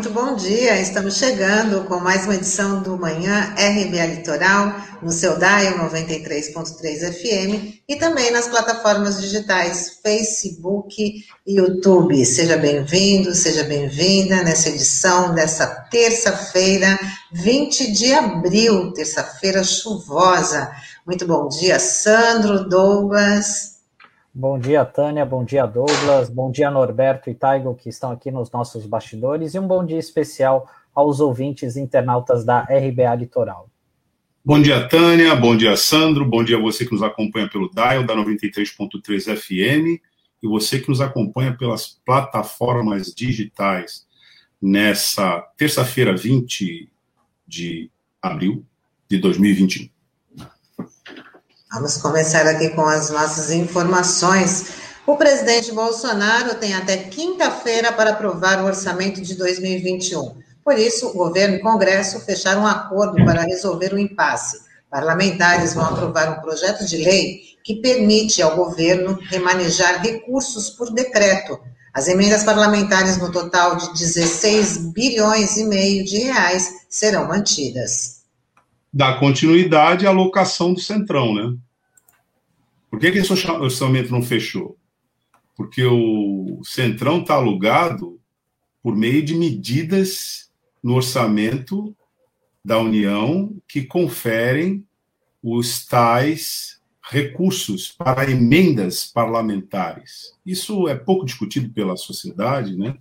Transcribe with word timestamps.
muito 0.00 0.14
bom 0.14 0.34
dia. 0.34 0.80
Estamos 0.80 1.18
chegando 1.18 1.84
com 1.84 2.00
mais 2.00 2.24
uma 2.24 2.34
edição 2.34 2.80
do 2.80 2.96
Manhã 2.96 3.54
RBA 3.54 4.06
Litoral, 4.06 4.74
no 5.02 5.12
seu 5.12 5.38
DAIO 5.38 5.76
93.3 5.76 7.12
FM 7.12 7.82
e 7.86 7.96
também 7.96 8.30
nas 8.30 8.48
plataformas 8.48 9.20
digitais 9.20 10.00
Facebook 10.02 11.22
e 11.46 11.54
YouTube. 11.54 12.24
Seja 12.24 12.56
bem-vindo, 12.56 13.34
seja 13.34 13.62
bem-vinda 13.62 14.42
nessa 14.42 14.70
edição 14.70 15.34
dessa 15.34 15.66
terça-feira, 15.66 16.98
20 17.30 17.92
de 17.92 18.14
abril, 18.14 18.94
terça-feira 18.94 19.62
chuvosa. 19.62 20.72
Muito 21.06 21.26
bom 21.26 21.46
dia, 21.46 21.78
Sandro, 21.78 22.66
Douglas. 22.66 23.79
Bom 24.32 24.58
dia, 24.60 24.84
Tânia. 24.84 25.26
Bom 25.26 25.44
dia, 25.44 25.66
Douglas. 25.66 26.30
Bom 26.30 26.52
dia, 26.52 26.70
Norberto 26.70 27.28
e 27.28 27.34
Taigo, 27.34 27.74
que 27.74 27.88
estão 27.88 28.12
aqui 28.12 28.30
nos 28.30 28.50
nossos 28.52 28.86
bastidores. 28.86 29.54
E 29.54 29.58
um 29.58 29.66
bom 29.66 29.84
dia 29.84 29.98
especial 29.98 30.70
aos 30.94 31.18
ouvintes 31.18 31.76
internautas 31.76 32.44
da 32.44 32.60
RBA 32.60 33.14
Litoral. 33.16 33.68
Bom 34.44 34.62
dia, 34.62 34.88
Tânia. 34.88 35.34
Bom 35.34 35.56
dia, 35.56 35.76
Sandro. 35.76 36.24
Bom 36.24 36.44
dia 36.44 36.56
a 36.56 36.60
você 36.60 36.86
que 36.86 36.92
nos 36.92 37.02
acompanha 37.02 37.48
pelo 37.48 37.68
Dial 37.70 38.04
da 38.04 38.14
93.3 38.14 39.36
FM 39.36 40.00
e 40.42 40.48
você 40.48 40.78
que 40.78 40.88
nos 40.88 41.00
acompanha 41.00 41.56
pelas 41.56 42.00
plataformas 42.06 43.12
digitais 43.12 44.06
nessa 44.62 45.40
terça-feira, 45.56 46.16
20 46.16 46.88
de 47.46 47.90
abril 48.22 48.64
de 49.08 49.18
2021. 49.18 49.88
Vamos 51.72 51.98
começar 51.98 52.48
aqui 52.48 52.70
com 52.70 52.82
as 52.82 53.10
nossas 53.10 53.52
informações. 53.52 54.72
O 55.06 55.16
presidente 55.16 55.70
Bolsonaro 55.70 56.56
tem 56.56 56.74
até 56.74 56.96
quinta-feira 56.96 57.92
para 57.92 58.10
aprovar 58.10 58.60
o 58.60 58.66
orçamento 58.66 59.20
de 59.20 59.36
2021. 59.36 60.34
Por 60.64 60.76
isso, 60.76 61.06
o 61.06 61.12
governo 61.12 61.54
e 61.54 61.58
o 61.58 61.62
Congresso 61.62 62.18
fecharam 62.22 62.62
um 62.62 62.66
acordo 62.66 63.24
para 63.24 63.42
resolver 63.42 63.94
o 63.94 63.98
impasse. 64.00 64.58
Parlamentares 64.90 65.72
vão 65.72 65.84
aprovar 65.84 66.36
um 66.36 66.42
projeto 66.42 66.84
de 66.84 66.96
lei 66.96 67.40
que 67.62 67.76
permite 67.76 68.42
ao 68.42 68.56
governo 68.56 69.16
remanejar 69.30 70.02
recursos 70.02 70.70
por 70.70 70.92
decreto. 70.92 71.56
As 71.94 72.08
emendas 72.08 72.42
parlamentares 72.42 73.16
no 73.16 73.30
total 73.30 73.76
de 73.76 73.92
16 73.92 74.92
bilhões 74.92 75.56
e 75.56 75.62
meio 75.62 76.04
de 76.04 76.18
reais 76.18 76.68
serão 76.88 77.28
mantidas 77.28 78.19
dar 78.92 79.18
continuidade 79.18 80.06
à 80.06 80.10
alocação 80.10 80.74
do 80.74 80.80
Centrão, 80.80 81.34
né? 81.34 81.56
Por 82.90 82.98
que, 82.98 83.12
que 83.12 83.18
esse 83.18 83.32
orçamento 83.32 84.10
não 84.10 84.22
fechou? 84.22 84.76
Porque 85.56 85.84
o 85.84 86.60
Centrão 86.64 87.20
está 87.20 87.34
alugado 87.34 88.20
por 88.82 88.96
meio 88.96 89.22
de 89.22 89.34
medidas 89.34 90.50
no 90.82 90.94
orçamento 90.94 91.94
da 92.64 92.78
União 92.78 93.54
que 93.68 93.82
conferem 93.84 94.84
os 95.42 95.86
tais 95.86 96.80
recursos 97.02 97.92
para 97.92 98.30
emendas 98.30 99.04
parlamentares. 99.06 100.34
Isso 100.44 100.88
é 100.88 100.94
pouco 100.94 101.24
discutido 101.24 101.72
pela 101.72 101.96
sociedade, 101.96 102.76
né? 102.76 102.96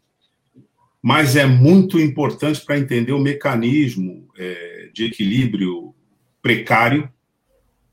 mas 1.02 1.36
é 1.36 1.46
muito 1.46 2.00
importante 2.00 2.64
para 2.64 2.78
entender 2.78 3.14
o 3.14 3.20
mecanismo 3.20 4.28
é, 4.38 4.79
de 5.00 5.06
equilíbrio 5.06 5.96
precário, 6.42 7.10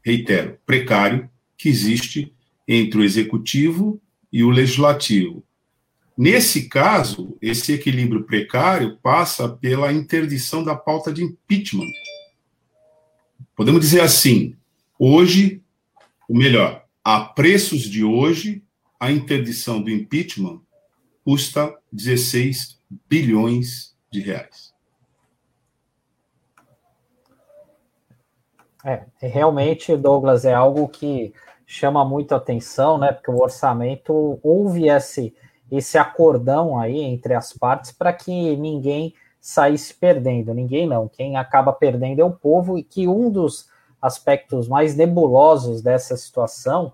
reitero, 0.04 0.58
precário, 0.66 1.30
que 1.56 1.68
existe 1.68 2.34
entre 2.66 2.98
o 2.98 3.04
executivo 3.04 4.00
e 4.32 4.42
o 4.42 4.50
legislativo. 4.50 5.44
Nesse 6.18 6.68
caso, 6.68 7.36
esse 7.40 7.72
equilíbrio 7.72 8.24
precário 8.24 8.96
passa 9.00 9.48
pela 9.48 9.92
interdição 9.92 10.64
da 10.64 10.74
pauta 10.74 11.12
de 11.12 11.22
impeachment. 11.22 11.90
Podemos 13.54 13.80
dizer 13.80 14.00
assim: 14.00 14.56
hoje, 14.98 15.62
o 16.28 16.36
melhor, 16.36 16.84
a 17.04 17.20
preços 17.20 17.82
de 17.82 18.02
hoje, 18.02 18.64
a 18.98 19.12
interdição 19.12 19.80
do 19.80 19.90
impeachment 19.90 20.60
custa 21.22 21.72
16 21.92 22.80
bilhões 23.08 23.94
de 24.10 24.20
reais. 24.20 24.75
É, 28.88 29.02
realmente, 29.18 29.96
Douglas, 29.96 30.44
é 30.44 30.54
algo 30.54 30.86
que 30.86 31.34
chama 31.66 32.04
muito 32.04 32.36
atenção, 32.36 32.96
né? 32.98 33.10
Porque 33.10 33.32
o 33.32 33.42
orçamento 33.42 34.38
houve 34.44 34.88
esse, 34.88 35.34
esse 35.68 35.98
acordão 35.98 36.78
aí 36.78 37.00
entre 37.00 37.34
as 37.34 37.52
partes 37.52 37.90
para 37.90 38.12
que 38.12 38.56
ninguém 38.56 39.12
saísse 39.40 39.92
perdendo. 39.92 40.54
Ninguém 40.54 40.86
não. 40.86 41.08
Quem 41.08 41.36
acaba 41.36 41.72
perdendo 41.72 42.20
é 42.20 42.24
o 42.24 42.30
povo, 42.30 42.78
e 42.78 42.84
que 42.84 43.08
um 43.08 43.28
dos 43.28 43.68
aspectos 44.00 44.68
mais 44.68 44.94
nebulosos 44.94 45.82
dessa 45.82 46.16
situação, 46.16 46.92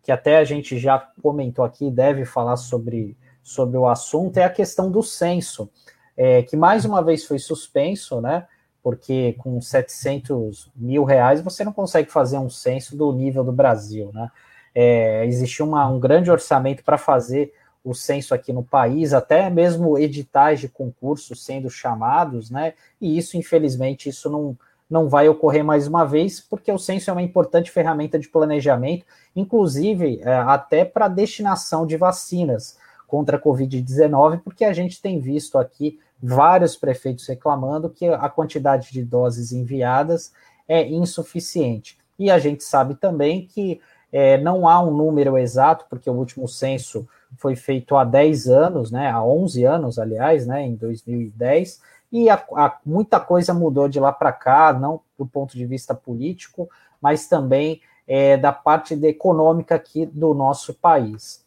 que 0.00 0.12
até 0.12 0.36
a 0.36 0.44
gente 0.44 0.78
já 0.78 0.96
comentou 1.20 1.64
aqui, 1.64 1.90
deve 1.90 2.24
falar 2.24 2.56
sobre 2.56 3.16
sobre 3.42 3.76
o 3.76 3.88
assunto 3.88 4.36
é 4.36 4.44
a 4.44 4.50
questão 4.50 4.88
do 4.88 5.02
censo, 5.02 5.68
é, 6.16 6.44
que 6.44 6.56
mais 6.56 6.84
uma 6.84 7.02
vez 7.02 7.24
foi 7.24 7.40
suspenso, 7.40 8.20
né? 8.20 8.46
Porque 8.82 9.34
com 9.38 9.60
700 9.60 10.70
mil 10.74 11.04
reais 11.04 11.40
você 11.40 11.64
não 11.64 11.72
consegue 11.72 12.10
fazer 12.10 12.38
um 12.38 12.50
censo 12.50 12.96
do 12.96 13.12
nível 13.12 13.44
do 13.44 13.52
Brasil, 13.52 14.10
né? 14.12 14.30
É, 14.74 15.24
existe 15.26 15.62
uma, 15.62 15.86
um 15.86 16.00
grande 16.00 16.30
orçamento 16.30 16.82
para 16.82 16.96
fazer 16.96 17.52
o 17.84 17.94
censo 17.94 18.34
aqui 18.34 18.52
no 18.52 18.62
país, 18.62 19.12
até 19.12 19.50
mesmo 19.50 19.98
editais 19.98 20.60
de 20.60 20.68
concurso 20.68 21.34
sendo 21.34 21.68
chamados, 21.68 22.50
né? 22.50 22.74
E 23.00 23.18
isso, 23.18 23.36
infelizmente, 23.36 24.08
isso 24.08 24.30
não, 24.30 24.56
não 24.88 25.08
vai 25.08 25.28
ocorrer 25.28 25.64
mais 25.64 25.88
uma 25.88 26.04
vez, 26.04 26.40
porque 26.40 26.70
o 26.70 26.78
censo 26.78 27.10
é 27.10 27.12
uma 27.12 27.22
importante 27.22 27.70
ferramenta 27.70 28.18
de 28.18 28.28
planejamento, 28.28 29.04
inclusive 29.34 30.20
é, 30.22 30.34
até 30.34 30.84
para 30.84 31.08
destinação 31.08 31.86
de 31.86 31.96
vacinas 31.96 32.78
contra 33.08 33.36
a 33.36 33.40
Covid-19, 33.40 34.40
porque 34.44 34.64
a 34.64 34.72
gente 34.72 35.02
tem 35.02 35.18
visto 35.18 35.58
aqui 35.58 35.98
vários 36.22 36.76
prefeitos 36.76 37.26
reclamando 37.26 37.90
que 37.90 38.06
a 38.06 38.28
quantidade 38.28 38.92
de 38.92 39.02
doses 39.02 39.52
enviadas 39.52 40.32
é 40.68 40.86
insuficiente. 40.86 41.98
E 42.18 42.30
a 42.30 42.38
gente 42.38 42.62
sabe 42.62 42.94
também 42.94 43.46
que 43.46 43.80
é, 44.12 44.38
não 44.38 44.68
há 44.68 44.80
um 44.80 44.94
número 44.94 45.36
exato, 45.36 45.86
porque 45.88 46.08
o 46.08 46.12
último 46.12 46.46
censo 46.46 47.08
foi 47.38 47.56
feito 47.56 47.96
há 47.96 48.04
10 48.04 48.46
anos, 48.46 48.90
né, 48.90 49.10
há 49.10 49.24
11 49.24 49.64
anos, 49.64 49.98
aliás, 49.98 50.46
né, 50.46 50.62
em 50.62 50.74
2010, 50.74 51.80
e 52.12 52.28
a, 52.28 52.34
a, 52.34 52.78
muita 52.84 53.18
coisa 53.18 53.54
mudou 53.54 53.88
de 53.88 53.98
lá 53.98 54.12
para 54.12 54.30
cá, 54.32 54.72
não 54.72 55.00
do 55.18 55.26
ponto 55.26 55.56
de 55.56 55.64
vista 55.64 55.94
político, 55.94 56.68
mas 57.00 57.26
também 57.26 57.80
é, 58.06 58.36
da 58.36 58.52
parte 58.52 58.94
econômica 59.06 59.74
aqui 59.74 60.04
do 60.04 60.34
nosso 60.34 60.74
país. 60.74 61.42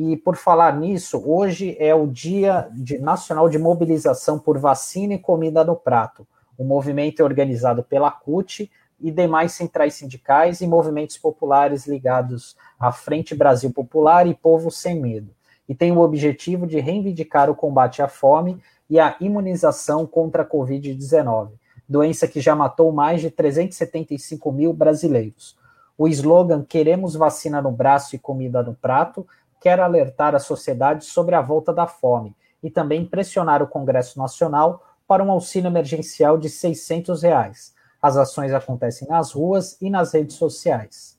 E 0.00 0.16
por 0.16 0.36
falar 0.36 0.78
nisso, 0.78 1.20
hoje 1.26 1.76
é 1.76 1.92
o 1.92 2.06
Dia 2.06 2.68
de, 2.72 3.00
Nacional 3.00 3.48
de 3.48 3.58
Mobilização 3.58 4.38
por 4.38 4.56
Vacina 4.56 5.14
e 5.14 5.18
Comida 5.18 5.64
no 5.64 5.74
Prato. 5.74 6.24
O 6.56 6.62
movimento 6.62 7.20
é 7.20 7.24
organizado 7.24 7.82
pela 7.82 8.08
CUT 8.08 8.70
e 9.00 9.10
demais 9.10 9.54
centrais 9.54 9.94
sindicais 9.94 10.60
e 10.60 10.68
movimentos 10.68 11.18
populares 11.18 11.84
ligados 11.88 12.56
à 12.78 12.92
Frente 12.92 13.34
Brasil 13.34 13.72
Popular 13.72 14.24
e 14.28 14.34
Povo 14.34 14.70
Sem 14.70 15.00
Medo. 15.00 15.32
E 15.68 15.74
tem 15.74 15.90
o 15.90 15.98
objetivo 15.98 16.64
de 16.64 16.78
reivindicar 16.78 17.50
o 17.50 17.56
combate 17.56 18.00
à 18.00 18.06
fome 18.06 18.62
e 18.88 19.00
a 19.00 19.16
imunização 19.20 20.06
contra 20.06 20.44
a 20.44 20.48
Covid-19, 20.48 21.50
doença 21.88 22.28
que 22.28 22.40
já 22.40 22.54
matou 22.54 22.92
mais 22.92 23.20
de 23.20 23.32
375 23.32 24.52
mil 24.52 24.72
brasileiros. 24.72 25.58
O 25.98 26.06
slogan 26.06 26.62
Queremos 26.62 27.16
vacina 27.16 27.60
no 27.60 27.72
braço 27.72 28.14
e 28.14 28.18
comida 28.20 28.62
no 28.62 28.72
prato 28.72 29.26
quer 29.60 29.80
alertar 29.80 30.34
a 30.34 30.38
sociedade 30.38 31.04
sobre 31.04 31.34
a 31.34 31.40
volta 31.40 31.72
da 31.72 31.86
fome 31.86 32.34
e 32.62 32.70
também 32.70 33.04
pressionar 33.04 33.62
o 33.62 33.68
Congresso 33.68 34.18
Nacional 34.18 34.84
para 35.06 35.24
um 35.24 35.30
auxílio 35.30 35.68
emergencial 35.68 36.36
de 36.36 36.48
600 36.48 37.22
reais. 37.22 37.74
As 38.00 38.16
ações 38.16 38.52
acontecem 38.52 39.08
nas 39.08 39.32
ruas 39.32 39.76
e 39.80 39.90
nas 39.90 40.12
redes 40.12 40.36
sociais. 40.36 41.18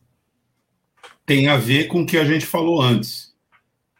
Tem 1.25 1.47
a 1.47 1.57
ver 1.57 1.87
com 1.87 2.01
o 2.01 2.05
que 2.05 2.17
a 2.17 2.25
gente 2.25 2.45
falou 2.45 2.81
antes. 2.81 3.29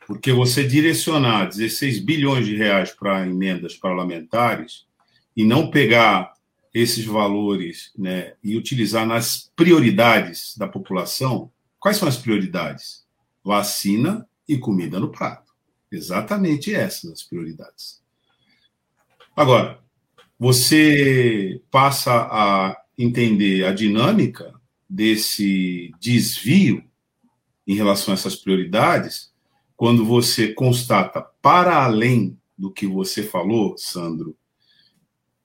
Porque 0.07 0.31
você 0.31 0.63
direcionar 0.63 1.45
16 1.45 2.00
bilhões 2.00 2.45
de 2.45 2.56
reais 2.56 2.92
para 2.92 3.27
emendas 3.27 3.75
parlamentares 3.75 4.88
e 5.35 5.45
não 5.45 5.69
pegar 5.69 6.33
esses 6.74 7.06
valores 7.06 7.92
né, 7.97 8.33
e 8.44 8.57
utilizar 8.57 9.06
nas 9.06 9.51
prioridades 9.56 10.56
da 10.57 10.68
população, 10.68 11.51
quais 11.80 11.97
são 11.97 12.07
as 12.07 12.18
prioridades? 12.18 13.06
Vacina, 13.44 14.27
e 14.49 14.57
comida 14.57 14.99
no 14.99 15.11
prato. 15.11 15.53
Exatamente 15.91 16.73
essas 16.73 17.11
as 17.11 17.23
prioridades. 17.23 18.01
Agora, 19.35 19.79
você 20.37 21.61
passa 21.69 22.27
a 22.31 22.75
entender 22.97 23.65
a 23.65 23.71
dinâmica 23.71 24.53
desse 24.89 25.91
desvio 25.99 26.83
em 27.67 27.75
relação 27.75 28.13
a 28.13 28.15
essas 28.15 28.35
prioridades 28.35 29.31
quando 29.77 30.03
você 30.03 30.53
constata, 30.53 31.21
para 31.41 31.85
além 31.85 32.37
do 32.57 32.71
que 32.71 32.85
você 32.85 33.23
falou, 33.23 33.77
Sandro, 33.77 34.35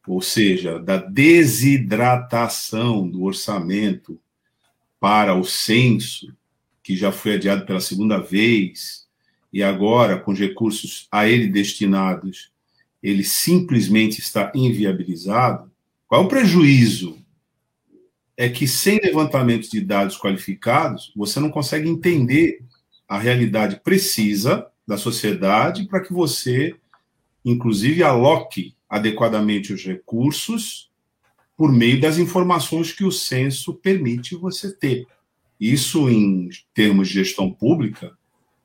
ou 0.06 0.20
seja, 0.20 0.78
da 0.78 0.96
desidratação 0.96 3.08
do 3.08 3.22
orçamento 3.22 4.20
para 4.98 5.34
o 5.34 5.44
censo, 5.44 6.34
que 6.84 6.94
já 6.94 7.10
foi 7.10 7.34
adiado 7.34 7.64
pela 7.64 7.80
segunda 7.80 8.18
vez, 8.18 9.06
e 9.50 9.62
agora, 9.62 10.18
com 10.18 10.32
os 10.32 10.38
recursos 10.38 11.08
a 11.10 11.26
ele 11.26 11.48
destinados, 11.48 12.52
ele 13.02 13.24
simplesmente 13.24 14.20
está 14.20 14.52
inviabilizado, 14.54 15.72
qual 16.06 16.22
é 16.22 16.24
o 16.24 16.28
prejuízo? 16.28 17.18
É 18.36 18.48
que 18.48 18.68
sem 18.68 19.00
levantamento 19.02 19.70
de 19.70 19.80
dados 19.80 20.18
qualificados, 20.18 21.10
você 21.16 21.40
não 21.40 21.50
consegue 21.50 21.88
entender 21.88 22.62
a 23.08 23.18
realidade 23.18 23.80
precisa 23.82 24.66
da 24.86 24.98
sociedade 24.98 25.86
para 25.86 26.00
que 26.00 26.12
você, 26.12 26.74
inclusive, 27.44 28.02
aloque 28.02 28.74
adequadamente 28.88 29.72
os 29.72 29.82
recursos 29.84 30.90
por 31.56 31.72
meio 31.72 32.00
das 32.00 32.18
informações 32.18 32.92
que 32.92 33.04
o 33.04 33.12
censo 33.12 33.72
permite 33.72 34.34
você 34.34 34.72
ter. 34.72 35.06
Isso, 35.64 36.10
em 36.10 36.50
termos 36.74 37.08
de 37.08 37.14
gestão 37.14 37.50
pública, 37.50 38.12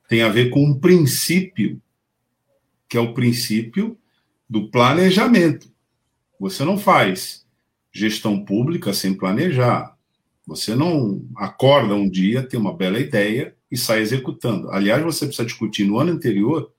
tem 0.06 0.20
a 0.20 0.28
ver 0.28 0.50
com 0.50 0.62
um 0.62 0.78
princípio, 0.78 1.80
que 2.86 2.94
é 2.94 3.00
o 3.00 3.14
princípio 3.14 3.96
do 4.46 4.70
planejamento. 4.70 5.72
Você 6.38 6.62
não 6.62 6.76
faz 6.76 7.46
gestão 7.90 8.44
pública 8.44 8.92
sem 8.92 9.14
planejar. 9.14 9.96
Você 10.46 10.74
não 10.74 11.24
acorda 11.36 11.94
um 11.94 12.06
dia, 12.06 12.46
tem 12.46 12.60
uma 12.60 12.76
bela 12.76 13.00
ideia 13.00 13.56
e 13.70 13.78
sai 13.78 14.00
executando. 14.00 14.70
Aliás, 14.70 15.02
você 15.02 15.24
precisa 15.24 15.46
discutir 15.46 15.86
no 15.86 15.98
ano 15.98 16.12
anterior 16.12 16.70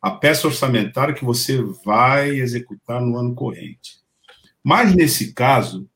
a 0.00 0.10
peça 0.10 0.48
orçamentária 0.48 1.14
que 1.14 1.24
você 1.24 1.62
vai 1.84 2.30
executar 2.30 3.00
no 3.00 3.16
ano 3.16 3.32
corrente. 3.32 4.00
Mas, 4.60 4.92
nesse 4.92 5.32
caso, 5.32 5.88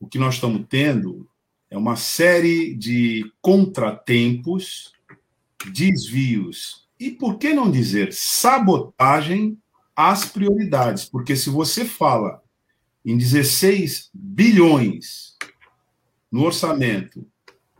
o 0.00 0.08
que 0.08 0.18
nós 0.18 0.34
estamos 0.34 0.66
tendo 0.68 1.28
é 1.74 1.76
uma 1.76 1.96
série 1.96 2.72
de 2.72 3.32
contratempos, 3.42 4.92
desvios 5.72 6.88
e, 7.00 7.10
por 7.10 7.36
que 7.36 7.52
não 7.52 7.68
dizer, 7.68 8.12
sabotagem 8.12 9.58
às 9.96 10.24
prioridades. 10.24 11.04
Porque 11.04 11.34
se 11.34 11.50
você 11.50 11.84
fala 11.84 12.40
em 13.04 13.18
16 13.18 14.08
bilhões 14.14 15.36
no 16.30 16.44
orçamento 16.44 17.26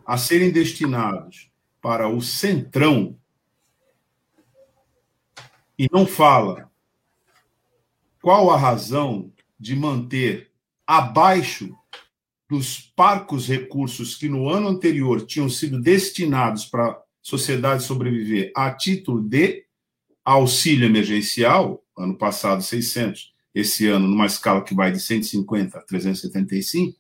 a 0.04 0.18
serem 0.18 0.50
destinados 0.50 1.52
para 1.80 2.08
o 2.08 2.20
centrão 2.20 3.16
e 5.78 5.88
não 5.92 6.04
fala 6.04 6.68
qual 8.20 8.50
a 8.50 8.56
razão 8.56 9.32
de 9.56 9.76
manter 9.76 10.50
abaixo 10.84 11.78
dos 12.48 12.92
parcos 12.94 13.48
recursos 13.48 14.16
que 14.16 14.28
no 14.28 14.48
ano 14.48 14.68
anterior 14.68 15.24
tinham 15.24 15.48
sido 15.48 15.80
destinados 15.80 16.66
para 16.66 16.88
a 16.88 17.02
sociedade 17.22 17.82
sobreviver 17.82 18.52
a 18.54 18.70
título 18.70 19.22
de 19.22 19.64
auxílio 20.24 20.86
emergencial, 20.86 21.82
ano 21.96 22.16
passado 22.16 22.62
600, 22.62 23.32
esse 23.54 23.86
ano 23.86 24.06
numa 24.08 24.26
escala 24.26 24.62
que 24.62 24.74
vai 24.74 24.90
de 24.90 25.00
150 25.00 25.78
a 25.78 25.82
375, 25.82 26.98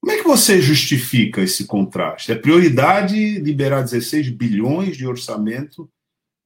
como 0.00 0.12
é 0.12 0.22
que 0.22 0.28
você 0.28 0.60
justifica 0.60 1.42
esse 1.42 1.66
contraste? 1.66 2.30
É 2.30 2.36
prioridade 2.36 3.40
liberar 3.40 3.82
16 3.82 4.28
bilhões 4.30 4.96
de 4.96 5.04
orçamento 5.04 5.90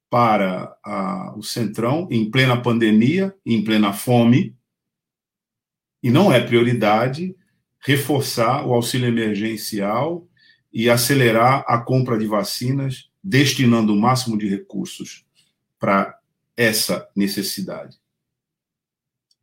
para 0.09 0.75
a, 0.83 1.35
o 1.37 1.43
Centrão 1.43 2.09
em 2.11 2.31
plena 2.31 2.61
pandemia, 2.61 3.35
em 3.45 3.63
plena 3.63 3.93
fome, 3.93 4.57
e 6.03 6.11
não 6.11 6.33
é 6.33 6.41
prioridade 6.41 7.35
reforçar 7.81 8.67
o 8.67 8.75
auxílio 8.75 9.09
emergencial 9.09 10.27
e 10.73 10.89
acelerar 10.89 11.65
a 11.67 11.79
compra 11.79 12.19
de 12.19 12.27
vacinas, 12.27 13.11
destinando 13.23 13.93
o 13.93 14.01
máximo 14.01 14.37
de 14.39 14.49
recursos 14.49 15.25
para 15.79 16.19
essa 16.57 17.09
necessidade. 17.17 17.99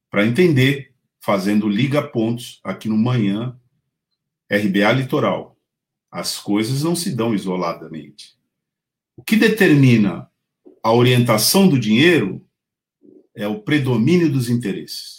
Para 0.09 0.25
entender, 0.25 0.93
fazendo 1.19 1.67
liga-pontos 1.67 2.61
aqui 2.63 2.87
no 2.87 2.97
Manhã, 2.97 3.59
RBA 4.49 4.91
Litoral, 4.93 5.57
as 6.09 6.37
coisas 6.37 6.83
não 6.83 6.95
se 6.95 7.13
dão 7.13 7.35
isoladamente. 7.35 8.37
O 9.15 9.23
que 9.23 9.35
determina 9.35 10.29
a 10.81 10.93
orientação 10.93 11.67
do 11.67 11.77
dinheiro 11.77 12.45
é 13.35 13.47
o 13.47 13.59
predomínio 13.59 14.31
dos 14.31 14.49
interesses. 14.49 15.16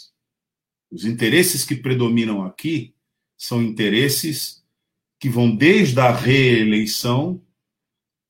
Os 0.90 1.04
interesses 1.04 1.64
que 1.64 1.76
predominam 1.76 2.44
aqui 2.44 2.94
são 3.36 3.62
interesses 3.62 4.64
que 5.20 5.28
vão 5.28 5.54
desde 5.54 6.00
a 6.00 6.10
reeleição 6.10 7.42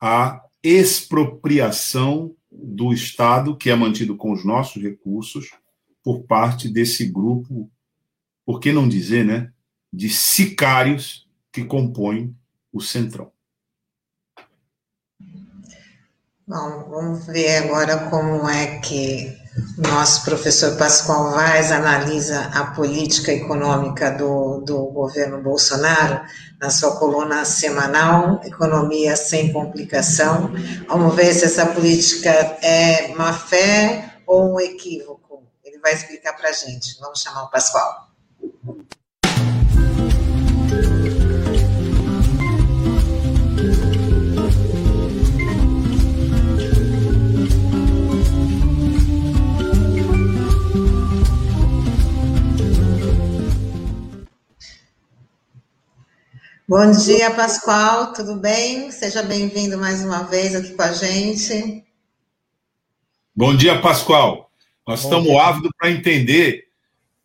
à 0.00 0.44
expropriação 0.62 2.34
do 2.50 2.92
Estado, 2.92 3.56
que 3.56 3.70
é 3.70 3.76
mantido 3.76 4.16
com 4.16 4.32
os 4.32 4.44
nossos 4.44 4.82
recursos, 4.82 5.50
por 6.02 6.22
parte 6.22 6.68
desse 6.68 7.06
grupo, 7.06 7.70
por 8.44 8.60
que 8.60 8.72
não 8.72 8.88
dizer, 8.88 9.24
né, 9.24 9.52
de 9.92 10.08
sicários 10.08 11.28
que 11.52 11.64
compõem 11.64 12.34
o 12.72 12.80
Centrão. 12.80 13.30
Bom, 16.46 16.88
vamos 16.88 17.26
ver 17.26 17.58
agora 17.58 18.08
como 18.08 18.48
é 18.48 18.80
que 18.80 19.36
nosso 19.76 20.24
professor 20.24 20.76
Pascoal 20.76 21.32
Vaz 21.32 21.70
analisa 21.72 22.50
a 22.54 22.66
política 22.66 23.32
econômica 23.32 24.10
do, 24.10 24.60
do 24.60 24.86
governo 24.86 25.42
Bolsonaro 25.42 26.20
na 26.60 26.70
sua 26.70 26.96
coluna 26.96 27.44
semanal 27.44 28.40
Economia 28.44 29.16
Sem 29.16 29.52
Complicação. 29.52 30.50
Vamos 30.88 31.14
ver 31.14 31.32
se 31.32 31.44
essa 31.44 31.66
política 31.66 32.30
é 32.62 33.14
má 33.14 33.32
fé 33.32 34.14
ou 34.26 34.54
um 34.54 34.60
equívoco. 34.60 35.46
Ele 35.64 35.78
vai 35.78 35.94
explicar 35.94 36.34
para 36.34 36.48
a 36.48 36.52
gente. 36.52 36.98
Vamos 37.00 37.20
chamar 37.20 37.44
o 37.44 37.50
Pascoal. 37.50 38.07
Bom 56.68 56.92
dia, 56.92 57.30
Pascoal, 57.30 58.12
tudo 58.12 58.36
bem? 58.36 58.90
Seja 58.90 59.22
bem-vindo 59.22 59.78
mais 59.78 60.04
uma 60.04 60.24
vez 60.24 60.54
aqui 60.54 60.74
com 60.74 60.82
a 60.82 60.92
gente. 60.92 61.82
Bom 63.34 63.56
dia, 63.56 63.80
Pascoal. 63.80 64.50
Nós 64.86 65.02
Bom 65.02 65.08
estamos 65.08 65.34
ávidos 65.40 65.70
para 65.78 65.90
entender 65.90 66.66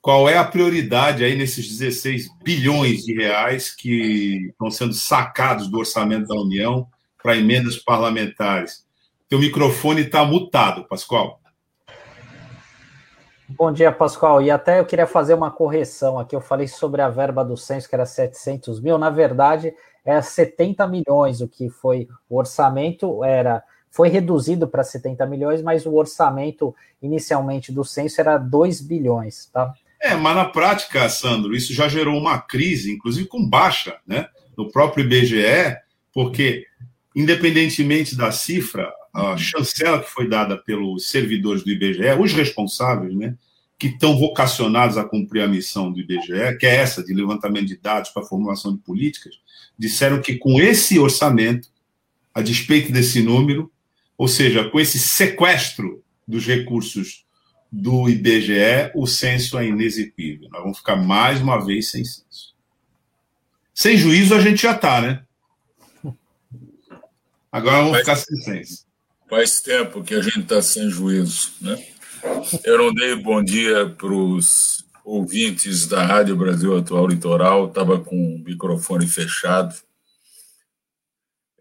qual 0.01 0.29
é 0.29 0.37
a 0.37 0.45
prioridade 0.45 1.25
aí 1.25 1.35
nesses 1.35 1.67
16 1.67 2.29
bilhões 2.41 3.03
de 3.03 3.15
reais 3.15 3.69
que 3.69 4.47
estão 4.51 4.71
sendo 4.71 4.93
sacados 4.93 5.67
do 5.67 5.77
orçamento 5.77 6.27
da 6.27 6.35
União 6.35 6.87
para 7.21 7.35
emendas 7.35 7.75
parlamentares. 7.75 8.85
Teu 9.27 9.39
microfone 9.39 10.03
está 10.03 10.23
mutado, 10.23 10.87
Pascoal. 10.87 11.42
Bom 13.49 13.71
dia, 13.71 13.91
Pascoal. 13.91 14.41
E 14.41 14.49
até 14.49 14.79
eu 14.79 14.85
queria 14.85 15.05
fazer 15.05 15.33
uma 15.33 15.51
correção 15.51 16.17
aqui. 16.17 16.35
Eu 16.35 16.41
falei 16.41 16.67
sobre 16.67 17.01
a 17.01 17.09
verba 17.09 17.43
do 17.43 17.57
censo, 17.57 17.89
que 17.89 17.95
era 17.95 18.05
700 18.05 18.79
mil. 18.79 18.97
Na 18.97 19.09
verdade, 19.09 19.73
é 20.05 20.21
70 20.21 20.87
milhões 20.87 21.41
o 21.41 21.47
que 21.47 21.69
foi 21.69 22.07
o 22.29 22.37
orçamento. 22.37 23.23
era 23.23 23.61
Foi 23.91 24.07
reduzido 24.07 24.67
para 24.67 24.83
70 24.83 25.25
milhões, 25.25 25.61
mas 25.61 25.85
o 25.85 25.93
orçamento 25.93 26.73
inicialmente 27.01 27.71
do 27.71 27.83
censo 27.83 28.21
era 28.21 28.37
2 28.37 28.81
bilhões. 28.81 29.49
Tá? 29.51 29.73
É, 30.01 30.15
mas 30.15 30.35
na 30.35 30.45
prática, 30.45 31.07
Sandro, 31.09 31.53
isso 31.55 31.73
já 31.73 31.87
gerou 31.87 32.17
uma 32.17 32.39
crise, 32.39 32.91
inclusive 32.93 33.27
com 33.27 33.47
baixa, 33.47 33.97
né? 34.07 34.27
No 34.57 34.71
próprio 34.71 35.03
IBGE, 35.05 35.77
porque, 36.13 36.65
independentemente 37.15 38.15
da 38.15 38.31
cifra, 38.31 38.91
a 39.13 39.37
chancela 39.37 40.01
que 40.01 40.09
foi 40.09 40.27
dada 40.27 40.57
pelos 40.57 41.07
servidores 41.07 41.63
do 41.63 41.69
IBGE, 41.69 42.19
os 42.19 42.33
responsáveis, 42.33 43.15
né, 43.15 43.35
que 43.77 43.87
estão 43.87 44.17
vocacionados 44.17 44.97
a 44.97 45.03
cumprir 45.03 45.43
a 45.43 45.47
missão 45.47 45.91
do 45.91 45.99
IBGE, 45.99 46.57
que 46.59 46.65
é 46.65 46.75
essa 46.75 47.03
de 47.03 47.13
levantamento 47.13 47.67
de 47.67 47.77
dados 47.77 48.09
para 48.09 48.23
a 48.23 48.25
formulação 48.25 48.73
de 48.73 48.81
políticas, 48.81 49.35
disseram 49.77 50.21
que 50.21 50.37
com 50.37 50.59
esse 50.59 50.97
orçamento, 50.97 51.69
a 52.33 52.41
despeito 52.41 52.91
desse 52.91 53.21
número, 53.21 53.71
ou 54.17 54.27
seja, 54.27 54.69
com 54.69 54.79
esse 54.79 54.97
sequestro 54.97 56.03
dos 56.27 56.47
recursos 56.47 57.25
do 57.71 58.07
IBGE, 58.09 58.91
o 58.95 59.05
censo 59.05 59.57
é 59.57 59.67
inexequível. 59.67 60.47
Nós 60.49 60.61
vamos 60.61 60.77
ficar 60.77 60.95
mais 60.95 61.41
uma 61.41 61.63
vez 61.63 61.91
sem 61.91 62.03
censo. 62.05 62.55
Sem 63.73 63.97
juízo 63.97 64.35
a 64.35 64.39
gente 64.39 64.61
já 64.61 64.71
está, 64.71 65.01
né? 65.01 65.23
Agora 67.51 67.83
vamos 67.83 67.99
ficar 67.99 68.15
sem 68.15 68.37
censo. 68.37 68.92
Faz 69.29 69.61
tempo 69.61 70.03
que 70.03 70.13
a 70.13 70.21
gente 70.21 70.41
está 70.41 70.61
sem 70.61 70.89
juízo, 70.89 71.53
né? 71.61 71.83
Eu 72.63 72.77
não 72.77 72.93
dei 72.93 73.15
bom 73.15 73.43
dia 73.43 73.89
para 73.89 74.13
os 74.13 74.85
ouvintes 75.03 75.87
da 75.87 76.03
Rádio 76.03 76.35
Brasil 76.35 76.77
Atual 76.77 77.07
Litoral, 77.07 77.67
estava 77.67 77.99
com 77.99 78.15
o 78.15 78.39
microfone 78.39 79.07
fechado. 79.07 79.75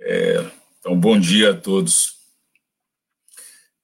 É, 0.01 0.45
então, 0.79 0.99
bom 0.99 1.19
dia 1.19 1.51
a 1.51 1.57
todos. 1.57 2.17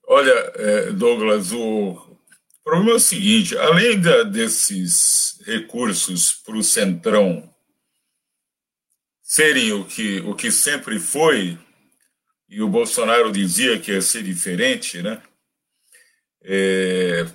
Olha, 0.07 0.33
é, 0.57 0.93
Douglas, 0.93 1.53
o 1.53 2.17
problema 2.65 2.93
é 2.93 2.95
o 2.95 3.01
seguinte: 3.01 3.57
além 3.57 4.01
da, 4.01 4.23
desses 4.23 5.41
recursos 5.47 6.33
para 6.33 6.57
o 6.57 6.63
Centrão 6.63 7.49
serem 9.23 9.73
o 9.73 9.85
que, 9.85 10.21
o 10.21 10.35
que 10.35 10.51
sempre 10.51 10.99
foi, 10.99 11.59
e 12.49 12.63
o 12.63 12.69
Bolsonaro 12.69 13.31
dizia 13.31 13.79
que 13.79 13.93
ia 13.93 14.01
ser 14.01 14.23
diferente, 14.23 15.03
né? 15.03 15.23
É, 16.43 17.27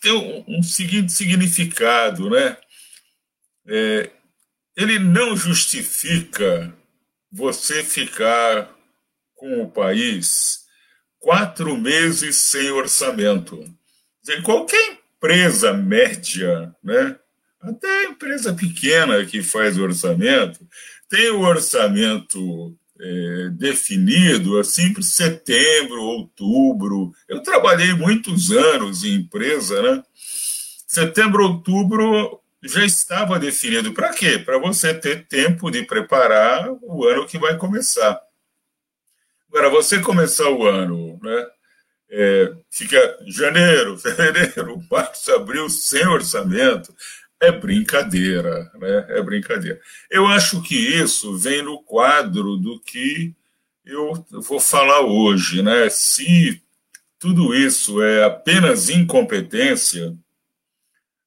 tem 0.00 0.12
um, 0.12 0.58
um 0.58 0.62
seguinte 0.62 1.12
significado, 1.12 2.30
né? 2.30 2.56
É, 3.66 4.10
ele 4.76 4.98
não 4.98 5.36
justifica 5.36 6.72
você 7.30 7.82
ficar 7.82 8.72
com 9.34 9.62
o 9.62 9.70
país 9.70 10.64
quatro 11.18 11.76
meses 11.76 12.36
sem 12.36 12.70
orçamento. 12.70 13.64
Dizer, 14.22 14.42
qualquer 14.42 14.92
empresa 14.92 15.72
média, 15.72 16.74
né? 16.82 17.18
até 17.60 17.88
a 17.88 18.04
empresa 18.04 18.54
pequena 18.54 19.24
que 19.24 19.42
faz 19.42 19.78
orçamento, 19.78 20.60
tem 21.08 21.30
o 21.30 21.40
orçamento 21.40 22.76
é, 23.04 23.50
definido 23.50 24.58
assim 24.58 24.92
para 24.92 25.02
setembro, 25.02 26.00
outubro. 26.00 27.12
Eu 27.28 27.42
trabalhei 27.42 27.92
muitos 27.92 28.50
anos 28.50 29.04
em 29.04 29.16
empresa, 29.16 29.82
né? 29.82 30.02
Setembro, 30.86 31.44
outubro 31.44 32.40
já 32.62 32.82
estava 32.82 33.38
definido. 33.38 33.92
Para 33.92 34.14
quê? 34.14 34.38
Para 34.38 34.58
você 34.58 34.94
ter 34.94 35.26
tempo 35.26 35.70
de 35.70 35.82
preparar 35.82 36.70
o 36.80 37.04
ano 37.04 37.26
que 37.26 37.38
vai 37.38 37.58
começar. 37.58 38.18
Agora, 39.48 39.68
você 39.68 40.00
começar 40.00 40.48
o 40.48 40.66
ano, 40.66 41.18
né? 41.22 41.46
É, 42.10 42.52
fica 42.70 43.18
janeiro, 43.26 43.98
fevereiro, 44.00 44.80
março, 44.90 45.30
abril 45.32 45.68
sem 45.68 46.06
orçamento 46.06 46.94
é 47.46 47.52
brincadeira, 47.52 48.70
né? 48.74 49.06
É 49.10 49.22
brincadeira. 49.22 49.80
Eu 50.10 50.26
acho 50.26 50.62
que 50.62 50.74
isso 50.74 51.36
vem 51.36 51.62
no 51.62 51.82
quadro 51.82 52.56
do 52.56 52.80
que 52.80 53.34
eu 53.84 54.24
vou 54.30 54.58
falar 54.58 55.00
hoje, 55.00 55.62
né? 55.62 55.88
Se 55.90 56.62
tudo 57.18 57.54
isso 57.54 58.02
é 58.02 58.24
apenas 58.24 58.88
incompetência, 58.88 60.16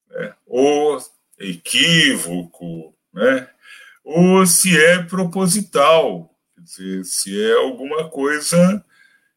né? 0.09 0.33
ou 0.45 0.99
equívoco, 1.39 2.95
né? 3.13 3.47
ou 4.03 4.45
se 4.45 4.77
é 4.77 5.03
proposital, 5.03 6.33
dizer, 6.57 7.03
se 7.03 7.41
é 7.41 7.53
alguma 7.55 8.09
coisa 8.09 8.83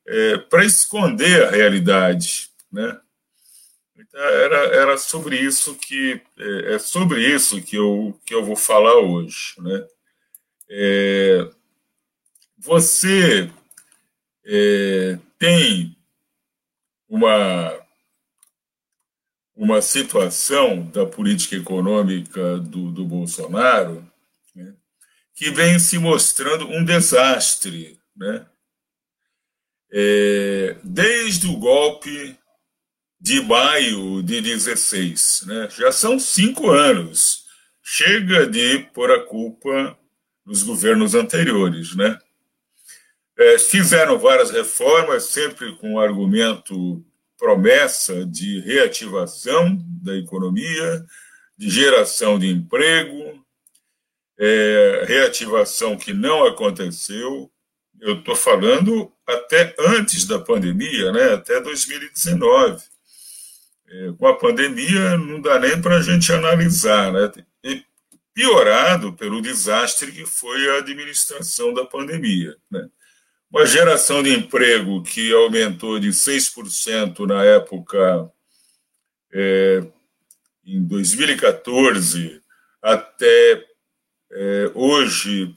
é, 0.06 0.38
para 0.38 0.64
esconder 0.64 1.44
a 1.44 1.50
realidade, 1.50 2.50
né? 2.72 2.98
Era, 4.12 4.56
era 4.76 4.98
sobre 4.98 5.38
isso 5.38 5.74
que 5.76 6.20
é, 6.38 6.74
é, 6.74 6.78
sobre 6.78 7.22
isso 7.22 7.62
que 7.62 7.76
eu, 7.76 8.18
que 8.24 8.34
eu 8.34 8.44
vou 8.44 8.56
falar 8.56 8.96
hoje, 8.96 9.54
né? 9.58 9.86
É, 10.68 11.50
você 12.58 13.50
é, 14.44 15.18
tem 15.38 15.96
uma 17.08 17.78
uma 19.54 19.82
situação 19.82 20.86
da 20.86 21.04
política 21.04 21.54
econômica 21.54 22.56
do, 22.58 22.90
do 22.90 23.04
Bolsonaro 23.04 24.02
né, 24.54 24.74
que 25.34 25.50
vem 25.50 25.78
se 25.78 25.98
mostrando 25.98 26.66
um 26.66 26.82
desastre, 26.82 28.00
né? 28.16 28.46
É, 29.92 30.76
desde 30.82 31.46
o 31.46 31.58
golpe 31.58 32.39
de 33.20 33.42
maio 33.42 34.22
de 34.22 34.40
16. 34.40 35.44
Né? 35.46 35.68
Já 35.76 35.92
são 35.92 36.18
cinco 36.18 36.70
anos. 36.70 37.44
Chega 37.82 38.46
de 38.46 38.78
pôr 38.94 39.10
a 39.10 39.20
culpa 39.26 39.98
nos 40.46 40.62
governos 40.62 41.14
anteriores. 41.14 41.94
Né? 41.94 42.18
É, 43.38 43.58
fizeram 43.58 44.18
várias 44.18 44.50
reformas, 44.50 45.24
sempre 45.24 45.76
com 45.76 45.94
o 45.94 46.00
argumento 46.00 47.04
promessa 47.38 48.24
de 48.24 48.60
reativação 48.60 49.78
da 50.02 50.16
economia, 50.16 51.04
de 51.56 51.68
geração 51.68 52.38
de 52.38 52.48
emprego, 52.48 53.44
é, 54.38 55.04
reativação 55.06 55.96
que 55.96 56.12
não 56.12 56.44
aconteceu. 56.44 57.50
Eu 58.00 58.18
estou 58.18 58.36
falando 58.36 59.12
até 59.26 59.74
antes 59.78 60.26
da 60.26 60.38
pandemia, 60.38 61.12
né, 61.12 61.34
até 61.34 61.60
2019 61.60 62.89
é, 63.90 64.12
com 64.16 64.26
a 64.26 64.36
pandemia 64.36 65.16
não 65.18 65.40
dá 65.40 65.58
nem 65.58 65.80
para 65.80 65.96
a 65.96 66.02
gente 66.02 66.32
analisar, 66.32 67.12
né? 67.12 67.30
E 67.64 67.84
piorado 68.32 69.12
pelo 69.14 69.42
desastre 69.42 70.12
que 70.12 70.24
foi 70.24 70.70
a 70.70 70.78
administração 70.78 71.74
da 71.74 71.84
pandemia, 71.84 72.56
né? 72.70 72.88
Uma 73.50 73.66
geração 73.66 74.22
de 74.22 74.32
emprego 74.32 75.02
que 75.02 75.32
aumentou 75.32 75.98
de 75.98 76.10
6% 76.10 77.26
na 77.26 77.44
época, 77.44 78.30
é, 79.32 79.82
em 80.64 80.84
2014, 80.84 82.40
até 82.80 83.66
é, 84.30 84.70
hoje 84.72 85.52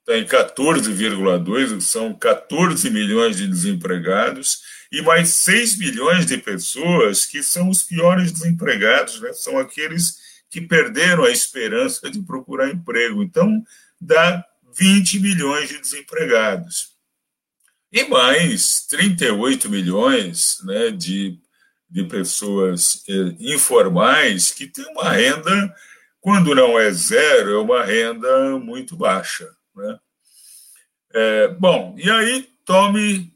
está 0.00 0.14
é, 0.14 0.18
em 0.18 0.24
14,2%, 0.24 1.80
são 1.80 2.12
14 2.12 2.90
milhões 2.90 3.36
de 3.36 3.46
desempregados 3.46 4.60
e 4.92 5.00
mais 5.00 5.30
6 5.30 5.78
milhões 5.78 6.26
de 6.26 6.36
pessoas 6.36 7.24
que 7.24 7.42
são 7.42 7.70
os 7.70 7.82
piores 7.82 8.30
desempregados, 8.30 9.22
né? 9.22 9.32
são 9.32 9.58
aqueles 9.58 10.18
que 10.50 10.60
perderam 10.60 11.24
a 11.24 11.30
esperança 11.30 12.10
de 12.10 12.20
procurar 12.20 12.68
emprego. 12.68 13.22
Então, 13.22 13.64
dá 13.98 14.44
20 14.76 15.18
milhões 15.18 15.70
de 15.70 15.80
desempregados. 15.80 16.92
E 17.90 18.04
mais 18.04 18.86
38 18.86 19.70
milhões 19.70 20.58
né, 20.64 20.90
de, 20.90 21.38
de 21.88 22.04
pessoas 22.04 23.02
eh, 23.08 23.34
informais 23.40 24.50
que 24.50 24.66
têm 24.66 24.84
uma 24.92 25.10
renda, 25.10 25.74
quando 26.20 26.54
não 26.54 26.78
é 26.78 26.90
zero, 26.90 27.54
é 27.54 27.58
uma 27.58 27.82
renda 27.82 28.58
muito 28.58 28.94
baixa. 28.94 29.48
Né? 29.74 29.98
É, 31.14 31.48
bom, 31.48 31.94
e 31.98 32.10
aí 32.10 32.48
tome 32.64 33.31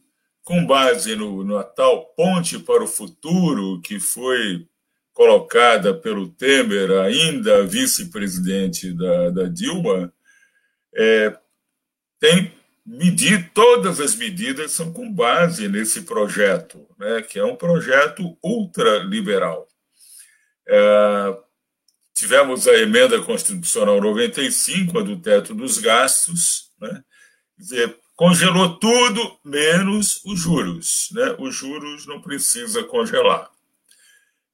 com 0.47 0.65
base 0.65 1.17
no, 1.17 1.43
na 1.43 1.65
tal 1.65 2.07
ponte 2.15 2.57
para 2.61 2.85
o 2.85 2.87
futuro 2.87 3.81
que 3.81 3.99
foi 3.99 4.65
colocada 5.13 5.93
pelo 5.93 6.29
Temer, 6.29 6.93
ainda 7.01 7.67
vice-presidente 7.67 8.93
da, 8.93 9.31
da, 9.31 9.49
Dilma, 9.49 10.15
é, 10.95 11.37
tem 12.21 12.53
medir 12.87 13.51
todas 13.53 13.99
as 13.99 14.15
medidas 14.15 14.71
são 14.71 14.93
com 14.93 15.13
base 15.13 15.69
nesse 15.69 16.03
projeto, 16.03 16.87
né, 16.97 17.23
que 17.23 17.41
é 17.41 17.45
um 17.45 17.57
projeto 17.57 18.39
ultraliberal. 18.41 19.67
É, 20.69 21.39
tivemos 22.15 22.69
a 22.69 22.75
emenda 22.79 23.21
constitucional 23.21 24.01
95, 24.01 24.97
a 24.97 25.03
do 25.03 25.21
teto 25.21 25.53
dos 25.57 25.79
gastos, 25.79 26.71
né, 26.81 27.03
dizer, 27.59 27.99
congelou 28.17 28.79
tudo 28.79 29.39
menos 29.45 30.23
os 30.25 30.41
juros. 30.41 31.11
Né? 31.13 31.37
Os 31.39 31.55
juros 31.55 32.07
não 32.07 32.21
precisa 32.21 32.83
congelar. 32.83 33.51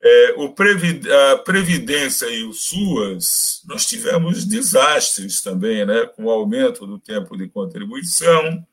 É, 0.04 0.34
o 0.36 0.52
Previd 0.52 1.08
a 1.08 1.38
Previdência 1.38 2.26
e 2.26 2.42
o 2.42 2.52
SUAS, 2.52 3.62
nós 3.66 3.86
tivemos 3.86 4.44
desastres 4.44 5.40
também, 5.40 5.86
né? 5.86 6.06
com 6.06 6.24
o 6.24 6.30
aumento 6.30 6.84
do 6.84 6.98
tempo 6.98 7.36
de 7.36 7.48
contribuição, 7.48 8.66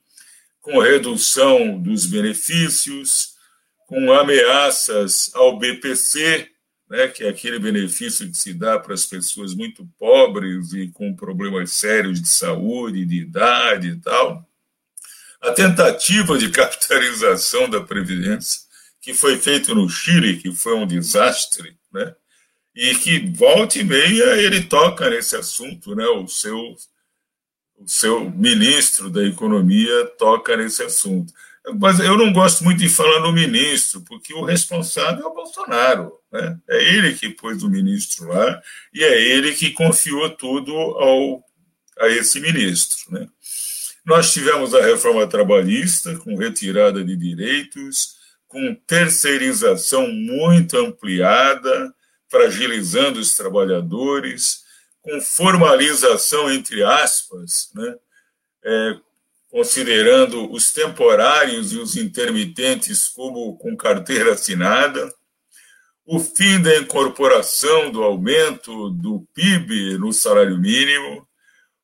com 0.59 0.79
redução 0.79 1.79
dos 1.79 2.07
benefícios, 2.07 3.35
com 3.85 4.11
ameaças 4.11 5.29
ao 5.35 5.57
BPC, 5.57 6.49
né, 6.89 7.07
que 7.07 7.23
é 7.23 7.29
aquele 7.29 7.59
benefício 7.59 8.27
que 8.27 8.35
se 8.35 8.53
dá 8.53 8.79
para 8.79 8.95
as 8.95 9.05
pessoas 9.05 9.53
muito 9.53 9.87
pobres 9.97 10.73
e 10.73 10.87
com 10.89 11.15
problemas 11.15 11.71
sérios 11.71 12.19
de 12.19 12.27
saúde, 12.27 13.05
de 13.05 13.21
idade 13.21 13.89
e 13.89 13.95
tal 13.97 14.48
a 15.41 15.51
tentativa 15.51 16.37
de 16.37 16.49
capitalização 16.49 17.69
da 17.69 17.81
Previdência, 17.81 18.61
que 19.01 19.13
foi 19.13 19.37
feita 19.37 19.73
no 19.73 19.89
Chile, 19.89 20.37
que 20.37 20.51
foi 20.51 20.75
um 20.75 20.85
desastre, 20.85 21.77
né? 21.93 22.15
e 22.75 22.95
que 22.95 23.19
volta 23.31 23.79
e 23.79 23.83
meia 23.83 24.37
ele 24.37 24.63
toca 24.63 25.09
nesse 25.09 25.35
assunto, 25.35 25.95
né? 25.95 26.05
o 26.07 26.27
seu 26.27 26.75
o 27.79 27.87
seu 27.87 28.29
ministro 28.29 29.09
da 29.09 29.23
Economia 29.23 30.05
toca 30.17 30.57
nesse 30.57 30.83
assunto. 30.83 31.33
Mas 31.79 31.99
eu 31.99 32.17
não 32.17 32.33
gosto 32.33 32.63
muito 32.63 32.79
de 32.79 32.89
falar 32.89 33.21
no 33.21 33.31
ministro, 33.31 34.01
porque 34.01 34.33
o 34.33 34.43
responsável 34.43 35.25
é 35.25 35.27
o 35.27 35.33
Bolsonaro. 35.33 36.11
Né? 36.31 36.57
É 36.69 36.83
ele 36.93 37.13
que 37.13 37.29
pôs 37.29 37.63
o 37.63 37.69
ministro 37.69 38.27
lá 38.27 38.61
e 38.93 39.03
é 39.03 39.21
ele 39.21 39.53
que 39.53 39.71
confiou 39.71 40.29
tudo 40.31 40.73
ao, 40.73 41.43
a 41.99 42.09
esse 42.09 42.39
ministro. 42.39 43.13
Né? 43.13 43.27
Nós 44.09 44.33
tivemos 44.33 44.73
a 44.73 44.81
reforma 44.81 45.27
trabalhista, 45.27 46.17
com 46.17 46.35
retirada 46.35 47.03
de 47.03 47.15
direitos, 47.15 48.15
com 48.47 48.73
terceirização 48.87 50.07
muito 50.07 50.75
ampliada, 50.77 51.93
fragilizando 52.27 53.19
os 53.19 53.35
trabalhadores, 53.35 54.63
com 54.99 55.21
formalização, 55.21 56.51
entre 56.51 56.83
aspas, 56.83 57.69
né? 57.75 57.95
É, 58.65 58.97
considerando 59.51 60.51
os 60.51 60.73
temporários 60.73 61.71
e 61.71 61.77
os 61.77 61.95
intermitentes 61.95 63.07
como 63.09 63.59
com 63.59 63.77
carteira 63.77 64.33
assinada, 64.33 65.13
o 66.03 66.19
fim 66.19 66.59
da 66.59 66.75
incorporação 66.79 67.91
do 67.91 68.01
aumento 68.01 68.89
do 68.89 69.21
PIB 69.35 69.99
no 69.99 70.11
salário 70.11 70.57
mínimo, 70.57 71.28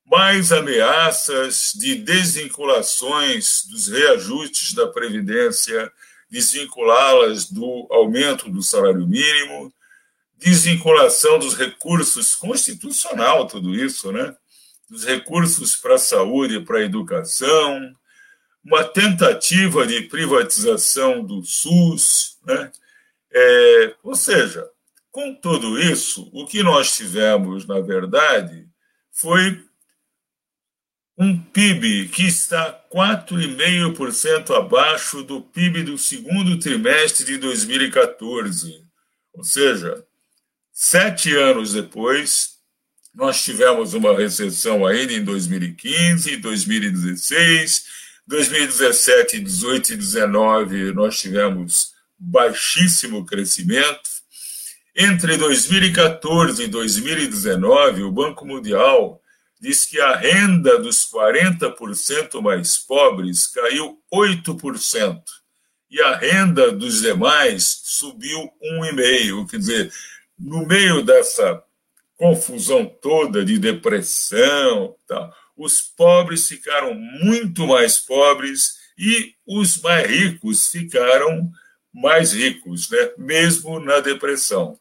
mais 0.05 0.51
ameaças 0.51 1.73
de 1.75 1.95
desvinculações 1.95 3.65
dos 3.65 3.87
reajustes 3.87 4.73
da 4.73 4.87
Previdência, 4.87 5.91
desvinculá-las 6.29 7.51
do 7.51 7.87
aumento 7.89 8.49
do 8.49 8.61
salário 8.61 9.07
mínimo, 9.07 9.73
desvinculação 10.37 11.39
dos 11.39 11.55
recursos 11.55 12.35
constitucional, 12.35 13.47
tudo 13.47 13.73
isso, 13.73 14.11
né? 14.11 14.35
Dos 14.89 15.03
recursos 15.03 15.75
para 15.75 15.95
a 15.95 15.99
saúde 15.99 16.59
para 16.59 16.79
a 16.79 16.83
educação, 16.83 17.95
uma 18.63 18.83
tentativa 18.83 19.87
de 19.87 20.01
privatização 20.01 21.23
do 21.23 21.43
SUS, 21.43 22.37
né? 22.45 22.71
É, 23.31 23.95
ou 24.03 24.15
seja, 24.15 24.69
com 25.11 25.33
tudo 25.33 25.79
isso, 25.79 26.29
o 26.33 26.45
que 26.45 26.61
nós 26.61 26.95
tivemos, 26.95 27.65
na 27.65 27.79
verdade, 27.79 28.67
foi 29.11 29.63
um 31.17 31.39
PIB 31.39 32.09
que 32.09 32.23
está 32.23 32.77
4,5% 32.93 34.55
abaixo 34.55 35.23
do 35.23 35.41
PIB 35.41 35.83
do 35.83 35.97
segundo 35.97 36.59
trimestre 36.59 37.25
de 37.25 37.37
2014. 37.37 38.83
Ou 39.33 39.43
seja, 39.43 40.03
sete 40.73 41.33
anos 41.35 41.73
depois, 41.73 42.55
nós 43.13 43.41
tivemos 43.41 43.93
uma 43.93 44.15
recessão 44.15 44.85
ainda 44.85 45.13
em 45.13 45.23
2015, 45.23 46.35
2016, 46.37 47.85
2017, 48.27 49.39
18 49.39 49.93
e 49.93 49.97
19 49.97 50.93
nós 50.93 51.19
tivemos 51.19 51.93
baixíssimo 52.17 53.25
crescimento. 53.25 54.15
Entre 54.97 55.37
2014 55.37 56.63
e 56.63 56.67
2019, 56.67 58.03
o 58.03 58.11
Banco 58.11 58.45
Mundial 58.45 59.21
diz 59.65 59.83
que 59.83 59.99
a 59.99 60.15
renda 60.15 60.77
dos 60.77 61.09
40% 61.11 62.39
mais 62.39 62.77
pobres 62.77 63.47
caiu 63.47 63.99
8%, 64.13 65.23
e 65.89 65.99
a 66.01 66.15
renda 66.15 66.71
dos 66.71 67.01
demais 67.01 67.81
subiu 67.83 68.51
1,5%. 68.61 69.49
Quer 69.49 69.57
dizer, 69.57 69.93
no 70.37 70.67
meio 70.67 71.03
dessa 71.03 71.63
confusão 72.15 72.85
toda 72.85 73.43
de 73.43 73.57
depressão, 73.57 74.95
tá, 75.07 75.33
os 75.57 75.81
pobres 75.81 76.47
ficaram 76.47 76.93
muito 76.93 77.65
mais 77.65 77.97
pobres 77.97 78.75
e 78.95 79.33
os 79.47 79.81
mais 79.81 80.07
ricos 80.07 80.67
ficaram 80.67 81.49
mais 81.91 82.33
ricos, 82.33 82.89
né, 82.91 83.11
mesmo 83.17 83.79
na 83.79 83.99
depressão. 83.99 84.77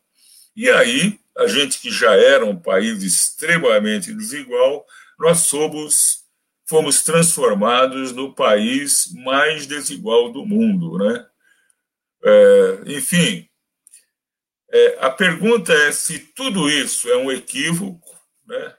E 0.54 0.68
aí 0.68 1.18
a 1.36 1.46
gente 1.46 1.80
que 1.80 1.90
já 1.90 2.14
era 2.14 2.44
um 2.44 2.56
país 2.56 3.02
extremamente 3.02 4.12
desigual, 4.12 4.86
nós 5.18 5.40
somos, 5.40 6.24
fomos 6.66 7.02
transformados 7.02 8.12
no 8.12 8.34
país 8.34 9.12
mais 9.24 9.66
desigual 9.66 10.32
do 10.32 10.46
mundo, 10.46 10.98
né? 10.98 11.26
É, 12.24 12.78
enfim, 12.86 13.48
é, 14.70 14.98
a 15.00 15.10
pergunta 15.10 15.72
é 15.72 15.92
se 15.92 16.18
tudo 16.18 16.70
isso 16.70 17.08
é 17.08 17.16
um 17.16 17.30
equívoco, 17.30 18.08
né? 18.46 18.74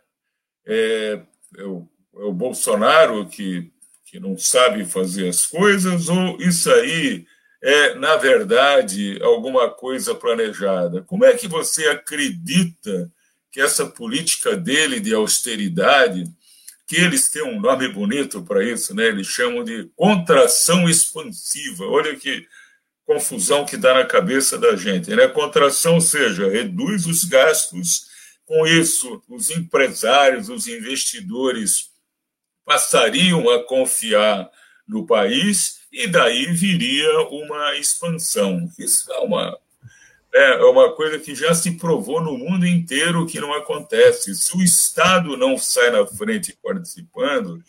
É, 0.66 1.22
é, 1.58 1.64
o, 1.64 1.88
é 2.16 2.24
o 2.24 2.34
Bolsonaro 2.34 3.28
que, 3.28 3.72
que 4.06 4.20
não 4.20 4.38
sabe 4.38 4.84
fazer 4.84 5.30
as 5.30 5.46
coisas 5.46 6.10
ou 6.10 6.38
isso 6.42 6.72
aí 6.72 7.26
é, 7.68 7.96
na 7.96 8.16
verdade, 8.16 9.18
alguma 9.24 9.72
coisa 9.72 10.14
planejada. 10.14 11.02
Como 11.02 11.26
é 11.26 11.34
que 11.34 11.48
você 11.48 11.88
acredita 11.88 13.12
que 13.52 13.60
essa 13.60 13.88
política 13.88 14.56
dele 14.56 15.00
de 15.00 15.16
austeridade, 15.16 16.26
que 16.86 16.96
eles 16.96 17.28
têm 17.28 17.42
um 17.42 17.60
nome 17.60 17.88
bonito 17.88 18.44
para 18.44 18.64
isso, 18.64 18.94
né? 18.94 19.08
eles 19.08 19.26
chamam 19.26 19.64
de 19.64 19.90
contração 19.96 20.88
expansiva. 20.88 21.86
Olha 21.86 22.16
que 22.16 22.46
confusão 23.04 23.66
que 23.66 23.78
dá 23.78 23.96
na 23.96 24.06
cabeça 24.06 24.60
da 24.60 24.76
gente. 24.76 25.10
Né? 25.16 25.28
Contração, 25.28 25.96
ou 25.96 26.02
seja, 26.02 26.48
reduz 26.48 27.08
os 27.08 27.24
gastos, 27.24 28.06
com 28.46 28.68
isso, 28.68 29.24
os 29.28 29.50
empresários, 29.50 30.50
os 30.50 30.68
investidores 30.68 31.90
passariam 32.64 33.50
a 33.50 33.64
confiar 33.64 34.52
no 34.88 35.06
país 35.06 35.80
e 35.92 36.08
daí 36.08 36.48
viria 36.48 37.22
uma 37.30 37.76
expansão. 37.76 38.70
Isso 38.78 39.12
é 39.12 39.20
uma, 39.20 39.58
é, 40.34 40.52
é 40.56 40.66
uma 40.66 40.92
coisa 40.94 41.18
que 41.18 41.34
já 41.34 41.54
se 41.56 41.72
provou 41.72 42.22
no 42.22 42.38
mundo 42.38 42.68
inteiro 42.68 43.26
que 43.26 43.40
não 43.40 43.54
acontece. 43.54 44.36
Se 44.36 44.58
o 44.58 44.62
Estado 44.62 45.38
não 45.38 45.58
sai 45.58 45.92
na 45.92 46.06
frente 46.06 46.58
participando, 46.62 47.64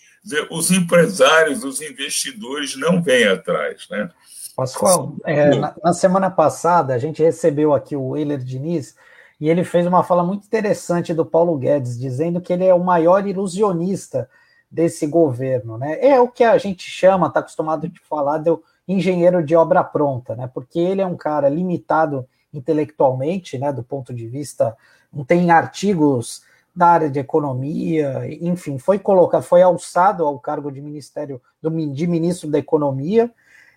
os 0.51 0.71
empresários, 0.71 1.63
os 1.63 1.81
investidores 1.81 2.77
não 2.77 3.01
vêm 3.01 3.25
atrás. 3.25 3.87
Né? 3.89 4.11
Pascoal, 4.57 5.15
é, 5.25 5.55
na, 5.55 5.75
na, 5.83 5.93
semana 5.93 6.31
passada 6.31 6.95
a 6.95 6.99
gente 6.99 7.23
recebeu 7.23 7.73
aqui 7.73 7.95
o 7.95 8.17
Euler 8.17 8.39
Diniz 8.39 8.97
e 9.41 9.49
ele 9.49 9.63
fez 9.63 9.87
uma 9.87 10.03
fala 10.03 10.25
muito 10.25 10.47
interessante 10.47 11.15
do 11.15 11.25
Paulo 11.25 11.57
Guedes, 11.57 11.99
dizendo 11.99 12.41
que 12.41 12.53
ele 12.53 12.65
é 12.65 12.75
o 12.75 12.83
maior 12.83 13.27
ilusionista 13.27 14.29
desse 14.77 15.07
governo, 15.07 15.79
né? 15.79 15.99
É 16.07 16.21
o 16.21 16.29
que 16.29 16.45
a 16.45 16.59
gente 16.59 16.83
chama, 16.83 17.29
está 17.29 17.41
acostumado 17.41 17.89
de 17.89 17.99
falar, 17.99 18.37
do 18.37 18.63
engenheiro 18.87 19.43
de 19.43 19.57
obra 19.57 19.83
pronta, 19.83 20.37
né? 20.37 20.51
Porque 20.53 20.79
ele 20.79 21.01
é 21.01 21.07
um 21.07 21.17
cara 21.17 21.49
limitado 21.49 22.29
intelectualmente, 22.53 23.57
né? 23.57 23.73
Do 23.73 23.83
ponto 23.83 24.13
de 24.13 24.29
vista, 24.29 24.77
não 25.11 25.25
tem 25.25 25.51
artigos 25.51 26.43
da 26.75 26.89
área 26.89 27.09
de 27.09 27.19
economia, 27.19 28.29
enfim, 28.39 28.77
foi 28.77 28.99
colocado, 28.99 29.43
foi 29.43 29.63
alçado 29.63 30.27
ao 30.27 30.39
cargo 30.39 30.71
de 30.71 30.83
ministério 30.83 31.41
do, 31.63 31.71
de 31.71 32.07
ministro 32.07 32.51
da 32.51 32.59
economia, 32.59 33.33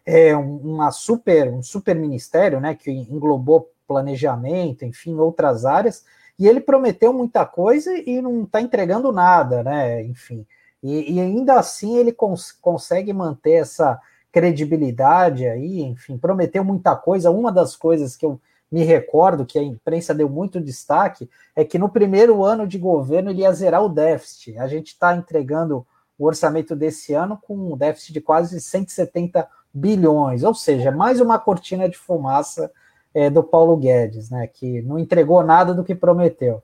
é 0.05 0.35
uma 0.35 0.91
super, 0.91 1.49
um 1.49 1.63
super 1.63 1.95
ministério, 1.95 2.59
né? 2.59 2.75
Que 2.75 2.91
englobou 2.91 3.71
planejamento, 3.87 4.83
enfim, 4.83 5.15
outras 5.15 5.63
áreas. 5.63 6.03
E 6.37 6.45
ele 6.45 6.59
prometeu 6.59 7.13
muita 7.13 7.45
coisa 7.45 7.93
e 7.97 8.21
não 8.21 8.43
está 8.43 8.59
entregando 8.59 9.13
nada, 9.13 9.63
né? 9.63 10.03
Enfim, 10.03 10.45
e, 10.81 11.15
e 11.15 11.19
ainda 11.19 11.55
assim 11.55 11.97
ele 11.97 12.11
cons 12.11 12.51
consegue 12.51 13.11
manter 13.13 13.53
essa 13.53 13.99
credibilidade 14.31 15.47
aí, 15.47 15.81
enfim, 15.81 16.17
prometeu 16.17 16.63
muita 16.63 16.95
coisa. 16.95 17.31
Uma 17.31 17.51
das 17.51 17.75
coisas 17.75 18.15
que 18.15 18.25
eu 18.25 18.39
me 18.71 18.83
recordo 18.83 19.45
que 19.45 19.57
a 19.57 19.63
imprensa 19.63 20.13
deu 20.13 20.29
muito 20.29 20.61
destaque 20.61 21.29
é 21.55 21.65
que 21.65 21.79
no 21.79 21.89
primeiro 21.89 22.43
ano 22.43 22.67
de 22.67 22.77
governo 22.77 23.31
ele 23.31 23.41
ia 23.41 23.51
zerar 23.51 23.83
o 23.83 23.89
déficit. 23.89 24.57
A 24.57 24.67
gente 24.67 24.89
está 24.89 25.15
entregando 25.15 25.85
o 26.17 26.25
orçamento 26.25 26.75
desse 26.75 27.13
ano 27.13 27.39
com 27.41 27.55
um 27.55 27.77
déficit 27.77 28.13
de 28.13 28.21
quase 28.21 28.59
170 28.61 29.47
bilhões, 29.73 30.43
ou 30.43 30.53
seja, 30.53 30.91
mais 30.91 31.21
uma 31.21 31.39
cortina 31.39 31.87
de 31.87 31.97
fumaça 31.97 32.71
é, 33.13 33.29
do 33.29 33.43
Paulo 33.43 33.77
Guedes, 33.77 34.29
né, 34.29 34.47
que 34.47 34.81
não 34.81 34.99
entregou 34.99 35.43
nada 35.43 35.73
do 35.73 35.83
que 35.83 35.95
prometeu. 35.95 36.61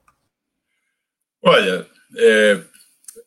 Olha, 1.41 1.88
é, 2.17 2.62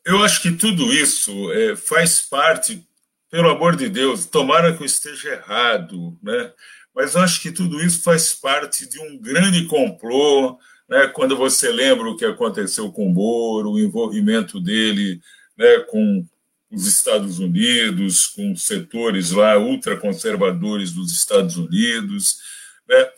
eu 0.09 0.23
acho 0.23 0.41
que 0.41 0.51
tudo 0.51 0.91
isso 0.91 1.51
é, 1.51 1.75
faz 1.75 2.19
parte, 2.19 2.83
pelo 3.29 3.47
amor 3.47 3.75
de 3.75 3.87
Deus, 3.87 4.25
tomara 4.25 4.75
que 4.75 4.81
eu 4.81 4.85
esteja 4.85 5.33
errado, 5.33 6.17
né? 6.23 6.51
mas 6.95 7.13
eu 7.13 7.21
acho 7.21 7.39
que 7.39 7.51
tudo 7.51 7.79
isso 7.79 8.01
faz 8.01 8.33
parte 8.33 8.89
de 8.89 8.99
um 8.99 9.19
grande 9.19 9.65
complô. 9.67 10.57
Né? 10.89 11.05
Quando 11.09 11.37
você 11.37 11.71
lembra 11.71 12.09
o 12.09 12.17
que 12.17 12.25
aconteceu 12.25 12.91
com 12.91 13.05
o 13.05 13.13
Moro, 13.13 13.73
o 13.73 13.79
envolvimento 13.79 14.59
dele 14.59 15.21
né, 15.55 15.81
com 15.81 16.25
os 16.71 16.87
Estados 16.87 17.37
Unidos, 17.37 18.25
com 18.25 18.55
setores 18.55 19.29
lá 19.29 19.59
ultraconservadores 19.59 20.91
dos 20.91 21.11
Estados 21.11 21.55
Unidos. 21.55 22.39
Né? 22.87 23.09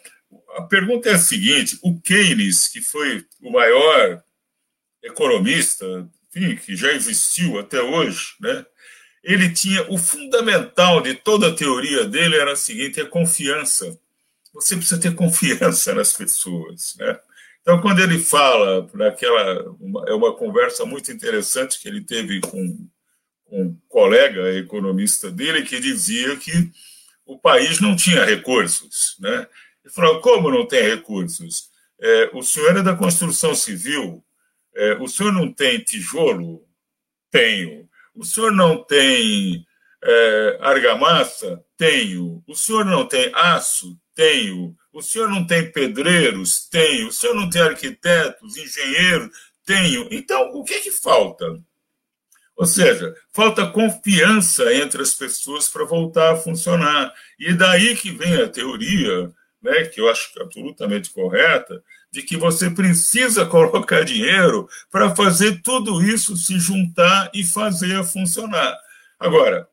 A 0.58 0.64
pergunta 0.64 1.10
é 1.10 1.14
a 1.14 1.18
seguinte: 1.18 1.80
o 1.82 1.98
Keynes, 2.02 2.68
que 2.68 2.82
foi 2.82 3.26
o 3.42 3.50
maior 3.50 4.22
economista 5.02 6.06
enfim, 6.36 6.56
que 6.56 6.76
já 6.76 6.91
existiu 6.94 7.60
até 7.60 7.82
hoje, 7.82 8.36
né? 8.39 8.65
ele 9.24 9.52
tinha 9.52 9.89
o 9.91 9.98
fundamental 9.98 11.02
de 11.02 11.13
toda 11.13 11.50
a 11.50 11.56
teoria 11.56 12.06
dele 12.06 12.36
era 12.36 12.54
o 12.54 12.58
seguinte: 12.58 13.00
é 13.00 13.06
confiança. 13.06 13.98
Você 14.54 14.76
precisa 14.76 15.00
ter 15.00 15.15
confiança 15.15 15.94
nas 15.96 16.13
pessoas, 16.13 16.96
né? 16.98 17.20
Então, 17.62 17.80
quando 17.80 18.00
ele 18.00 18.17
fala 18.17 18.89
naquela 18.94 19.70
uma, 19.80 20.10
é 20.10 20.13
uma 20.13 20.36
conversa 20.36 20.84
muito 20.84 21.12
interessante 21.12 21.80
que 21.80 21.88
ele 21.88 22.02
teve 22.02 22.41
com, 22.41 22.89
com 23.46 23.63
um 23.63 23.78
colega 23.88 24.52
economista 24.56 25.30
dele 25.30 25.62
que 25.62 25.80
dizia 25.80 26.36
que 26.38 26.72
o 27.24 27.38
país 27.38 27.80
não 27.80 27.96
tinha 27.96 28.26
recursos, 28.26 29.15
né? 29.20 29.48
Ele 29.86 29.94
falou: 29.94 30.20
como 30.22 30.50
não 30.50 30.67
tem 30.67 30.82
recursos? 30.82 31.70
É, 32.04 32.32
o 32.34 32.41
senhor 32.41 32.76
é 32.78 32.82
da 32.82 32.96
construção 32.96 33.54
civil, 33.54 34.24
é, 34.76 34.94
o 34.96 35.08
senhor 35.08 35.32
não 35.32 35.52
tem 35.52 35.80
tijolo? 35.80 36.66
Tenho. 37.30 37.90
O 38.16 38.26
senhor 38.26 38.52
não 38.52 38.84
tem 38.84 39.66
é, 40.04 40.58
argamassa? 40.62 41.64
Tenho. 41.78 42.44
O 42.48 42.56
senhor 42.56 42.86
não 42.86 43.08
tem 43.08 43.32
aço? 43.34 43.98
Tenho. 44.16 44.76
O 44.94 45.02
senhor 45.02 45.30
não 45.30 45.46
tem 45.46 45.72
pedreiros? 45.72 46.68
Tenho. 46.70 47.08
O 47.08 47.14
senhor 47.14 47.36
não 47.36 47.50
tem 47.50 47.62
arquitetos, 47.62 48.58
engenheiros? 48.58 49.30
Tenho. 49.66 50.08
Então, 50.12 50.52
o 50.54 50.64
que, 50.64 50.80
que 50.82 50.92
falta? 50.92 51.62
Ou 52.56 52.66
seja, 52.66 53.16
falta 53.34 53.66
confiança 53.66 54.74
entre 54.74 55.02
as 55.02 55.14
pessoas 55.14 55.68
para 55.70 55.86
voltar 55.86 56.34
a 56.34 56.38
funcionar. 56.38 57.14
E 57.40 57.54
daí 57.54 57.96
que 57.96 58.12
vem 58.12 58.36
a 58.36 58.50
teoria, 58.50 59.32
né, 59.62 59.86
que 59.86 60.02
eu 60.02 60.10
acho 60.10 60.30
absolutamente 60.42 61.12
correta, 61.12 61.82
de 62.12 62.21
que 62.21 62.36
você 62.36 62.69
precisa 62.69 63.45
colocar 63.47 64.04
dinheiro 64.04 64.67
para 64.91 65.15
fazer 65.15 65.62
tudo 65.62 66.04
isso 66.04 66.36
se 66.36 66.60
juntar 66.60 67.32
e 67.34 67.43
fazer 67.43 68.04
funcionar. 68.04 68.78
Agora, 69.19 69.67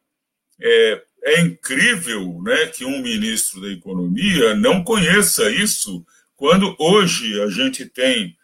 é, 0.61 1.03
é 1.24 1.40
incrível 1.40 2.40
né, 2.42 2.66
que 2.66 2.85
um 2.85 3.03
ministro 3.03 3.61
da 3.61 3.68
Economia 3.68 4.55
não 4.55 4.83
conheça 4.85 5.51
isso, 5.51 6.05
quando 6.37 6.77
hoje 6.79 7.40
a 7.42 7.48
gente 7.48 7.85
tem 7.85 8.37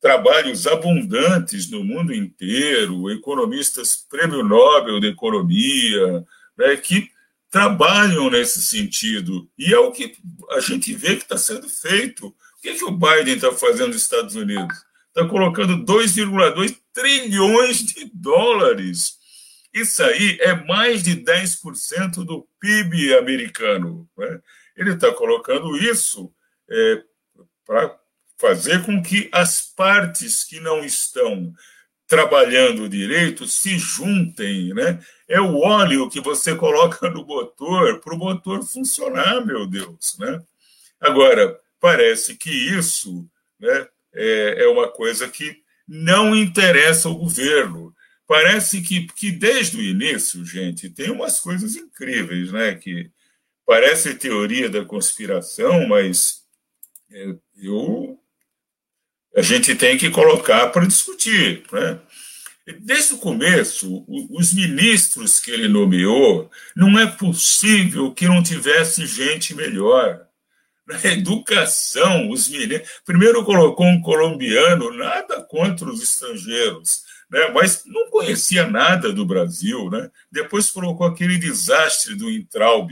trabalhos 0.00 0.66
abundantes 0.66 1.70
no 1.70 1.84
mundo 1.84 2.14
inteiro, 2.14 3.10
economistas 3.10 3.96
prêmio 4.08 4.42
Nobel 4.42 4.98
de 4.98 5.08
Economia, 5.08 6.24
né, 6.56 6.76
que 6.76 7.10
trabalham 7.50 8.30
nesse 8.30 8.62
sentido. 8.62 9.48
E 9.58 9.74
é 9.74 9.78
o 9.78 9.90
que 9.90 10.16
a 10.50 10.60
gente 10.60 10.92
vê 10.94 11.16
que 11.16 11.22
está 11.22 11.36
sendo 11.36 11.68
feito. 11.68 12.34
O 12.60 12.62
que, 12.62 12.74
que 12.74 12.84
o 12.84 12.90
Biden 12.90 13.36
está 13.36 13.50
fazendo 13.52 13.88
nos 13.88 14.02
Estados 14.02 14.34
Unidos? 14.34 14.84
Está 15.08 15.26
colocando 15.26 15.82
2,2 15.82 16.76
trilhões 16.92 17.78
de 17.78 18.04
dólares. 18.12 19.14
Isso 19.72 20.02
aí 20.02 20.36
é 20.42 20.54
mais 20.66 21.02
de 21.02 21.16
10% 21.16 22.22
do 22.22 22.46
PIB 22.60 23.14
americano. 23.16 24.06
Né? 24.14 24.40
Ele 24.76 24.92
está 24.92 25.10
colocando 25.10 25.74
isso 25.78 26.30
é, 26.70 27.02
para 27.66 27.98
fazer 28.36 28.84
com 28.84 29.02
que 29.02 29.30
as 29.32 29.62
partes 29.62 30.44
que 30.44 30.60
não 30.60 30.84
estão 30.84 31.54
trabalhando 32.06 32.90
direito 32.90 33.46
se 33.46 33.78
juntem, 33.78 34.74
né? 34.74 34.98
É 35.28 35.40
o 35.40 35.60
óleo 35.60 36.10
que 36.10 36.20
você 36.20 36.56
coloca 36.56 37.08
no 37.08 37.24
motor 37.24 38.00
para 38.00 38.14
o 38.14 38.18
motor 38.18 38.64
funcionar, 38.64 39.46
meu 39.46 39.64
Deus, 39.64 40.16
né? 40.18 40.42
Agora, 41.00 41.59
parece 41.80 42.36
que 42.36 42.50
isso 42.50 43.28
né, 43.58 43.88
é, 44.14 44.64
é 44.64 44.68
uma 44.68 44.88
coisa 44.88 45.28
que 45.28 45.62
não 45.88 46.36
interessa 46.36 47.08
ao 47.08 47.16
governo. 47.16 47.94
Parece 48.26 48.80
que, 48.80 49.08
que 49.08 49.32
desde 49.32 49.76
o 49.76 49.82
início, 49.82 50.44
gente, 50.44 50.88
tem 50.88 51.10
umas 51.10 51.40
coisas 51.40 51.74
incríveis, 51.74 52.52
né? 52.52 52.76
Que 52.76 53.10
parece 53.66 54.14
teoria 54.14 54.68
da 54.68 54.84
conspiração, 54.84 55.88
mas 55.88 56.42
é, 57.10 57.34
eu 57.56 58.16
a 59.34 59.42
gente 59.42 59.74
tem 59.76 59.96
que 59.96 60.10
colocar 60.10 60.68
para 60.68 60.86
discutir, 60.86 61.64
né? 61.72 62.00
Desde 62.80 63.14
o 63.14 63.18
começo, 63.18 64.04
os 64.30 64.52
ministros 64.52 65.40
que 65.40 65.50
ele 65.50 65.66
nomeou, 65.66 66.50
não 66.76 66.98
é 66.98 67.06
possível 67.06 68.12
que 68.12 68.26
não 68.26 68.42
tivesse 68.42 69.06
gente 69.06 69.54
melhor 69.54 70.24
na 71.02 71.12
educação, 71.12 72.28
os 72.30 72.48
meninos. 72.48 72.88
Primeiro 73.04 73.44
colocou 73.44 73.86
um 73.86 74.00
colombiano, 74.00 74.92
nada 74.96 75.42
contra 75.42 75.88
os 75.88 76.02
estrangeiros, 76.02 77.02
né? 77.30 77.48
mas 77.54 77.84
não 77.86 78.10
conhecia 78.10 78.66
nada 78.66 79.12
do 79.12 79.24
Brasil. 79.24 79.88
Né? 79.88 80.10
Depois 80.30 80.70
colocou 80.70 81.06
aquele 81.06 81.38
desastre 81.38 82.16
do 82.16 82.30
Intraub. 82.30 82.90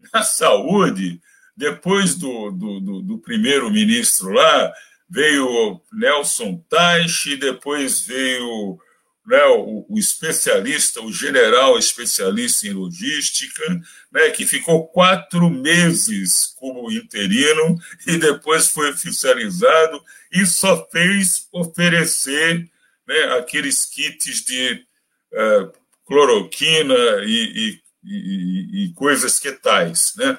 Na 0.14 0.22
saúde, 0.22 1.20
depois 1.56 2.14
do, 2.14 2.50
do, 2.52 2.80
do, 2.80 3.02
do 3.02 3.18
primeiro-ministro 3.18 4.30
lá, 4.30 4.72
veio 5.08 5.80
Nelson 5.92 6.64
Teich, 6.70 7.36
depois 7.36 8.00
veio 8.06 8.78
né, 9.26 9.44
o, 9.46 9.86
o, 9.88 9.98
especialista, 9.98 11.00
o 11.00 11.12
general 11.12 11.78
especialista 11.78 12.66
em 12.66 12.72
logística, 12.72 13.62
né, 14.10 14.30
que 14.30 14.46
ficou 14.46 14.88
quatro 14.88 15.48
meses 15.50 16.54
como 16.58 16.90
interino 16.90 17.78
e 18.06 18.16
depois 18.16 18.68
foi 18.68 18.90
oficializado 18.90 20.02
e 20.32 20.46
só 20.46 20.88
fez 20.90 21.48
oferecer 21.52 22.68
né, 23.06 23.24
aqueles 23.38 23.86
kits 23.86 24.44
de 24.44 24.84
uh, 25.32 25.72
cloroquina 26.06 26.94
e, 27.24 27.28
e, 27.56 27.80
e, 28.04 28.84
e, 28.84 28.92
coisas 28.94 29.38
que 29.38 29.52
tais. 29.52 30.12
Né? 30.16 30.38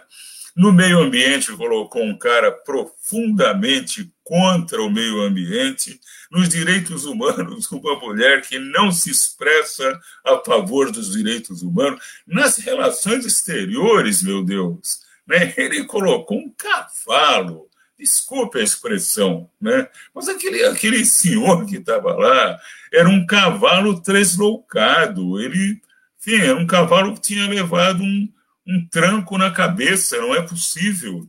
No 0.55 0.73
meio 0.73 0.99
ambiente, 0.99 1.55
colocou 1.55 2.03
um 2.03 2.17
cara 2.17 2.51
profundamente 2.51 4.11
contra 4.23 4.81
o 4.81 4.89
meio 4.89 5.21
ambiente, 5.21 5.99
nos 6.31 6.49
direitos 6.49 7.05
humanos, 7.05 7.69
uma 7.71 7.99
mulher 7.99 8.41
que 8.41 8.59
não 8.59 8.91
se 8.91 9.09
expressa 9.09 9.99
a 10.25 10.37
favor 10.37 10.91
dos 10.91 11.13
direitos 11.13 11.61
humanos, 11.61 12.01
nas 12.25 12.57
relações 12.57 13.25
exteriores, 13.25 14.23
meu 14.23 14.43
Deus. 14.43 15.01
Né? 15.27 15.53
Ele 15.57 15.85
colocou 15.85 16.37
um 16.37 16.49
cavalo, 16.49 17.69
desculpe 17.97 18.59
a 18.59 18.63
expressão, 18.63 19.49
né? 19.59 19.87
mas 20.13 20.27
aquele, 20.27 20.63
aquele 20.65 21.05
senhor 21.05 21.65
que 21.65 21.77
estava 21.77 22.13
lá 22.13 22.59
era 22.93 23.07
um 23.07 23.25
cavalo 23.25 24.01
tresloucado, 24.01 25.39
ele, 25.39 25.81
enfim, 26.19 26.41
era 26.41 26.57
um 26.57 26.67
cavalo 26.67 27.13
que 27.13 27.21
tinha 27.21 27.47
levado 27.47 28.01
um, 28.03 28.27
um 28.67 28.87
tranco 28.89 29.37
na 29.37 29.51
cabeça, 29.51 30.17
não 30.17 30.35
é 30.35 30.41
possível 30.41 31.27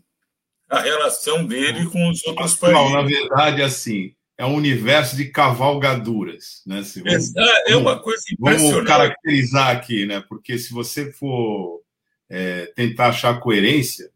a 0.69 0.81
relação 0.81 1.45
dele 1.45 1.87
com 1.87 2.09
os 2.09 2.25
outros 2.27 2.55
países. 2.55 2.81
Não, 2.81 2.91
na 2.91 3.03
verdade, 3.03 3.63
assim, 3.63 4.15
é 4.39 4.47
um 4.47 4.55
universo 4.55 5.17
de 5.17 5.27
cavalgaduras, 5.27 6.63
né? 6.67 6.83
Se 6.83 7.03
vamos, 7.03 7.33
é 7.67 7.77
uma 7.77 7.99
coisa 8.01 8.23
impressionante. 8.33 8.73
Vamos 8.73 8.89
caracterizar 8.89 9.69
aqui, 9.69 10.07
né? 10.07 10.25
Porque 10.29 10.59
se 10.59 10.73
você 10.73 11.13
for 11.13 11.83
é, 12.29 12.67
tentar 12.75 13.09
achar 13.09 13.39
coerência 13.39 14.11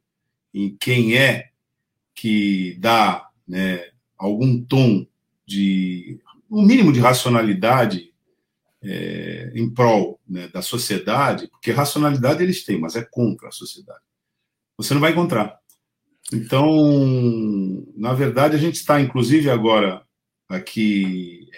em 0.55 0.74
quem 0.81 1.16
é 1.16 1.50
que 2.14 2.76
dá 2.81 3.29
né, 3.46 3.90
algum 4.16 4.61
tom 4.64 5.07
de 5.46 6.18
um 6.50 6.62
mínimo 6.62 6.92
de 6.92 7.00
racionalidade 7.00 8.12
é, 8.87 9.53
em 9.55 9.68
prol 9.68 10.20
né, 10.29 10.49
da 10.49 10.62
sociedade, 10.62 11.49
porque 11.49 11.72
racionalidade 11.72 12.42
eles 12.42 12.64
têm, 12.64 12.81
mas 12.81 12.94
é 12.94 13.03
contra 13.03 13.49
a 13.49 13.53
sociedade. 13.53 14.01
Você 14.77 14.94
não 14.94 15.01
vai 15.01 15.12
encontrar. 15.12 15.59
Então, 16.33 17.85
na 17.96 18.12
verdade, 18.12 18.55
a 18.55 18.59
gente 18.59 18.77
está, 18.77 19.01
inclusive, 19.01 19.51
agora 19.51 20.03
aqui 20.49 21.49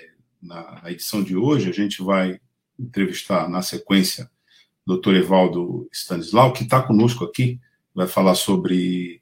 na, 0.43 0.83
edição 0.87 1.23
de 1.23 1.37
hoje, 1.37 1.69
a 1.69 1.73
gente 1.73 2.03
vai 2.03 2.41
entrevistar 2.79 3.49
na 3.49 3.61
sequência 3.63 4.31
o 4.87 4.93
doutor 4.93 5.15
Evaldo 5.15 5.89
Stanislau, 5.93 6.53
que 6.53 6.63
está 6.63 6.83
conosco 6.83 7.25
aqui, 7.25 7.61
vai 7.95 8.07
falar 8.07 8.35
sobre 8.35 9.21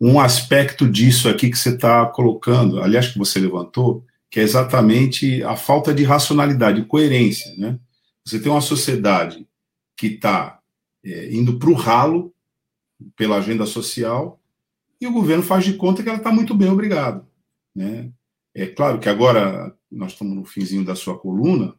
um 0.00 0.20
aspecto 0.20 0.88
disso 0.88 1.28
aqui 1.28 1.50
que 1.50 1.58
você 1.58 1.74
está 1.74 2.06
colocando, 2.06 2.80
aliás, 2.80 3.08
que 3.08 3.18
você 3.18 3.38
levantou, 3.38 4.04
que 4.34 4.40
é 4.40 4.42
exatamente 4.42 5.44
a 5.44 5.54
falta 5.54 5.94
de 5.94 6.02
racionalidade, 6.02 6.84
coerência. 6.86 7.54
Né? 7.56 7.78
Você 8.24 8.40
tem 8.40 8.50
uma 8.50 8.60
sociedade 8.60 9.46
que 9.96 10.08
está 10.08 10.58
é, 11.04 11.32
indo 11.32 11.56
para 11.56 11.70
o 11.70 11.74
ralo 11.74 12.34
pela 13.14 13.36
agenda 13.36 13.64
social, 13.64 14.40
e 15.00 15.06
o 15.06 15.12
governo 15.12 15.44
faz 15.44 15.64
de 15.64 15.74
conta 15.74 16.02
que 16.02 16.08
ela 16.08 16.18
está 16.18 16.32
muito 16.32 16.52
bem, 16.52 16.68
obrigado. 16.68 17.24
Né? 17.72 18.10
É 18.52 18.66
claro 18.66 18.98
que 18.98 19.08
agora 19.08 19.72
nós 19.88 20.10
estamos 20.10 20.34
no 20.34 20.44
finzinho 20.44 20.84
da 20.84 20.96
sua 20.96 21.16
coluna, 21.16 21.72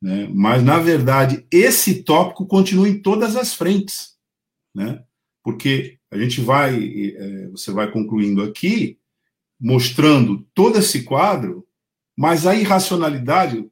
né? 0.00 0.26
mas, 0.32 0.62
na 0.62 0.78
verdade, 0.78 1.44
esse 1.50 2.02
tópico 2.02 2.46
continua 2.46 2.88
em 2.88 2.98
todas 2.98 3.36
as 3.36 3.52
frentes. 3.52 4.16
Né? 4.74 5.04
Porque 5.44 5.98
a 6.10 6.16
gente 6.16 6.40
vai, 6.40 6.82
é, 7.14 7.48
você 7.48 7.70
vai 7.70 7.92
concluindo 7.92 8.42
aqui, 8.42 8.98
mostrando 9.60 10.46
todo 10.54 10.78
esse 10.78 11.02
quadro, 11.02 11.66
mas 12.20 12.46
a 12.46 12.54
irracionalidade, 12.54 13.66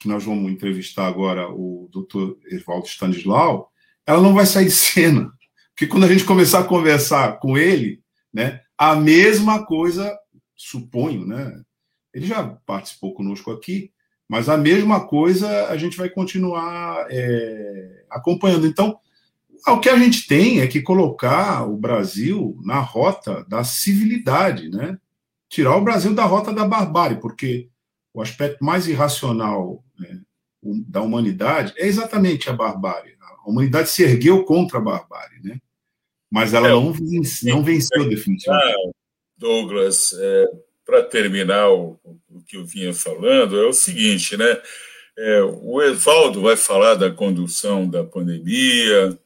que 0.00 0.08
nós 0.08 0.24
vamos 0.24 0.50
entrevistar 0.50 1.06
agora 1.06 1.50
o 1.50 1.90
doutor 1.92 2.38
Evaldo 2.50 2.86
Stanislau, 2.86 3.70
ela 4.06 4.22
não 4.22 4.32
vai 4.32 4.46
sair 4.46 4.64
de 4.64 4.70
cena. 4.70 5.30
Porque 5.68 5.86
quando 5.86 6.04
a 6.04 6.08
gente 6.08 6.24
começar 6.24 6.60
a 6.60 6.64
conversar 6.64 7.38
com 7.38 7.58
ele, 7.58 8.00
né, 8.32 8.62
a 8.78 8.96
mesma 8.96 9.66
coisa, 9.66 10.10
suponho, 10.56 11.26
né? 11.26 11.60
Ele 12.14 12.24
já 12.24 12.42
participou 12.64 13.12
conosco 13.12 13.50
aqui, 13.50 13.92
mas 14.26 14.48
a 14.48 14.56
mesma 14.56 15.06
coisa 15.06 15.66
a 15.66 15.76
gente 15.76 15.98
vai 15.98 16.08
continuar 16.08 17.06
é, 17.10 18.04
acompanhando. 18.08 18.66
Então, 18.66 18.98
o 19.68 19.78
que 19.78 19.90
a 19.90 19.98
gente 19.98 20.26
tem 20.26 20.62
é 20.62 20.66
que 20.66 20.80
colocar 20.80 21.68
o 21.68 21.76
Brasil 21.76 22.58
na 22.64 22.80
rota 22.80 23.44
da 23.46 23.62
civilidade, 23.64 24.70
né? 24.70 24.96
Tirar 25.46 25.76
o 25.76 25.84
Brasil 25.84 26.14
da 26.14 26.24
rota 26.24 26.54
da 26.54 26.66
barbárie, 26.66 27.20
porque 27.20 27.70
o 28.14 28.20
aspecto 28.20 28.64
mais 28.64 28.86
irracional 28.86 29.82
né, 29.98 30.20
da 30.62 31.00
humanidade 31.00 31.72
é 31.76 31.86
exatamente 31.86 32.48
a 32.48 32.52
barbárie. 32.52 33.16
A 33.20 33.48
humanidade 33.48 33.88
se 33.88 34.02
ergueu 34.02 34.44
contra 34.44 34.78
a 34.78 34.80
barbárie, 34.80 35.40
né? 35.42 35.60
Mas 36.30 36.54
ela 36.54 36.68
é, 36.68 36.70
não, 36.70 36.92
venceu, 36.92 37.54
não 37.54 37.62
venceu 37.62 38.08
definitivamente. 38.08 38.74
Ah, 38.74 38.90
Douglas, 39.36 40.14
é, 40.18 40.46
para 40.84 41.02
terminar 41.02 41.68
o, 41.70 41.98
o, 42.28 42.42
que 42.46 42.56
eu 42.56 42.64
vinha 42.64 42.94
falando, 42.94 43.60
é 43.60 43.66
o 43.66 43.72
seguinte, 43.72 44.36
né? 44.36 44.62
É, 45.18 45.42
o 45.42 45.82
Evaldo 45.82 46.40
vai 46.40 46.56
falar 46.56 46.94
da 46.94 47.10
condução 47.10 47.88
da 47.88 48.04
pandemia, 48.04 49.18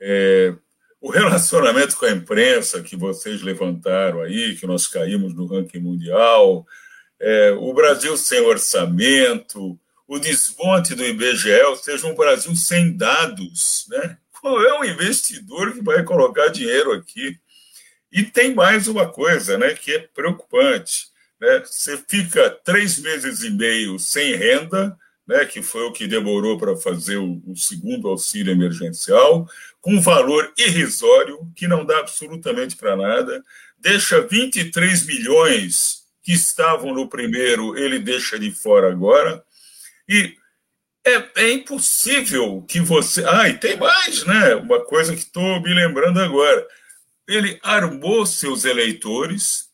é, 0.00 0.54
o 1.00 1.10
relacionamento 1.10 1.96
com 1.96 2.06
a 2.06 2.12
imprensa 2.12 2.82
que 2.82 2.96
vocês 2.96 3.42
levantaram 3.42 4.22
aí, 4.22 4.56
que 4.56 4.66
nós 4.66 4.86
caímos 4.86 5.34
no 5.34 5.46
ranking 5.46 5.80
mundial, 5.80 6.66
é, 7.20 7.52
o 7.52 7.72
Brasil 7.72 8.16
sem 8.16 8.40
orçamento, 8.40 9.78
o 10.06 10.18
desmonte 10.18 10.94
do 10.94 11.04
IBGE, 11.04 11.60
ou 11.62 11.76
seja, 11.76 12.06
um 12.06 12.14
Brasil 12.14 12.54
sem 12.56 12.96
dados, 12.96 13.86
né? 13.90 14.16
Qual 14.40 14.62
é 14.64 14.78
o 14.78 14.84
investidor 14.84 15.72
que 15.72 15.82
vai 15.82 16.02
colocar 16.04 16.48
dinheiro 16.48 16.92
aqui? 16.92 17.38
E 18.10 18.22
tem 18.22 18.54
mais 18.54 18.88
uma 18.88 19.10
coisa, 19.10 19.58
né, 19.58 19.74
que 19.74 19.92
é 19.92 19.98
preocupante, 19.98 21.08
né? 21.40 21.62
Você 21.64 21.98
fica 22.08 22.48
três 22.64 22.98
meses 22.98 23.42
e 23.42 23.50
meio 23.50 23.98
sem 23.98 24.34
renda, 24.34 24.96
né, 25.26 25.44
que 25.44 25.60
foi 25.60 25.82
o 25.82 25.92
que 25.92 26.06
demorou 26.06 26.56
para 26.56 26.74
fazer 26.76 27.18
o, 27.18 27.42
o 27.46 27.54
segundo 27.54 28.08
auxílio 28.08 28.50
emergencial, 28.50 29.46
com 29.78 29.94
um 29.94 30.00
valor 30.00 30.54
irrisório 30.56 31.46
que 31.54 31.68
não 31.68 31.84
dá 31.84 31.98
absolutamente 31.98 32.76
para 32.76 32.96
nada, 32.96 33.44
deixa 33.78 34.22
23 34.22 35.04
milhões 35.04 36.07
que 36.28 36.34
estavam 36.34 36.92
no 36.92 37.08
primeiro, 37.08 37.74
ele 37.78 37.98
deixa 37.98 38.38
de 38.38 38.50
fora 38.50 38.92
agora. 38.92 39.42
E 40.06 40.36
é, 41.02 41.30
é 41.36 41.52
impossível 41.52 42.62
que 42.68 42.80
você. 42.80 43.24
Ah, 43.24 43.48
e 43.48 43.56
tem 43.56 43.78
mais, 43.78 44.26
né? 44.26 44.54
Uma 44.56 44.84
coisa 44.84 45.14
que 45.14 45.20
estou 45.20 45.62
me 45.62 45.72
lembrando 45.72 46.20
agora. 46.20 46.68
Ele 47.26 47.58
armou 47.62 48.26
seus 48.26 48.66
eleitores 48.66 49.70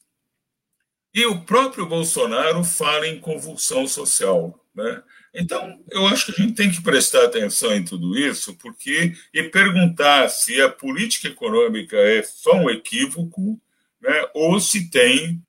e 1.12 1.26
o 1.26 1.40
próprio 1.40 1.86
Bolsonaro 1.86 2.62
fala 2.62 3.08
em 3.08 3.18
convulsão 3.18 3.88
social. 3.88 4.64
Né? 4.72 5.02
Então, 5.34 5.82
eu 5.90 6.06
acho 6.06 6.26
que 6.26 6.40
a 6.40 6.44
gente 6.44 6.54
tem 6.54 6.70
que 6.70 6.82
prestar 6.82 7.24
atenção 7.24 7.74
em 7.74 7.84
tudo 7.84 8.16
isso 8.16 8.54
porque 8.58 9.12
e 9.32 9.42
perguntar 9.42 10.28
se 10.28 10.62
a 10.62 10.68
política 10.68 11.26
econômica 11.26 11.96
é 11.96 12.22
só 12.22 12.54
um 12.54 12.70
equívoco 12.70 13.60
né, 14.00 14.28
ou 14.32 14.60
se 14.60 14.88
tem 14.88 15.42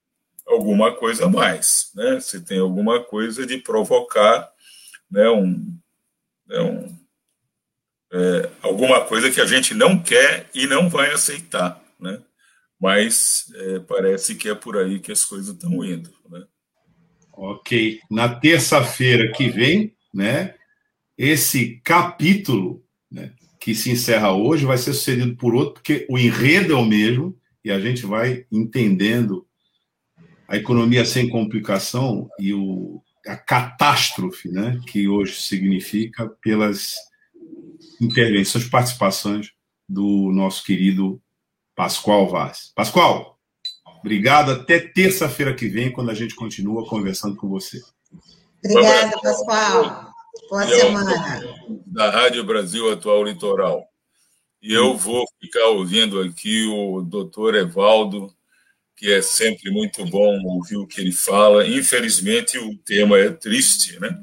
alguma 0.47 0.95
coisa 0.95 1.25
a 1.25 1.29
mais, 1.29 1.91
né? 1.95 2.19
Se 2.19 2.41
tem 2.41 2.59
alguma 2.59 3.03
coisa 3.03 3.45
de 3.45 3.57
provocar, 3.57 4.49
né, 5.09 5.29
um, 5.29 5.77
né, 6.47 6.59
um 6.61 7.05
é, 8.13 8.49
alguma 8.61 9.01
coisa 9.01 9.29
que 9.29 9.41
a 9.41 9.45
gente 9.45 9.73
não 9.73 10.01
quer 10.01 10.49
e 10.53 10.67
não 10.67 10.87
vai 10.87 11.11
aceitar, 11.11 11.83
né? 11.99 12.21
Mas 12.79 13.51
é, 13.55 13.79
parece 13.79 14.35
que 14.35 14.47
é 14.47 14.55
por 14.55 14.77
aí 14.77 14.99
que 14.99 15.11
as 15.11 15.25
coisas 15.25 15.53
estão 15.53 15.83
indo, 15.83 16.13
né? 16.29 16.45
Ok. 17.33 17.99
Na 18.09 18.33
terça-feira 18.33 19.31
que 19.33 19.49
vem, 19.49 19.93
né? 20.13 20.55
Esse 21.17 21.81
capítulo, 21.83 22.85
né, 23.11 23.33
que 23.59 23.73
se 23.73 23.89
encerra 23.91 24.31
hoje, 24.31 24.65
vai 24.65 24.77
ser 24.77 24.93
sucedido 24.93 25.35
por 25.35 25.55
outro, 25.55 25.75
porque 25.75 26.05
o 26.09 26.17
enredo 26.17 26.73
é 26.73 26.75
o 26.75 26.85
mesmo 26.85 27.37
e 27.63 27.71
a 27.71 27.79
gente 27.79 28.05
vai 28.05 28.45
entendendo 28.51 29.44
a 30.47 30.55
economia 30.57 31.05
sem 31.05 31.29
complicação 31.29 32.29
e 32.39 32.53
o, 32.53 33.01
a 33.25 33.35
catástrofe 33.35 34.49
né, 34.49 34.79
que 34.87 35.07
hoje 35.07 35.41
significa 35.41 36.29
pelas 36.41 36.95
intervenções, 37.99 38.67
participações 38.67 39.51
do 39.87 40.31
nosso 40.31 40.63
querido 40.63 41.21
Pascoal 41.75 42.27
Vaz. 42.27 42.71
Pascoal, 42.75 43.39
obrigado. 43.99 44.51
Até 44.51 44.79
terça-feira 44.79 45.53
que 45.53 45.67
vem, 45.67 45.91
quando 45.91 46.11
a 46.11 46.13
gente 46.13 46.35
continua 46.35 46.87
conversando 46.87 47.35
com 47.35 47.47
você. 47.47 47.81
Obrigada, 48.63 49.19
Pascoal. 49.21 50.11
Boa 50.49 50.67
semana. 50.67 51.55
Da 51.85 52.11
Rádio 52.11 52.43
Brasil 52.43 52.91
Atual 52.91 53.23
Litoral. 53.23 53.83
E 54.61 54.73
eu 54.73 54.97
vou 54.97 55.25
ficar 55.39 55.67
ouvindo 55.67 56.19
aqui 56.19 56.65
o 56.67 57.01
doutor 57.01 57.55
Evaldo 57.55 58.33
que 58.95 59.11
é 59.11 59.21
sempre 59.21 59.69
muito 59.71 60.05
bom 60.05 60.41
ouvir 60.45 60.77
o 60.77 60.87
que 60.87 61.01
ele 61.01 61.11
fala. 61.11 61.67
Infelizmente, 61.67 62.57
o 62.57 62.77
tema 62.77 63.17
é 63.17 63.29
triste, 63.29 63.99
né? 63.99 64.17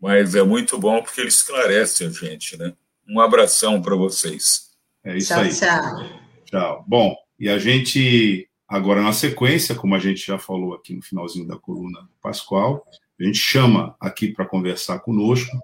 Mas 0.00 0.34
é 0.34 0.42
muito 0.42 0.78
bom 0.78 1.00
porque 1.02 1.20
ele 1.20 1.28
esclarece 1.28 2.04
a 2.04 2.10
gente, 2.10 2.56
né? 2.56 2.72
Um 3.08 3.20
abração 3.20 3.80
para 3.80 3.94
vocês. 3.94 4.72
É 5.04 5.16
isso 5.16 5.28
tchau, 5.28 5.40
aí. 5.40 5.54
Tchau. 5.54 6.22
Tchau. 6.46 6.84
Bom, 6.86 7.16
e 7.38 7.48
a 7.48 7.58
gente, 7.58 8.48
agora 8.68 9.02
na 9.02 9.12
sequência, 9.12 9.74
como 9.74 9.94
a 9.94 9.98
gente 9.98 10.26
já 10.26 10.38
falou 10.38 10.74
aqui 10.74 10.94
no 10.94 11.02
finalzinho 11.02 11.46
da 11.46 11.56
coluna 11.56 12.08
Pascoal, 12.20 12.84
a 13.20 13.24
gente 13.24 13.38
chama 13.38 13.96
aqui 14.00 14.32
para 14.32 14.46
conversar 14.46 14.98
conosco 15.00 15.56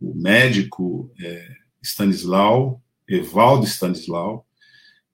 o 0.00 0.14
médico 0.14 1.10
é, 1.20 1.48
Stanislau, 1.82 2.82
Evaldo 3.08 3.66
Stanislau, 3.66 4.46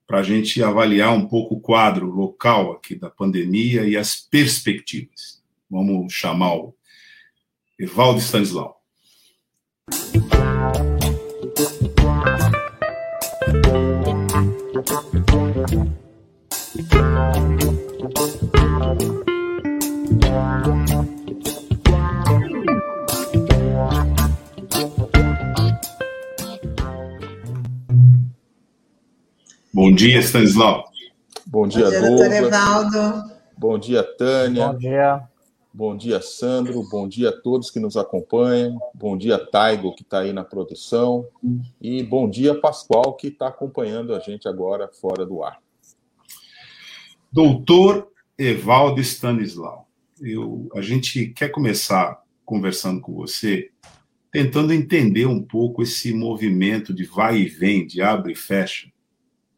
para 0.07 0.19
a 0.19 0.23
gente 0.23 0.61
avaliar 0.63 1.13
um 1.13 1.27
pouco 1.27 1.55
o 1.55 1.59
quadro 1.59 2.07
local 2.07 2.73
aqui 2.73 2.95
da 2.95 3.09
pandemia 3.09 3.83
e 3.83 3.97
as 3.97 4.15
perspectivas. 4.15 5.41
Vamos 5.69 6.13
chamar 6.13 6.55
o 6.55 6.75
Evaldo 7.79 8.19
Stanislau. 8.19 8.79
Bom 14.85 15.24
dia, 29.95 30.19
Stanislau. 30.19 30.83
Bom 31.47 31.67
dia, 31.67 31.85
Bom 31.85 32.15
dia 32.15 32.41
Douglas. 32.41 33.31
Bom 33.57 33.79
dia, 33.79 34.03
Tânia. 34.03 34.67
Bom 34.67 34.77
dia. 34.77 35.29
Bom 35.73 35.97
dia, 35.97 36.21
Sandro. 36.21 36.87
Bom 36.89 37.07
dia 37.07 37.29
a 37.29 37.41
todos 37.41 37.71
que 37.71 37.79
nos 37.79 37.97
acompanham. 37.97 38.77
Bom 38.93 39.17
dia, 39.17 39.37
Taigo, 39.37 39.95
que 39.95 40.03
está 40.03 40.19
aí 40.19 40.33
na 40.33 40.43
produção. 40.43 41.25
E 41.81 42.03
bom 42.03 42.29
dia, 42.29 42.53
Pascoal, 42.53 43.13
que 43.13 43.27
está 43.27 43.47
acompanhando 43.47 44.13
a 44.13 44.19
gente 44.19 44.47
agora 44.47 44.89
fora 44.89 45.25
do 45.25 45.43
ar. 45.43 45.59
Doutor 47.31 48.09
Evaldo 48.37 49.01
Stanislau, 49.01 49.87
eu, 50.21 50.69
a 50.75 50.81
gente 50.81 51.27
quer 51.27 51.49
começar 51.49 52.21
conversando 52.45 53.01
com 53.01 53.13
você, 53.13 53.69
tentando 54.31 54.73
entender 54.73 55.25
um 55.25 55.41
pouco 55.41 55.81
esse 55.81 56.13
movimento 56.13 56.93
de 56.93 57.05
vai 57.05 57.37
e 57.37 57.47
vem, 57.47 57.85
de 57.85 58.01
abre 58.01 58.33
e 58.33 58.35
fecha, 58.35 58.89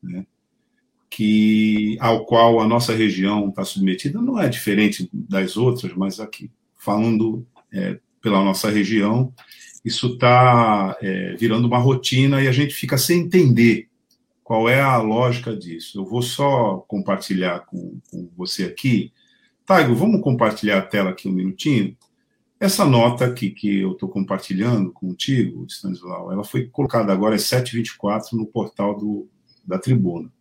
né, 0.08 0.26
que 1.10 1.98
ao 2.00 2.26
qual 2.26 2.60
a 2.60 2.67
nossa 2.67 2.93
região 2.93 3.50
está 3.50 3.63
submetida 3.63 4.22
não 4.22 4.39
é 4.39 4.48
diferente 4.50 5.10
das 5.13 5.58
outras, 5.58 5.93
mas 5.93 6.20
aqui 6.20 6.52
falando 6.78 7.46
é, 7.74 8.00
pela 8.22 8.43
nossa 8.43 8.70
região, 8.70 9.34
isso 9.84 10.13
está 10.13 10.98
é, 11.02 11.36
virando 11.36 11.67
uma 11.67 11.78
rotina 11.78 12.41
e 12.41 12.48
a 12.48 12.52
gente 12.52 12.74
fica 12.74 12.98
sem 12.98 13.22
entender 13.22 13.88
qual 14.43 14.70
é 14.70 14.80
a 14.80 14.98
lógica 14.98 15.56
disso. 15.56 16.00
Eu 16.00 16.06
vou 16.06 16.22
só 16.22 16.78
compartilhar 16.88 17.65
com, 17.65 18.00
com 18.10 18.30
você 18.36 18.63
aqui. 18.63 19.12
Taigo, 19.65 19.93
vamos 19.93 20.22
compartilhar 20.22 20.78
a 20.78 20.82
tela 20.82 21.10
aqui 21.10 21.28
um 21.28 21.34
minutinho? 21.34 21.96
Essa 22.60 22.86
nota 22.86 23.26
aqui 23.26 23.52
que 23.52 23.82
eu 23.82 23.91
estou 23.91 24.10
compartilhando 24.10 24.91
contigo, 24.91 25.65
Stanislau, 25.67 26.32
ela 26.32 26.43
foi 26.43 26.67
colocada 26.67 27.13
agora 27.13 27.36
às 27.36 27.43
7h24 27.43 28.34
no 28.34 28.48
portal 28.48 28.98
do, 28.98 29.30
da 29.68 29.78
tribuna, 29.78 30.32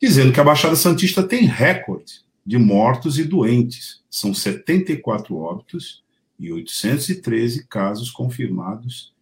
dizendo 0.00 0.32
que 0.32 0.40
a 0.40 0.44
Baixada 0.44 0.76
Santista 0.76 1.22
tem 1.22 1.46
recorde 1.46 2.20
de 2.44 2.58
mortos 2.58 3.18
e 3.18 3.24
doentes. 3.24 4.02
São 4.10 4.34
74 4.34 5.34
óbitos 5.36 6.02
e 6.38 6.52
813 6.52 7.66
casos 7.66 8.10
confirmados 8.10 9.12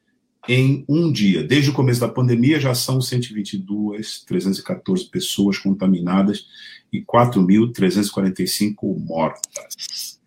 em 0.48 0.84
um 0.88 1.12
dia. 1.12 1.44
Desde 1.44 1.70
o 1.70 1.74
começo 1.74 2.00
da 2.00 2.08
pandemia 2.08 2.58
já 2.58 2.74
são 2.74 3.00
122, 3.00 4.24
314 4.24 5.04
pessoas 5.04 5.58
contaminadas 5.58 6.46
e 6.92 7.02
4.345 7.02 8.98
mortas. 8.98 10.18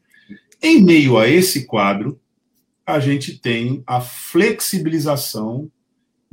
Em 0.61 0.81
meio 0.81 1.17
a 1.17 1.27
esse 1.27 1.65
quadro, 1.65 2.19
a 2.85 2.99
gente 2.99 3.37
tem 3.37 3.83
a 3.87 3.99
flexibilização, 3.99 5.69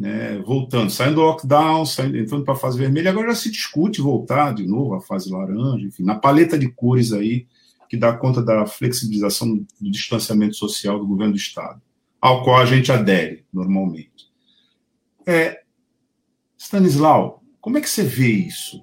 né, 0.00 0.38
voltando, 0.38 0.90
saindo 0.90 1.16
do 1.16 1.20
lockdown, 1.20 1.84
saindo, 1.84 2.16
entrando 2.16 2.42
para 2.42 2.54
a 2.54 2.56
fase 2.56 2.78
vermelha, 2.78 3.10
agora 3.10 3.28
já 3.28 3.34
se 3.34 3.50
discute 3.50 4.00
voltar 4.00 4.54
de 4.54 4.66
novo 4.66 4.94
à 4.94 5.00
fase 5.02 5.30
laranja, 5.30 5.86
enfim, 5.86 6.04
na 6.04 6.14
paleta 6.14 6.58
de 6.58 6.70
cores 6.70 7.12
aí, 7.12 7.46
que 7.86 7.98
dá 7.98 8.16
conta 8.16 8.40
da 8.40 8.64
flexibilização 8.66 9.58
do 9.78 9.90
distanciamento 9.90 10.56
social 10.56 10.98
do 10.98 11.06
governo 11.06 11.34
do 11.34 11.38
Estado, 11.38 11.82
ao 12.18 12.42
qual 12.42 12.56
a 12.56 12.64
gente 12.64 12.90
adere 12.90 13.44
normalmente. 13.52 14.30
É, 15.26 15.60
Stanislau, 16.56 17.44
como 17.60 17.76
é 17.76 17.82
que 17.82 17.90
você 17.90 18.02
vê 18.02 18.28
isso? 18.30 18.82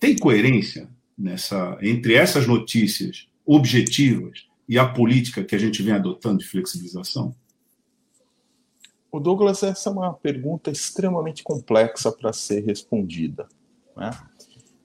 Tem 0.00 0.16
coerência 0.16 0.88
nessa 1.18 1.76
entre 1.82 2.14
essas 2.14 2.46
notícias 2.46 3.26
objetivas 3.44 4.46
e 4.66 4.78
a 4.78 4.88
política 4.88 5.44
que 5.44 5.54
a 5.54 5.58
gente 5.58 5.82
vem 5.82 5.92
adotando 5.92 6.38
de 6.38 6.46
flexibilização? 6.46 7.34
O 9.12 9.20
Douglas, 9.20 9.62
essa 9.62 9.90
é 9.90 9.92
uma 9.92 10.14
pergunta 10.14 10.70
extremamente 10.70 11.44
complexa 11.44 12.10
para 12.10 12.32
ser 12.32 12.64
respondida. 12.64 13.46
Né? 13.94 14.10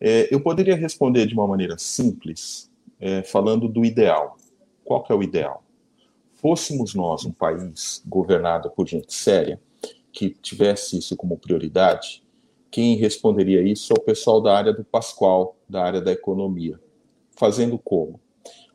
É, 0.02 0.34
eu 0.34 0.42
poderia 0.42 0.76
responder 0.76 1.26
de 1.26 1.34
uma 1.34 1.48
maneira 1.48 1.78
simples, 1.78 2.70
é, 3.00 3.24
falando 3.24 3.70
do 3.70 3.86
ideal. 3.86 4.36
Qual 4.84 5.02
que 5.02 5.14
é 5.14 5.16
o 5.16 5.24
ideal? 5.24 5.64
Fôssemos 6.36 6.94
nós 6.94 7.24
um 7.24 7.32
país 7.32 8.04
governado 8.06 8.70
por 8.70 8.86
gente 8.86 9.14
séria, 9.14 9.62
que 10.12 10.30
tivesse 10.30 10.98
isso 10.98 11.16
como 11.16 11.38
prioridade, 11.38 12.22
quem 12.70 12.96
responderia 12.98 13.62
isso 13.62 13.94
é 13.94 13.96
o 13.98 14.04
pessoal 14.04 14.42
da 14.42 14.56
área 14.56 14.74
do 14.74 14.84
Pascoal, 14.84 15.56
da 15.70 15.84
área 15.84 16.02
da 16.02 16.12
economia. 16.12 16.80
Fazendo 17.32 17.78
como? 17.78 18.20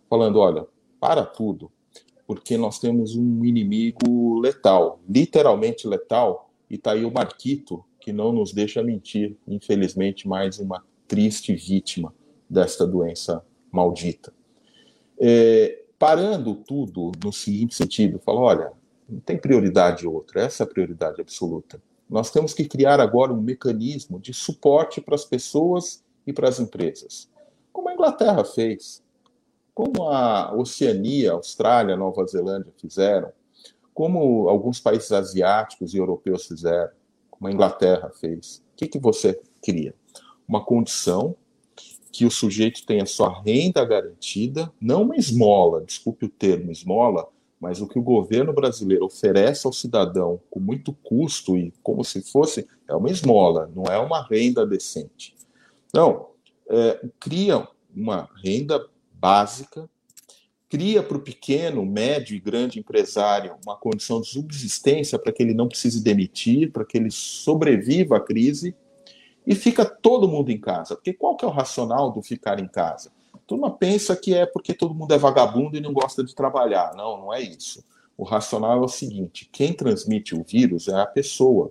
Falando, 0.09 0.39
olha, 0.39 0.67
para 0.99 1.25
tudo, 1.25 1.71
porque 2.27 2.57
nós 2.57 2.79
temos 2.79 3.17
um 3.17 3.45
inimigo 3.45 4.41
letal, 4.41 5.01
literalmente 5.09 5.87
letal, 5.87 6.51
e 6.71 6.77
está 6.77 6.93
aí 6.93 7.05
o 7.05 7.13
Marquito, 7.13 7.85
que 8.01 8.13
não 8.13 8.33
nos 8.33 8.53
deixa 8.53 8.83
mentir, 8.83 9.37
infelizmente, 9.47 10.27
mais 10.27 10.59
uma 10.59 10.85
triste 11.07 11.55
vítima 11.55 12.15
desta 12.49 12.87
doença 12.87 13.45
maldita. 13.71 14.33
É, 15.19 15.83
parando 15.99 16.55
tudo 16.55 17.13
no 17.23 17.33
seguinte 17.33 17.75
sentido, 17.75 18.19
fala, 18.19 18.41
olha, 18.41 18.73
não 19.09 19.21
tem 19.21 19.37
prioridade 19.37 20.07
outra, 20.07 20.43
essa 20.43 20.63
é 20.63 20.65
a 20.65 20.69
prioridade 20.69 21.21
absoluta. 21.21 21.83
Nós 22.09 22.31
temos 22.31 22.53
que 22.53 22.65
criar 22.65 23.01
agora 23.01 23.33
um 23.33 23.41
mecanismo 23.41 24.19
de 24.19 24.35
suporte 24.35 25.01
para 25.01 25.15
as 25.15 25.25
pessoas 25.25 26.03
e 26.27 26.33
para 26.33 26.49
as 26.49 26.59
empresas, 26.59 27.31
como 27.73 27.89
a 27.89 27.95
Inglaterra 27.95 28.45
fez 28.45 29.03
como 29.75 30.09
a 30.09 30.55
Oceania, 30.55 31.33
Austrália, 31.33 31.97
Nova 31.97 32.27
Zelândia 32.27 32.73
fizeram, 32.77 33.33
como 33.95 34.49
alguns 34.49 34.81
países 34.81 35.13
asiáticos 35.13 35.95
e 35.95 35.99
europeus 35.99 36.47
fizeram, 36.47 36.93
como 37.31 37.49
a 37.49 37.53
Inglaterra 37.53 38.11
fez. 38.11 38.63
O 38.73 38.77
que, 38.77 38.87
que 38.87 38.99
você 38.99 39.41
cria? 39.63 39.95
Uma 40.47 40.65
condição 40.65 41.37
que 42.11 42.27
o 42.27 42.31
sujeito 42.31 42.85
tenha 42.85 43.07
sua 43.07 43.43
renda 43.43 43.85
garantida, 43.85 44.71
não 44.81 45.03
uma 45.03 45.17
esmola, 45.17 45.83
desculpe 45.83 46.27
o 46.27 46.29
termo 46.29 46.71
esmola, 46.71 47.27
mas 47.59 47.81
o 47.81 47.87
que 47.87 47.99
o 47.99 48.03
governo 48.03 48.53
brasileiro 48.53 49.07
oferece 49.07 49.67
ao 49.67 49.73
cidadão 49.73 50.41
com 50.51 50.61
muito 50.61 50.93
custo 50.93 51.57
e 51.57 51.73
como 51.83 52.05
se 52.05 52.21
fosse 52.21 52.67
é 52.89 52.95
uma 52.95 53.11
esmola, 53.11 53.71
não 53.75 53.85
é 53.85 53.99
uma 53.99 54.27
renda 54.27 54.67
decente. 54.67 55.35
Não, 55.95 56.31
é, 56.69 57.09
cria 57.19 57.67
uma 57.95 58.29
renda 58.43 58.85
básica, 59.23 59.89
cria 60.69 61.01
para 61.01 61.17
o 61.17 61.23
pequeno, 61.23 61.87
médio 61.87 62.35
e 62.35 62.41
grande 62.41 62.81
empresário 62.81 63.55
uma 63.65 63.77
condição 63.77 64.21
de 64.21 64.27
subsistência 64.27 65.17
para 65.17 65.33
que 65.33 65.41
ele 65.41 65.55
não 65.55 65.69
precise 65.69 66.03
demitir, 66.03 66.73
para 66.73 66.85
que 66.85 66.99
ele 66.99 67.11
sobreviva 67.11 68.17
à 68.17 68.21
crise, 68.21 68.75
e 69.47 69.55
fica 69.55 69.85
todo 69.85 70.29
mundo 70.29 70.51
em 70.51 70.59
casa. 70.59 70.97
Porque 70.97 71.13
qual 71.13 71.37
que 71.37 71.45
é 71.45 71.49
o 71.49 71.53
racional 71.53 72.11
do 72.11 72.21
ficar 72.21 72.59
em 72.59 72.67
casa? 72.67 73.13
Turma 73.47 73.71
pensa 73.71 74.17
que 74.17 74.35
é 74.35 74.47
porque 74.47 74.73
todo 74.73 74.95
mundo 74.95 75.13
é 75.13 75.19
vagabundo 75.19 75.77
e 75.77 75.81
não 75.81 75.93
gosta 75.93 76.25
de 76.25 76.35
trabalhar. 76.35 76.95
Não, 76.97 77.19
não 77.19 77.35
é 77.35 77.41
isso. 77.43 77.85
O 78.17 78.25
racional 78.25 78.79
é 78.79 78.85
o 78.85 78.89
seguinte: 78.89 79.49
quem 79.53 79.73
transmite 79.73 80.35
o 80.35 80.43
vírus 80.43 80.89
é 80.89 80.95
a 80.95 81.07
pessoa. 81.07 81.71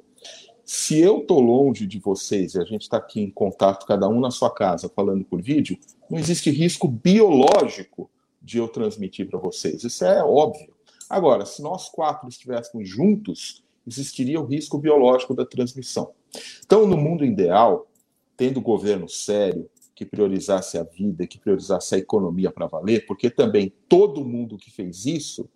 Se 0.74 0.98
eu 0.98 1.20
estou 1.20 1.42
longe 1.42 1.86
de 1.86 2.00
vocês 2.00 2.54
e 2.54 2.58
a 2.58 2.64
gente 2.64 2.84
está 2.84 2.96
aqui 2.96 3.20
em 3.20 3.30
contato, 3.30 3.86
cada 3.86 4.08
um 4.08 4.22
na 4.22 4.32
sua 4.32 4.50
casa, 4.50 4.88
falando 4.88 5.26
por 5.26 5.42
vídeo, 5.42 5.78
não 6.10 6.18
existe 6.18 6.50
risco 6.50 6.88
biológico 6.88 8.10
de 8.42 8.58
eu 8.58 8.70
transmitir 8.70 9.30
para 9.30 9.38
vocês. 9.38 9.84
Isso 9.84 10.06
é 10.06 10.24
óbvio. 10.24 10.74
Agora, 11.10 11.46
se 11.46 11.62
nós 11.62 11.90
quatro 11.90 12.30
estivéssemos 12.30 12.88
juntos, 12.88 13.66
existiria 13.86 14.40
o 14.40 14.46
risco 14.46 14.78
biológico 14.78 15.36
da 15.36 15.46
transmissão. 15.46 16.14
Então, 16.66 16.88
no 16.88 16.96
mundo 16.96 17.26
ideal, 17.26 17.92
tendo 18.38 18.62
governo 18.62 19.10
sério, 19.10 19.70
que 19.94 20.06
priorizasse 20.06 20.78
a 20.78 20.84
vida, 20.84 21.28
que 21.28 21.38
priorizasse 21.38 21.96
a 21.96 21.98
economia 21.98 22.50
para 22.50 22.68
valer, 22.68 23.06
porque 23.06 23.30
também 23.30 23.74
todo 23.90 24.24
mundo 24.24 24.56
que 24.56 24.72
fez 24.72 25.06
isso 25.06 25.50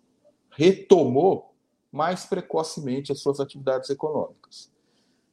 retomou 0.50 1.54
mais 1.90 2.26
precocemente 2.26 3.12
as 3.12 3.20
suas 3.20 3.40
atividades 3.40 3.88
econômicas. 3.88 4.75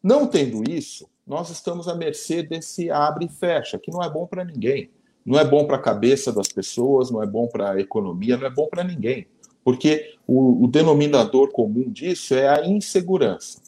Não 0.04 0.28
tendo 0.28 0.70
isso, 0.70 1.10
nós 1.26 1.50
estamos 1.50 1.88
à 1.88 1.96
mercê 1.96 2.44
desse 2.44 2.92
abre 2.92 3.26
e 3.28 3.30
fecha, 3.30 3.80
que 3.80 3.90
não 3.90 4.04
é 4.04 4.10
bom 4.10 4.28
para 4.28 4.44
ninguém. 4.44 4.90
Não 5.26 5.40
é 5.40 5.46
bom 5.46 5.66
para 5.66 5.78
a 5.78 5.82
cabeça 5.82 6.34
das 6.34 6.50
pessoas, 6.50 7.10
não 7.10 7.24
é 7.24 7.26
bom 7.26 7.48
para 7.48 7.72
a 7.72 7.80
economia, 7.80 8.36
não 8.36 8.46
é 8.46 8.50
bom 8.50 8.68
para 8.68 8.84
ninguém. 8.84 9.26
Porque 9.64 10.16
o, 10.28 10.66
o 10.66 10.68
denominador 10.68 11.52
comum 11.54 11.90
disso 11.90 12.34
é 12.34 12.50
a 12.50 12.68
insegurança. 12.68 13.62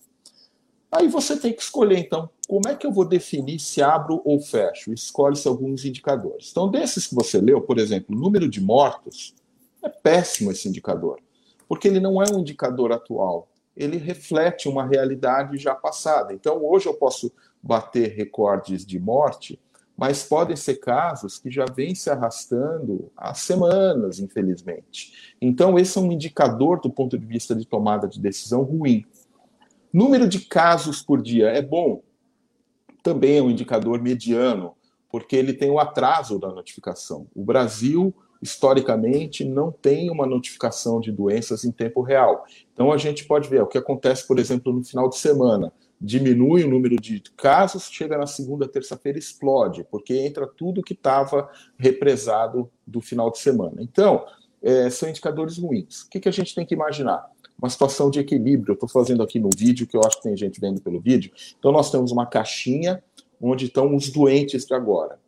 Aí 0.91 1.07
você 1.07 1.37
tem 1.37 1.53
que 1.53 1.61
escolher, 1.61 1.99
então, 1.99 2.29
como 2.49 2.67
é 2.67 2.75
que 2.75 2.85
eu 2.85 2.91
vou 2.91 3.05
definir 3.05 3.59
se 3.59 3.81
abro 3.81 4.21
ou 4.25 4.39
fecho? 4.41 4.93
Escolhe-se 4.93 5.47
alguns 5.47 5.85
indicadores. 5.85 6.49
Então, 6.51 6.69
desses 6.69 7.07
que 7.07 7.15
você 7.15 7.39
leu, 7.39 7.61
por 7.61 7.79
exemplo, 7.79 8.13
o 8.13 8.19
número 8.19 8.49
de 8.49 8.59
mortos, 8.59 9.33
é 9.81 9.87
péssimo 9.87 10.51
esse 10.51 10.67
indicador, 10.67 11.19
porque 11.67 11.87
ele 11.87 12.01
não 12.01 12.21
é 12.21 12.25
um 12.29 12.39
indicador 12.39 12.91
atual 12.91 13.47
ele 13.75 13.97
reflete 13.97 14.69
uma 14.69 14.85
realidade 14.85 15.57
já 15.57 15.75
passada. 15.75 16.33
Então, 16.33 16.63
hoje 16.63 16.87
eu 16.87 16.93
posso 16.93 17.31
bater 17.61 18.15
recordes 18.15 18.85
de 18.85 18.99
morte, 18.99 19.59
mas 19.97 20.23
podem 20.23 20.55
ser 20.55 20.75
casos 20.75 21.39
que 21.39 21.49
já 21.49 21.65
vêm 21.65 21.95
se 21.95 22.09
arrastando 22.09 23.11
há 23.15 23.33
semanas, 23.33 24.19
infelizmente. 24.19 25.35
Então, 25.41 25.77
esse 25.79 25.97
é 25.97 26.01
um 26.01 26.11
indicador 26.11 26.79
do 26.79 26.89
ponto 26.89 27.17
de 27.17 27.25
vista 27.25 27.55
de 27.55 27.65
tomada 27.65 28.07
de 28.07 28.19
decisão 28.19 28.63
ruim. 28.63 29.05
Número 29.91 30.27
de 30.27 30.41
casos 30.41 31.01
por 31.01 31.21
dia 31.21 31.47
é 31.47 31.61
bom, 31.61 32.03
também 33.01 33.37
é 33.37 33.41
um 33.41 33.49
indicador 33.49 34.01
mediano, 34.01 34.75
porque 35.09 35.35
ele 35.35 35.53
tem 35.53 35.69
o 35.69 35.79
atraso 35.79 36.37
da 36.37 36.49
notificação. 36.49 37.27
O 37.33 37.43
Brasil 37.45 38.13
historicamente, 38.41 39.43
não 39.43 39.71
tem 39.71 40.09
uma 40.09 40.25
notificação 40.25 40.99
de 40.99 41.11
doenças 41.11 41.63
em 41.65 41.71
tempo 41.71 42.01
real. 42.01 42.45
Então, 42.73 42.91
a 42.91 42.97
gente 42.97 43.25
pode 43.25 43.49
ver 43.49 43.61
o 43.61 43.67
que 43.67 43.77
acontece, 43.77 44.27
por 44.27 44.39
exemplo, 44.39 44.73
no 44.73 44.83
final 44.83 45.09
de 45.09 45.17
semana. 45.17 45.71
Diminui 45.99 46.63
o 46.63 46.69
número 46.69 46.97
de 46.97 47.21
casos, 47.37 47.89
chega 47.89 48.17
na 48.17 48.27
segunda, 48.27 48.67
terça-feira, 48.67 49.17
explode, 49.17 49.85
porque 49.89 50.13
entra 50.13 50.45
tudo 50.45 50.83
que 50.83 50.93
estava 50.93 51.49
represado 51.77 52.69
do 52.85 53.01
final 53.01 53.31
de 53.31 53.39
semana. 53.39 53.77
Então, 53.79 54.25
é, 54.61 54.89
são 54.89 55.09
indicadores 55.09 55.57
ruins. 55.57 56.01
O 56.01 56.09
que, 56.09 56.19
que 56.19 56.29
a 56.29 56.31
gente 56.31 56.53
tem 56.53 56.65
que 56.65 56.73
imaginar? 56.73 57.25
Uma 57.57 57.69
situação 57.69 58.09
de 58.09 58.19
equilíbrio. 58.19 58.71
Eu 58.71 58.75
estou 58.75 58.89
fazendo 58.89 59.23
aqui 59.23 59.39
no 59.39 59.49
vídeo, 59.55 59.87
que 59.87 59.95
eu 59.95 60.01
acho 60.05 60.17
que 60.17 60.23
tem 60.23 60.35
gente 60.35 60.59
vendo 60.59 60.81
pelo 60.81 60.99
vídeo. 60.99 61.31
Então, 61.57 61.71
nós 61.71 61.89
temos 61.89 62.11
uma 62.11 62.25
caixinha 62.25 63.01
onde 63.41 63.65
estão 63.65 63.95
os 63.95 64.09
doentes 64.09 64.65
de 64.65 64.73
agora. 64.73 65.19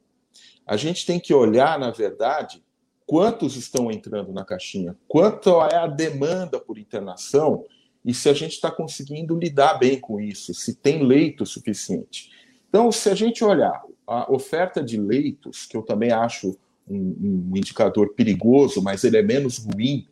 A 0.66 0.76
gente 0.76 1.05
tem 1.05 1.20
que 1.20 1.34
olhar, 1.34 1.80
na 1.80 1.91
verdade, 1.91 2.62
quantos 3.08 3.55
estão 3.55 3.89
entrando 3.89 4.34
na 4.34 4.43
caixinha, 4.43 4.95
quanto 5.08 5.49
é 5.64 5.78
a 5.78 5.88
demanda 5.88 6.60
por 6.60 6.78
internação 6.78 7.64
e 8.05 8.14
se 8.14 8.30
a 8.30 8.34
gente 8.34 8.51
está 8.51 8.70
conseguindo 8.70 9.38
lidar 9.38 9.76
bem 9.76 9.99
com 9.99 10.20
isso, 10.20 10.53
se 10.53 10.76
tem 10.76 11.03
leito 11.03 11.45
suficiente. 11.45 12.32
Então, 12.70 12.91
se 12.91 13.10
a 13.10 13.16
gente 13.16 13.43
olhar 13.43 13.82
a 14.05 14.32
oferta 14.32 14.84
de 14.84 14.97
leitos, 14.97 15.66
que 15.66 15.76
eu 15.76 15.82
também 15.82 16.12
acho 16.12 16.58
um, 16.88 17.49
um 17.51 17.58
indicador 17.58 18.14
perigoso, 18.14 18.82
mas 18.82 19.03
ele 19.03 19.18
é 19.18 19.22
menos 19.22 19.58
ruim, 19.58 20.08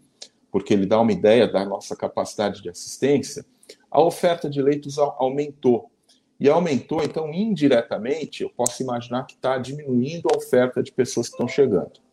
porque 0.51 0.73
ele 0.73 0.85
dá 0.85 0.99
uma 0.99 1.11
ideia 1.11 1.47
da 1.47 1.65
nossa 1.65 1.95
capacidade 1.95 2.61
de 2.61 2.69
assistência, 2.69 3.45
a 3.91 4.01
oferta 4.01 4.49
de 4.49 4.61
leitos 4.61 4.97
aumentou. 4.97 5.89
E 6.37 6.49
aumentou, 6.49 7.01
então, 7.01 7.33
indiretamente, 7.33 8.43
eu 8.43 8.49
posso 8.49 8.83
imaginar 8.83 9.25
que 9.25 9.35
está 9.35 9.57
diminuindo 9.57 10.27
a 10.33 10.37
oferta 10.37 10.83
de 10.83 10.91
pessoas 10.91 11.27
que 11.27 11.35
estão 11.35 11.47
chegando. 11.47 12.04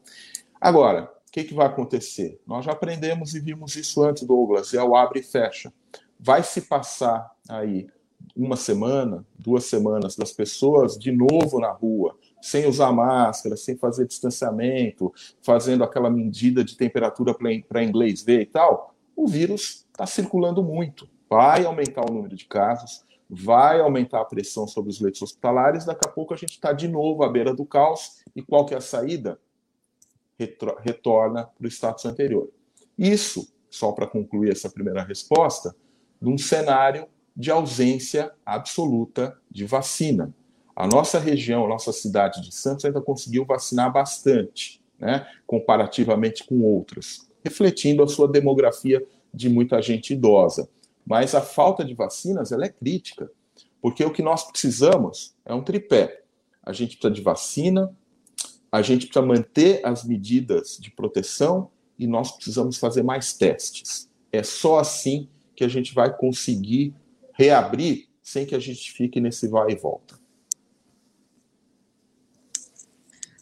Agora, 0.63 1.13
que, 1.33 1.45
que 1.45 1.55
vai 1.55 1.67
acontecer? 1.67 2.39
Nós 2.47 2.67
já 2.67 2.73
aprendemos 2.73 3.35
e 3.35 3.41
vimos 3.41 3.75
isso 3.75 4.03
antes, 4.03 4.23
Douglas, 4.23 4.75
é 4.75 4.85
o 4.85 4.95
abre 4.95 5.21
e 5.21 5.23
fecha. 5.23 5.73
Vai 6.21 6.43
se 6.43 6.61
passar 6.61 7.35
aí 7.49 7.89
uma 8.37 8.55
semana, 8.55 9.27
duas 9.37 9.65
semanas 9.65 10.15
das 10.15 10.31
pessoas 10.31 10.97
de 10.99 11.11
novo 11.11 11.59
na 11.59 11.73
rua, 11.73 12.17
sem 12.41 12.67
usar 12.67 12.93
máscara, 12.93 13.57
sem 13.57 13.77
fazer 13.77 14.07
distanciamento, 14.07 15.13
fazendo 15.43 15.83
aquela 15.83 16.11
medida 16.11 16.63
de 16.63 16.77
temperatura 16.77 17.35
para 17.67 17.83
inglês 17.83 18.23
ver 18.23 18.43
e 18.43 18.47
tal, 18.47 18.95
o 19.17 19.27
vírus 19.27 19.87
está 19.91 20.07
circulando 20.07 20.63
muito. 20.63 21.09
Vai 21.31 21.65
aumentar 21.65 22.09
o 22.09 22.13
número 22.13 22.37
de 22.37 22.45
casos, 22.45 23.05
vai 23.29 23.81
aumentar 23.81 24.21
a 24.21 24.25
pressão 24.25 24.69
sobre 24.69 24.91
os 24.91 25.01
leitos 25.01 25.23
hospitalares, 25.23 25.87
daqui 25.87 26.07
a 26.07 26.13
pouco 26.13 26.35
a 26.35 26.37
gente 26.37 26.51
está 26.51 26.73
de 26.73 26.87
novo 26.87 27.25
à 27.25 27.29
beira 27.29 27.55
do 27.55 27.65
caos. 27.65 28.23
E 28.37 28.43
qual 28.43 28.67
que 28.67 28.75
é 28.75 28.77
a 28.77 28.83
saída? 28.83 29.41
Retorna 30.39 31.45
para 31.45 31.67
o 31.67 31.69
status 31.69 32.05
anterior. 32.07 32.51
Isso, 32.99 33.53
só 33.71 33.93
para 33.93 34.07
concluir 34.07 34.51
essa 34.51 34.69
primeira 34.69 35.03
resposta, 35.03 35.75
num 36.21 36.37
cenário 36.37 37.07
de 37.35 37.51
ausência 37.51 38.33
absoluta 38.45 39.37
de 39.51 39.65
vacina. 39.65 40.35
A 40.75 40.87
nossa 40.87 41.19
região, 41.19 41.65
a 41.65 41.69
nossa 41.69 41.93
cidade 41.93 42.41
de 42.43 42.55
Santos 42.55 42.85
ainda 42.85 43.01
conseguiu 43.01 43.45
vacinar 43.45 43.93
bastante, 43.93 44.83
né, 44.99 45.27
comparativamente 45.47 46.45
com 46.45 46.63
outras, 46.63 47.29
refletindo 47.45 48.03
a 48.03 48.09
sua 48.09 48.29
demografia 48.29 49.05
de 49.33 49.49
muita 49.49 49.81
gente 49.83 50.13
idosa. 50.13 50.69
Mas 51.05 51.35
a 51.35 51.41
falta 51.41 51.85
de 51.85 51.95
vacinas 51.95 52.53
ela 52.53 52.65
é 52.65 52.69
crítica, 52.69 53.31
porque 53.81 54.05
o 54.05 54.13
que 54.13 54.23
nós 54.23 54.45
precisamos 54.45 55.35
é 55.45 55.53
um 55.53 55.63
tripé. 55.63 56.23
A 56.63 56.73
gente 56.73 56.97
precisa 56.97 57.13
de 57.13 57.21
vacina, 57.21 57.95
a 58.73 58.81
gente 58.81 59.07
precisa 59.07 59.25
manter 59.25 59.85
as 59.85 60.03
medidas 60.03 60.79
de 60.81 60.91
proteção 60.91 61.71
e 61.99 62.07
nós 62.07 62.33
precisamos 62.33 62.79
fazer 62.79 63.03
mais 63.03 63.35
testes. 63.35 64.09
É 64.33 64.43
só 64.43 64.79
assim 64.79 65.29
que 65.55 65.63
a 65.63 65.69
gente 65.69 65.95
vai 65.95 66.11
conseguir 66.17 66.95
reabrir 67.35 68.09
sem 68.23 68.47
que 68.47 68.55
a 68.55 68.59
gente 68.59 68.91
fique 68.91 69.21
nesse 69.21 69.47
vai 69.47 69.73
e 69.73 69.77
volta. 69.77 70.19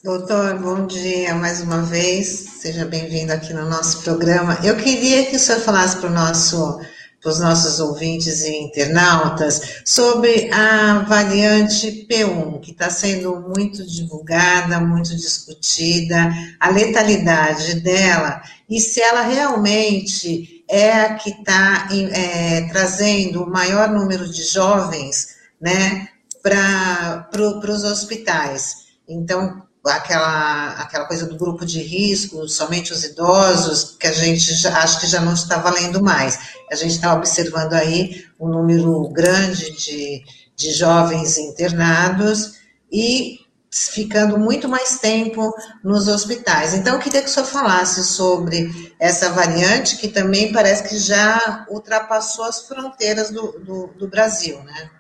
Doutor, 0.03 0.59
bom 0.59 0.87
dia 0.87 1.35
mais 1.35 1.61
uma 1.61 1.83
vez. 1.83 2.27
Seja 2.27 2.85
bem-vindo 2.85 3.33
aqui 3.33 3.53
no 3.53 3.69
nosso 3.69 4.03
programa. 4.03 4.59
Eu 4.65 4.77
queria 4.79 5.27
que 5.27 5.37
o 5.37 5.39
senhor 5.39 5.61
falasse 5.61 5.99
para 6.01 6.11
o 6.11 6.15
nosso 6.15 6.81
para 7.21 7.31
os 7.31 7.39
nossos 7.39 7.81
ouvintes 7.81 8.43
e 8.43 8.57
internautas 8.57 9.83
sobre 9.85 10.51
a 10.53 11.01
variante 11.01 12.07
P1, 12.11 12.61
que 12.61 12.71
está 12.71 12.89
sendo 12.89 13.37
muito 13.41 13.87
divulgada, 13.87 14.81
muito 14.81 15.15
discutida, 15.15 16.31
a 16.59 16.71
letalidade 16.71 17.81
dela 17.81 18.41
e 18.69 18.81
se 18.81 19.01
ela 19.03 19.23
realmente 19.23 20.65
é 20.69 20.93
a 20.93 21.15
que 21.15 21.31
está 21.31 21.89
é, 21.93 22.63
trazendo 22.69 23.43
o 23.43 23.51
maior 23.51 23.91
número 23.91 24.29
de 24.29 24.45
jovens 24.45 25.37
né, 25.61 26.09
para 26.43 27.29
pro, 27.31 27.59
os 27.59 27.85
hospitais. 27.85 28.87
Então, 29.09 29.63
aquela, 29.85 30.73
aquela 30.73 31.07
coisa 31.07 31.27
do 31.27 31.37
grupo 31.37 31.65
de 31.65 31.81
risco, 31.81 32.47
somente 32.49 32.93
os 32.93 33.03
idosos, 33.05 33.97
que 33.99 34.07
a 34.07 34.13
gente 34.13 34.55
já, 34.55 34.77
acho 34.79 35.01
que 35.01 35.07
já 35.07 35.21
não 35.21 35.33
está 35.33 35.59
valendo 35.59 36.03
mais. 36.03 36.39
A 36.71 36.75
gente 36.75 36.93
está 36.93 37.15
observando 37.15 37.73
aí 37.73 38.27
um 38.39 38.49
número 38.49 39.09
grande 39.09 39.71
de, 39.77 40.23
de 40.55 40.73
jovens 40.73 41.39
internados 41.39 42.61
e 42.93 43.41
ficando 43.71 44.37
muito 44.37 44.69
mais 44.69 44.99
tempo 44.99 45.55
nos 45.83 46.09
hospitais. 46.09 46.75
Então, 46.75 46.97
eu 46.97 47.01
queria 47.01 47.23
que 47.23 47.29
o 47.29 47.31
senhor 47.31 47.47
falasse 47.47 48.03
sobre 48.05 48.93
essa 48.99 49.31
variante, 49.31 49.97
que 49.97 50.09
também 50.09 50.53
parece 50.53 50.89
que 50.89 50.99
já 50.99 51.67
ultrapassou 51.71 52.45
as 52.45 52.67
fronteiras 52.67 53.31
do, 53.31 53.53
do, 53.61 53.87
do 53.97 54.09
Brasil, 54.09 54.61
né? 54.65 54.91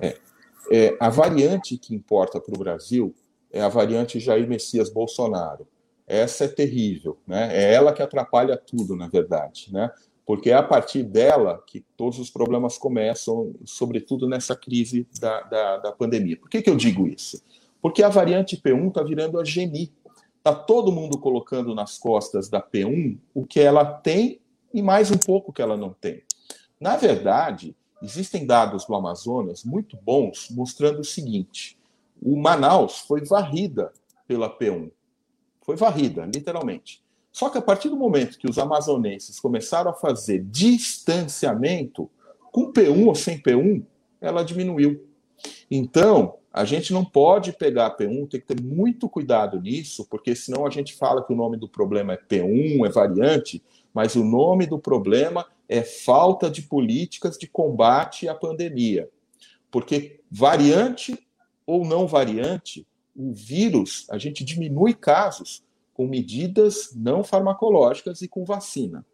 É, 0.00 0.18
é, 0.70 0.96
a 1.00 1.08
variante 1.08 1.78
que 1.78 1.94
importa 1.94 2.38
para 2.38 2.54
o 2.54 2.58
Brasil 2.58 3.14
é 3.52 3.60
a 3.60 3.68
variante 3.68 4.20
Jair 4.20 4.48
Messias 4.48 4.90
Bolsonaro. 4.90 5.66
Essa 6.06 6.44
é 6.44 6.48
terrível, 6.48 7.18
né? 7.26 7.56
É 7.56 7.72
ela 7.72 7.92
que 7.92 8.02
atrapalha 8.02 8.56
tudo, 8.56 8.96
na 8.96 9.08
verdade, 9.08 9.68
né? 9.72 9.90
Porque 10.26 10.50
é 10.50 10.54
a 10.54 10.62
partir 10.62 11.02
dela 11.02 11.62
que 11.66 11.84
todos 11.96 12.18
os 12.18 12.30
problemas 12.30 12.78
começam, 12.78 13.54
sobretudo 13.64 14.28
nessa 14.28 14.54
crise 14.54 15.06
da, 15.20 15.40
da, 15.42 15.76
da 15.78 15.92
pandemia. 15.92 16.36
Por 16.36 16.48
que, 16.48 16.62
que 16.62 16.70
eu 16.70 16.76
digo 16.76 17.06
isso? 17.06 17.42
Porque 17.80 18.02
a 18.02 18.08
variante 18.08 18.56
P1 18.56 18.88
está 18.88 19.02
virando 19.02 19.40
a 19.40 19.44
Geni. 19.44 19.92
Está 20.38 20.54
todo 20.54 20.92
mundo 20.92 21.18
colocando 21.18 21.74
nas 21.74 21.98
costas 21.98 22.48
da 22.48 22.62
P1 22.62 23.18
o 23.34 23.44
que 23.44 23.60
ela 23.60 23.84
tem 23.84 24.40
e 24.72 24.80
mais 24.82 25.10
um 25.10 25.18
pouco 25.18 25.52
que 25.52 25.60
ela 25.60 25.76
não 25.76 25.92
tem. 25.92 26.22
Na 26.80 26.96
verdade, 26.96 27.76
existem 28.02 28.46
dados 28.46 28.86
do 28.86 28.94
Amazonas 28.94 29.64
muito 29.64 29.96
bons 29.96 30.48
mostrando 30.50 31.00
o 31.00 31.04
seguinte: 31.04 31.76
o 32.20 32.36
Manaus 32.36 32.98
foi 33.00 33.24
varrida 33.24 33.92
pela 34.26 34.48
P1. 34.48 34.90
Foi 35.62 35.76
varrida, 35.76 36.24
literalmente. 36.26 37.02
Só 37.32 37.48
que 37.48 37.58
a 37.58 37.62
partir 37.62 37.88
do 37.88 37.96
momento 37.96 38.38
que 38.38 38.48
os 38.48 38.58
amazonenses 38.58 39.38
começaram 39.38 39.90
a 39.90 39.94
fazer 39.94 40.44
distanciamento, 40.44 42.10
com 42.52 42.72
P1 42.72 43.06
ou 43.06 43.14
sem 43.14 43.40
P1, 43.40 43.84
ela 44.20 44.42
diminuiu. 44.42 45.06
Então, 45.70 46.38
a 46.52 46.64
gente 46.64 46.92
não 46.92 47.04
pode 47.04 47.52
pegar 47.52 47.86
a 47.86 47.96
P1, 47.96 48.28
tem 48.28 48.40
que 48.40 48.46
ter 48.46 48.60
muito 48.60 49.08
cuidado 49.08 49.60
nisso, 49.60 50.04
porque 50.10 50.34
senão 50.34 50.66
a 50.66 50.70
gente 50.70 50.94
fala 50.96 51.24
que 51.24 51.32
o 51.32 51.36
nome 51.36 51.56
do 51.56 51.68
problema 51.68 52.14
é 52.14 52.16
P1, 52.16 52.84
é 52.84 52.90
variante, 52.90 53.62
mas 53.94 54.16
o 54.16 54.24
nome 54.24 54.66
do 54.66 54.78
problema 54.78 55.46
é 55.68 55.82
falta 55.82 56.50
de 56.50 56.62
políticas 56.62 57.38
de 57.38 57.46
combate 57.46 58.28
à 58.28 58.34
pandemia. 58.34 59.08
Porque 59.70 60.20
variante 60.30 61.16
ou 61.70 61.84
não 61.84 62.04
variante, 62.04 62.84
o 63.14 63.32
vírus, 63.32 64.04
a 64.10 64.18
gente 64.18 64.42
diminui 64.42 64.92
casos 64.92 65.62
com 65.94 66.04
medidas 66.04 66.92
não 66.96 67.22
farmacológicas 67.22 68.22
e 68.22 68.28
com 68.28 68.44
vacina. 68.44 69.06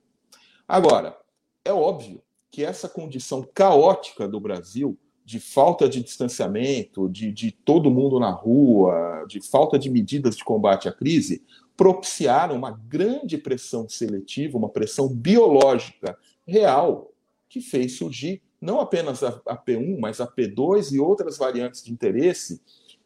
Agora, 0.66 1.18
é 1.62 1.70
óbvio 1.70 2.22
que 2.50 2.64
essa 2.64 2.88
condição 2.88 3.46
caótica 3.52 4.26
do 4.26 4.40
Brasil, 4.40 4.98
de 5.22 5.38
falta 5.38 5.86
de 5.86 6.02
distanciamento, 6.02 7.10
de, 7.10 7.30
de 7.30 7.50
todo 7.50 7.90
mundo 7.90 8.18
na 8.18 8.30
rua, 8.30 9.26
de 9.28 9.46
falta 9.46 9.78
de 9.78 9.90
medidas 9.90 10.34
de 10.34 10.42
combate 10.42 10.88
à 10.88 10.92
crise, 10.92 11.44
propiciaram 11.76 12.56
uma 12.56 12.70
grande 12.70 13.36
pressão 13.36 13.86
seletiva, 13.86 14.56
uma 14.56 14.70
pressão 14.70 15.08
biológica 15.08 16.16
real, 16.46 17.12
que 17.50 17.60
fez 17.60 17.98
surgir 17.98 18.40
não 18.60 18.80
apenas 18.80 19.22
a, 19.22 19.40
a 19.46 19.56
P1, 19.56 19.98
mas 19.98 20.20
a 20.20 20.26
P2 20.26 20.92
e 20.92 21.00
outras 21.00 21.36
variantes 21.36 21.82
de 21.82 21.92
interesse 21.92 22.60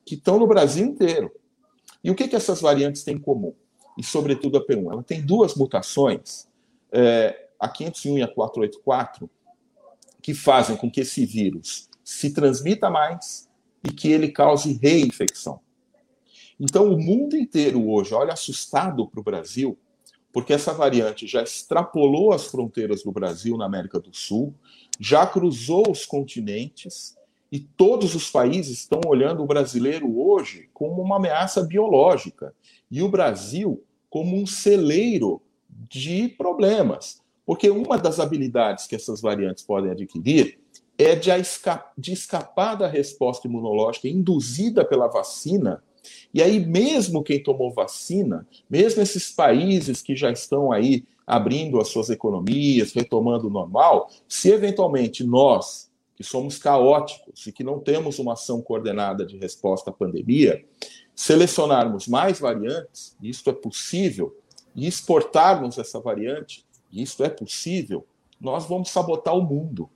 que 0.05 0.15
estão 0.15 0.39
no 0.39 0.47
Brasil 0.47 0.87
inteiro. 0.87 1.31
E 2.03 2.11
o 2.11 2.15
que, 2.15 2.29
que 2.29 2.37
essas 2.37 2.61
variantes 2.61 3.05
têm 3.05 3.17
em 3.17 3.21
comum? 3.21 3.55
E, 3.99 4.03
sobretudo, 4.03 4.59
a 4.59 4.67
P1. 4.67 4.93
Ela 4.93 5.03
tem 5.03 5.21
duas 5.21 5.55
mutações, 5.55 6.49
é, 6.93 7.49
a 7.59 7.69
501 7.69 8.19
e 8.19 8.23
a 8.23 8.29
484, 8.29 9.29
que 10.23 10.35
fazem 10.35 10.77
com 10.77 10.91
que 10.91 11.01
esse 11.01 11.27
vírus 11.27 11.89
se 12.03 12.33
transmita 12.33 12.89
mais 12.89 13.49
e 13.85 13.93
que 13.93 14.11
ele 14.11 14.31
cause 14.31 14.79
reinfecção. 14.81 15.61
Então, 16.59 16.93
o 16.93 16.99
mundo 16.99 17.37
inteiro 17.37 17.89
hoje 17.89 18.15
olha 18.15 18.33
assustado 18.33 19.07
para 19.09 19.21
o 19.21 19.25
Brasil, 19.25 19.79
porque 20.33 20.53
essa 20.53 20.73
variante 20.73 21.27
já 21.27 21.43
extrapolou 21.43 22.33
as 22.33 22.47
fronteiras 22.47 23.03
do 23.03 23.11
Brasil 23.11 23.57
na 23.57 23.67
América 23.67 23.99
do 23.99 24.15
Sul, 24.15 24.55
já 24.99 25.27
cruzou 25.27 25.91
os 25.91 26.07
continentes 26.07 27.17
e 27.51 27.59
todos 27.59 28.15
os 28.15 28.31
países 28.31 28.79
estão 28.79 29.01
olhando 29.07 29.43
o 29.43 29.47
brasileiro 29.47 30.21
hoje 30.21 30.69
como 30.73 31.03
uma 31.03 31.17
ameaça 31.17 31.63
biológica 31.63 32.55
e 32.91 33.03
o 33.03 33.09
Brasil 33.09 33.83
como 34.09 34.37
um 34.37 34.47
celeiro 34.47 35.43
de 35.69 36.29
problemas. 36.29 37.21
Porque 37.45 37.69
uma 37.69 37.99
das 37.99 38.21
habilidades 38.21 38.87
que 38.87 38.95
essas 38.95 39.21
variantes 39.21 39.65
podem 39.65 39.91
adquirir 39.91 40.61
é 40.97 41.17
de, 41.17 42.13
escapar 42.13 42.77
da 42.77 42.87
resposta 42.87 43.49
imunológica 43.49 44.07
induzida 44.07 44.85
pela 44.85 45.09
vacina. 45.09 45.83
E 46.33 46.43
aí, 46.43 46.65
mesmo 46.65 47.23
quem 47.23 47.43
tomou 47.43 47.73
vacina, 47.73 48.47
mesmo 48.69 49.03
esses 49.03 49.31
países 49.31 50.03
que 50.03 50.17
já 50.17 50.31
estão 50.31 50.73
aí 50.73 51.05
abrindo 51.27 51.81
as 51.81 51.89
suas 51.89 52.11
economias, 52.11 52.93
retomando 52.93 53.47
o 53.47 53.51
normal, 53.51 54.11
se 54.29 54.51
eventualmente 54.51 55.23
nós, 55.23 55.91
que 56.17 56.25
somos 56.25 56.59
caóticos 56.59 57.47
e 57.47 57.53
que 57.53 57.65
não 57.65 57.79
temos 57.79 58.19
uma 58.19 58.35
ação 58.35 58.61
coordenada 58.61 59.25
de 59.25 59.39
resposta 59.39 59.91
à 59.91 59.93
pandemia, 59.93 60.65
selecionarmos 61.15 62.09
mais 62.09 62.41
variantes, 62.41 63.17
isto 63.23 63.49
é 63.49 63.53
possível, 63.53 64.37
e 64.75 64.87
exportarmos 64.87 65.79
essa 65.79 66.01
variante, 66.01 66.65
isto 66.93 67.25
é 67.25 67.29
possível, 67.29 68.07
nós 68.41 68.67
vamos 68.67 68.91
sabotar 68.91 69.37
o 69.37 69.43
mundo. 69.43 69.89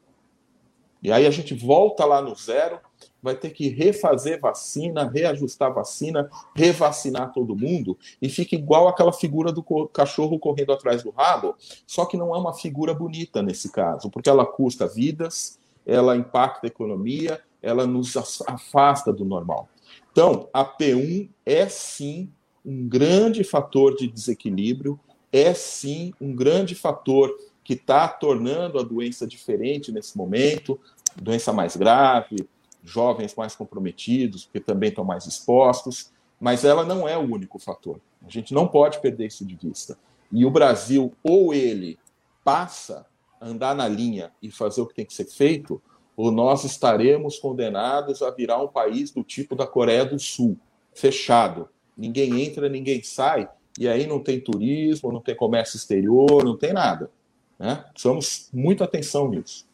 E 1.02 1.12
aí 1.12 1.26
a 1.26 1.30
gente 1.30 1.52
volta 1.52 2.04
lá 2.04 2.22
no 2.22 2.34
zero, 2.34 2.80
vai 3.24 3.34
ter 3.34 3.52
que 3.52 3.70
refazer 3.70 4.38
vacina, 4.38 5.08
reajustar 5.08 5.72
vacina, 5.72 6.28
revacinar 6.54 7.32
todo 7.32 7.56
mundo, 7.56 7.96
e 8.20 8.28
fica 8.28 8.54
igual 8.54 8.86
aquela 8.86 9.14
figura 9.14 9.50
do 9.50 9.62
cachorro 9.88 10.38
correndo 10.38 10.74
atrás 10.74 11.02
do 11.02 11.08
rabo, 11.08 11.56
só 11.86 12.04
que 12.04 12.18
não 12.18 12.36
é 12.36 12.38
uma 12.38 12.52
figura 12.52 12.92
bonita 12.92 13.42
nesse 13.42 13.72
caso, 13.72 14.10
porque 14.10 14.28
ela 14.28 14.44
custa 14.44 14.86
vidas, 14.86 15.58
ela 15.86 16.14
impacta 16.14 16.66
a 16.66 16.68
economia, 16.68 17.40
ela 17.62 17.86
nos 17.86 18.14
afasta 18.46 19.10
do 19.10 19.24
normal. 19.24 19.70
Então, 20.12 20.46
a 20.52 20.62
P1 20.62 21.30
é 21.46 21.66
sim 21.66 22.30
um 22.62 22.86
grande 22.86 23.42
fator 23.42 23.96
de 23.96 24.06
desequilíbrio, 24.06 25.00
é 25.32 25.54
sim 25.54 26.12
um 26.20 26.36
grande 26.36 26.74
fator 26.74 27.34
que 27.64 27.72
está 27.72 28.06
tornando 28.06 28.78
a 28.78 28.82
doença 28.82 29.26
diferente 29.26 29.90
nesse 29.90 30.14
momento, 30.14 30.78
doença 31.16 31.54
mais 31.54 31.74
grave, 31.74 32.36
jovens 32.84 33.34
mais 33.34 33.56
comprometidos, 33.56 34.44
porque 34.44 34.60
também 34.60 34.90
estão 34.90 35.04
mais 35.04 35.26
expostos, 35.26 36.12
mas 36.38 36.64
ela 36.64 36.84
não 36.84 37.08
é 37.08 37.16
o 37.16 37.22
único 37.22 37.58
fator. 37.58 38.00
A 38.26 38.30
gente 38.30 38.52
não 38.52 38.68
pode 38.68 39.00
perder 39.00 39.26
isso 39.26 39.44
de 39.44 39.56
vista. 39.56 39.98
E 40.30 40.44
o 40.44 40.50
Brasil, 40.50 41.12
ou 41.22 41.54
ele 41.54 41.98
passa 42.44 43.06
a 43.40 43.48
andar 43.48 43.74
na 43.74 43.88
linha 43.88 44.32
e 44.42 44.50
fazer 44.50 44.80
o 44.80 44.86
que 44.86 44.94
tem 44.94 45.06
que 45.06 45.14
ser 45.14 45.26
feito, 45.26 45.80
ou 46.16 46.30
nós 46.30 46.64
estaremos 46.64 47.38
condenados 47.38 48.22
a 48.22 48.30
virar 48.30 48.62
um 48.62 48.68
país 48.68 49.10
do 49.10 49.24
tipo 49.24 49.56
da 49.56 49.66
Coreia 49.66 50.04
do 50.04 50.18
Sul, 50.18 50.56
fechado. 50.92 51.68
Ninguém 51.96 52.42
entra, 52.42 52.68
ninguém 52.68 53.02
sai, 53.02 53.48
e 53.78 53.88
aí 53.88 54.06
não 54.06 54.20
tem 54.20 54.40
turismo, 54.40 55.10
não 55.10 55.20
tem 55.20 55.34
comércio 55.34 55.76
exterior, 55.76 56.44
não 56.44 56.56
tem 56.56 56.72
nada. 56.72 57.10
Né? 57.58 57.84
Precisamos 57.92 58.48
muita 58.52 58.84
atenção 58.84 59.28
nisso. 59.28 59.66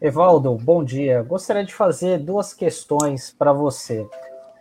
Evaldo, 0.00 0.54
bom 0.54 0.84
dia. 0.84 1.24
Gostaria 1.24 1.64
de 1.64 1.74
fazer 1.74 2.18
duas 2.18 2.54
questões 2.54 3.34
para 3.36 3.52
você. 3.52 4.08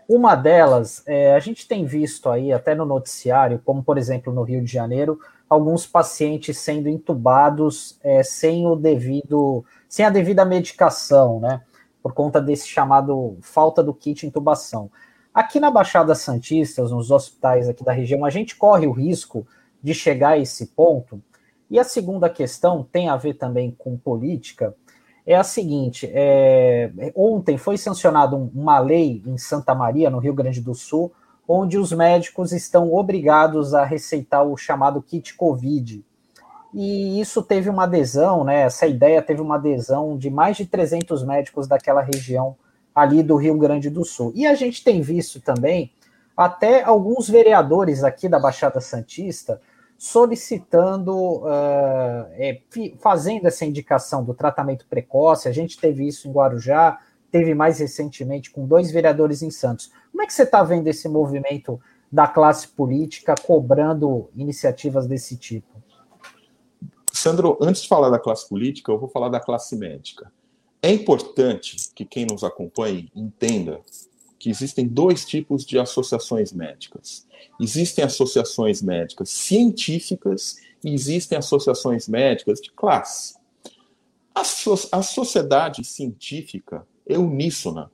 Uma 0.09 0.33
delas, 0.33 1.03
é, 1.05 1.35
a 1.35 1.39
gente 1.39 1.67
tem 1.67 1.85
visto 1.85 2.27
aí, 2.27 2.51
até 2.51 2.73
no 2.73 2.85
noticiário, 2.85 3.61
como 3.63 3.83
por 3.83 3.99
exemplo 3.99 4.33
no 4.33 4.41
Rio 4.41 4.63
de 4.63 4.71
Janeiro, 4.71 5.19
alguns 5.47 5.85
pacientes 5.85 6.57
sendo 6.57 6.89
entubados 6.89 7.99
é, 8.01 8.23
sem 8.23 8.65
o 8.65 8.75
devido, 8.75 9.63
sem 9.87 10.03
a 10.03 10.09
devida 10.09 10.43
medicação, 10.43 11.39
né? 11.39 11.61
Por 12.01 12.13
conta 12.13 12.41
desse 12.41 12.67
chamado 12.67 13.37
falta 13.41 13.83
do 13.83 13.93
kit 13.93 14.25
intubação. 14.25 14.89
Aqui 15.31 15.59
na 15.59 15.69
Baixada 15.69 16.15
Santista, 16.15 16.81
nos 16.81 17.11
hospitais 17.11 17.69
aqui 17.69 17.83
da 17.83 17.91
região, 17.91 18.25
a 18.25 18.31
gente 18.31 18.55
corre 18.55 18.87
o 18.87 18.91
risco 18.91 19.45
de 19.83 19.93
chegar 19.93 20.29
a 20.29 20.37
esse 20.39 20.65
ponto. 20.67 21.21
E 21.69 21.77
a 21.77 21.83
segunda 21.83 22.27
questão 22.27 22.81
tem 22.91 23.07
a 23.07 23.15
ver 23.15 23.35
também 23.35 23.69
com 23.77 23.95
política 23.95 24.73
é 25.27 25.35
a 25.35 25.43
seguinte: 25.43 26.09
é, 26.13 26.89
ontem 27.13 27.57
foi 27.57 27.77
sancionada 27.77 28.35
uma 28.35 28.79
lei 28.79 29.21
em 29.25 29.37
Santa 29.37 29.75
Maria, 29.75 30.09
no 30.09 30.19
Rio 30.19 30.33
Grande 30.33 30.61
do 30.61 30.73
Sul, 30.73 31.11
onde 31.45 31.77
os 31.77 31.91
médicos 31.91 32.53
estão 32.53 32.93
obrigados 32.93 33.73
a 33.73 33.83
receitar 33.83 34.43
o 34.43 34.55
chamado 34.55 35.01
kit 35.01 35.35
Covid. 35.35 36.03
E 36.73 37.19
isso 37.19 37.43
teve 37.43 37.69
uma 37.69 37.83
adesão, 37.83 38.43
né? 38.43 38.61
Essa 38.61 38.87
ideia 38.87 39.21
teve 39.21 39.41
uma 39.41 39.55
adesão 39.55 40.17
de 40.17 40.29
mais 40.29 40.55
de 40.55 40.65
300 40.65 41.23
médicos 41.23 41.67
daquela 41.67 42.01
região 42.01 42.55
ali 42.95 43.21
do 43.21 43.35
Rio 43.35 43.57
Grande 43.57 43.89
do 43.89 44.05
Sul. 44.05 44.31
E 44.33 44.47
a 44.47 44.55
gente 44.55 44.83
tem 44.83 45.01
visto 45.01 45.41
também 45.41 45.91
até 46.35 46.83
alguns 46.83 47.29
vereadores 47.29 48.03
aqui 48.03 48.29
da 48.29 48.39
Baixada 48.39 48.79
Santista 48.79 49.61
solicitando, 49.97 51.13
uh, 51.43 52.27
é, 52.33 52.61
fazendo 52.99 53.47
essa 53.47 53.65
indicação 53.65 54.23
do 54.23 54.33
tratamento 54.33 54.85
precoce. 54.87 55.47
A 55.47 55.51
gente 55.51 55.79
teve 55.79 56.07
isso 56.07 56.27
em 56.27 56.31
Guarujá, 56.31 56.99
teve 57.31 57.55
mais 57.55 57.79
recentemente 57.79 58.51
com 58.51 58.65
dois 58.67 58.91
vereadores 58.91 59.41
em 59.41 59.49
Santos. 59.49 59.91
Como 60.11 60.21
é 60.21 60.27
que 60.27 60.33
você 60.33 60.43
está 60.43 60.63
vendo 60.63 60.87
esse 60.87 61.09
movimento 61.09 61.79
da 62.11 62.27
classe 62.27 62.67
política 62.67 63.35
cobrando 63.35 64.29
iniciativas 64.35 65.07
desse 65.07 65.35
tipo? 65.35 65.77
Sandro, 67.11 67.57
antes 67.59 67.81
de 67.81 67.87
falar 67.87 68.09
da 68.09 68.19
classe 68.19 68.47
política, 68.47 68.91
eu 68.91 68.99
vou 68.99 69.09
falar 69.09 69.29
da 69.29 69.39
classe 69.39 69.75
médica. 69.75 70.31
É 70.81 70.91
importante 70.91 71.75
que 71.95 72.05
quem 72.05 72.25
nos 72.25 72.43
acompanhe 72.43 73.11
entenda 73.15 73.81
que 74.47 74.51
existem 74.51 74.87
dois 74.87 75.25
tipos 75.25 75.65
de 75.65 75.77
associações 75.77 76.53
médicas. 76.53 77.27
Existem 77.59 78.05
associações 78.05 78.81
médicas 78.81 79.29
científicas 79.29 80.55
e 80.81 80.93
existem 80.93 81.37
associações 81.37 82.07
médicas 82.07 82.61
de 82.61 82.71
classe. 82.71 83.35
A, 84.33 84.45
so 84.45 84.75
a 84.89 85.03
sociedade 85.03 85.83
científica 85.83 86.87
é 87.05 87.17
uníssona, 87.17 87.91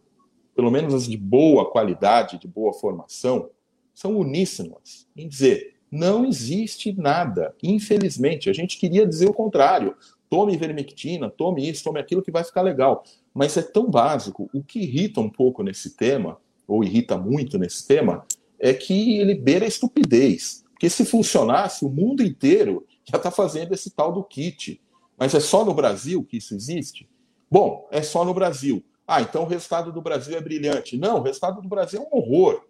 pelo 0.55 0.69
menos 0.69 0.93
as 0.93 1.07
de 1.07 1.17
boa 1.17 1.71
qualidade, 1.71 2.37
de 2.37 2.47
boa 2.47 2.71
formação, 2.71 3.49
são 3.91 4.15
uníssonas 4.15 5.07
em 5.17 5.27
dizer 5.27 5.73
não 5.93 6.25
existe 6.25 6.91
nada. 6.91 7.55
Infelizmente, 7.61 8.49
a 8.49 8.53
gente 8.53 8.79
queria 8.79 9.05
dizer 9.05 9.29
o 9.29 9.33
contrário. 9.33 9.95
Tome 10.27 10.57
vermectina, 10.57 11.29
tome 11.29 11.69
isso, 11.69 11.83
tome 11.83 11.99
aquilo 11.99 12.23
que 12.23 12.31
vai 12.31 12.43
ficar 12.43 12.63
legal. 12.63 13.03
Mas 13.31 13.55
é 13.57 13.61
tão 13.61 13.87
básico. 13.91 14.49
O 14.51 14.63
que 14.63 14.79
irrita 14.79 15.21
um 15.21 15.29
pouco 15.29 15.61
nesse 15.61 15.95
tema, 15.95 16.39
ou 16.67 16.83
irrita 16.83 17.17
muito 17.17 17.57
nesse 17.57 17.85
tema, 17.87 18.25
é 18.59 18.73
que 18.73 19.19
ele 19.19 19.35
beira 19.35 19.65
a 19.65 19.67
estupidez. 19.67 20.63
Porque 20.71 20.89
se 20.89 21.05
funcionasse, 21.05 21.85
o 21.85 21.89
mundo 21.89 22.23
inteiro 22.23 22.85
já 23.05 23.17
está 23.17 23.31
fazendo 23.31 23.73
esse 23.73 23.91
tal 23.91 24.11
do 24.11 24.23
kit. 24.23 24.81
Mas 25.17 25.33
é 25.33 25.39
só 25.39 25.63
no 25.63 25.73
Brasil 25.73 26.23
que 26.23 26.37
isso 26.37 26.55
existe? 26.55 27.09
Bom, 27.49 27.87
é 27.91 28.01
só 28.01 28.25
no 28.25 28.33
Brasil. 28.33 28.83
Ah, 29.07 29.21
então 29.21 29.43
o 29.43 29.47
resultado 29.47 29.91
do 29.91 30.01
Brasil 30.01 30.35
é 30.35 30.41
brilhante. 30.41 30.97
Não, 30.97 31.19
o 31.19 31.21
resultado 31.21 31.61
do 31.61 31.67
Brasil 31.67 32.01
é 32.01 32.03
um 32.03 32.17
horror. 32.17 32.63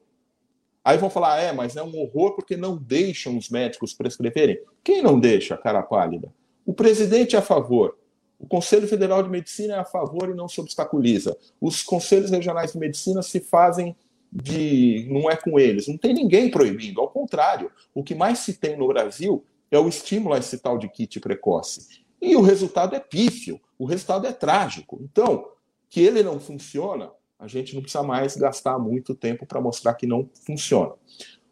Aí 0.84 0.98
vão 0.98 1.10
falar, 1.10 1.40
é, 1.40 1.54
mas 1.54 1.78
é 1.78 1.84
um 1.84 1.98
horror 1.98 2.36
porque 2.36 2.58
não 2.58 2.76
deixam 2.76 3.38
os 3.38 3.50
médicos 3.50 3.94
prescreverem. 3.94 4.60
Quem 4.84 5.02
não 5.02 5.20
deixa, 5.20 5.56
cara 5.56 5.82
pálida? 5.82 6.34
O 6.66 6.74
presidente 6.74 7.36
é 7.36 7.40
a 7.40 7.42
favor. 7.42 7.98
O 8.44 8.46
Conselho 8.46 8.86
Federal 8.90 9.24
de 9.24 9.30
Medicina 9.30 9.76
é 9.76 9.80
a 9.80 9.86
favor 9.86 10.30
e 10.30 10.34
não 10.34 10.50
se 10.50 10.60
obstaculiza. 10.60 11.38
Os 11.62 11.82
conselhos 11.82 12.30
regionais 12.30 12.74
de 12.74 12.78
medicina 12.78 13.22
se 13.22 13.40
fazem 13.40 13.96
de 14.30 15.08
não 15.10 15.32
é 15.32 15.38
com 15.38 15.58
eles. 15.58 15.88
Não 15.88 15.98
tem 15.98 16.14
ninguém 16.14 16.52
proibindo, 16.52 17.00
ao 17.00 17.10
contrário. 17.10 17.72
O 17.96 18.04
que 18.04 18.14
mais 18.14 18.40
se 18.40 18.56
tem 18.56 18.76
no 18.76 18.86
Brasil 18.90 19.46
é 19.72 19.80
o 19.80 19.88
estímulo 19.88 20.36
a 20.36 20.40
esse 20.40 20.58
tal 20.58 20.78
de 20.78 20.90
kit 20.90 21.22
precoce. 21.22 22.04
E 22.22 22.36
o 22.36 22.42
resultado 22.42 22.94
é 22.98 23.00
pífio, 23.00 23.62
o 23.80 23.86
resultado 23.86 24.28
é 24.28 24.34
trágico. 24.34 25.00
Então, 25.02 25.48
que 25.90 26.02
ele 26.02 26.22
não 26.22 26.38
funciona, 26.38 27.12
a 27.40 27.48
gente 27.48 27.74
não 27.74 27.82
precisa 27.82 28.04
mais 28.04 28.36
gastar 28.36 28.78
muito 28.78 29.16
tempo 29.16 29.46
para 29.46 29.62
mostrar 29.62 29.94
que 29.94 30.06
não 30.06 30.30
funciona. 30.46 30.92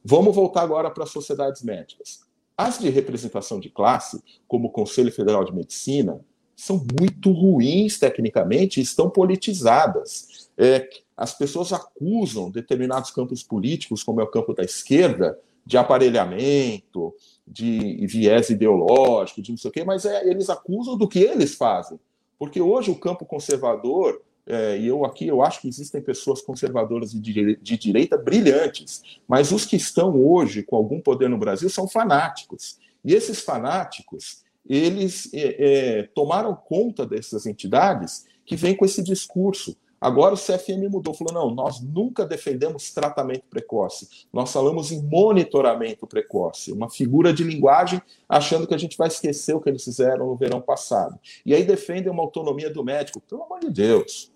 Vamos 0.04 0.36
voltar 0.36 0.64
agora 0.64 0.92
para 0.92 1.06
as 1.06 1.10
sociedades 1.10 1.64
médicas. 1.64 2.26
As 2.58 2.78
de 2.78 2.90
representação 2.90 3.62
de 3.62 3.70
classe, 3.70 4.22
como 4.46 4.68
o 4.68 4.72
Conselho 4.72 5.12
Federal 5.12 5.46
de 5.46 5.56
Medicina, 5.56 6.20
são 6.56 6.86
muito 7.00 7.32
ruins 7.32 7.98
tecnicamente 7.98 8.80
estão 8.80 9.10
politizadas. 9.10 10.50
É, 10.58 10.90
as 11.16 11.34
pessoas 11.38 11.74
acusam 11.74 12.50
determinados 12.50 13.12
campos 13.12 13.44
políticos, 13.44 14.04
como 14.04 14.22
é 14.22 14.24
o 14.24 14.32
campo 14.32 14.54
da 14.54 14.64
esquerda, 14.64 15.40
de 15.66 15.78
aparelhamento, 15.78 17.14
de 17.48 18.06
viés 18.08 18.50
ideológico, 18.50 19.42
de 19.42 19.52
não 19.52 19.58
sei 19.58 19.70
o 19.70 19.74
quê, 19.74 19.84
mas 19.84 20.06
é, 20.06 20.28
eles 20.28 20.50
acusam 20.50 20.98
do 20.98 21.08
que 21.08 21.20
eles 21.20 21.56
fazem. 21.56 22.00
Porque 22.40 22.60
hoje 22.60 22.90
o 22.90 22.96
campo 22.96 23.26
conservador, 23.26 24.22
é, 24.48 24.80
e 24.80 24.88
eu 24.88 25.06
aqui 25.06 25.28
eu 25.28 25.44
acho 25.44 25.62
que 25.62 25.68
existem 25.68 26.02
pessoas 26.02 26.42
conservadoras 26.42 27.12
de, 27.12 27.56
de 27.56 27.78
direita 27.78 28.18
brilhantes, 28.18 29.04
mas 29.28 29.52
os 29.52 29.66
que 29.66 29.76
estão 29.76 30.16
hoje 30.16 30.64
com 30.64 30.76
algum 30.76 31.00
poder 31.00 31.30
no 31.30 31.38
Brasil 31.38 31.70
são 31.70 31.88
fanáticos. 31.88 32.80
E 33.06 33.14
esses 33.14 33.42
fanáticos, 33.42 34.44
eles 34.68 35.30
é, 35.34 36.00
é, 36.00 36.04
tomaram 36.14 36.56
conta 36.56 37.06
dessas 37.06 37.46
entidades 37.46 38.26
que 38.46 38.56
vêm 38.56 38.76
com 38.76 38.86
esse 38.86 39.04
discurso 39.04 39.76
Agora 40.02 40.34
o 40.34 40.38
CFM 40.38 40.90
mudou, 40.90 41.14
falou: 41.14 41.32
não, 41.32 41.54
nós 41.54 41.80
nunca 41.80 42.26
defendemos 42.26 42.92
tratamento 42.92 43.44
precoce, 43.48 44.26
nós 44.34 44.52
falamos 44.52 44.92
em 44.92 45.00
monitoramento 45.04 46.08
precoce, 46.08 46.72
uma 46.72 46.90
figura 46.90 47.32
de 47.32 47.44
linguagem 47.44 48.02
achando 48.28 48.66
que 48.66 48.74
a 48.74 48.78
gente 48.80 48.98
vai 48.98 49.10
esquecer 49.10 49.54
o 49.54 49.62
que 49.62 49.70
eles 49.70 49.84
fizeram 49.84 50.26
no 50.26 50.36
verão 50.36 50.60
passado. 50.60 51.20
E 51.46 51.54
aí 51.54 51.64
defendem 51.64 52.12
uma 52.12 52.24
autonomia 52.24 52.72
do 52.72 52.84
médico, 52.84 53.22
pelo 53.22 53.44
amor 53.44 53.60
de 53.60 53.70
Deus. 53.70 54.32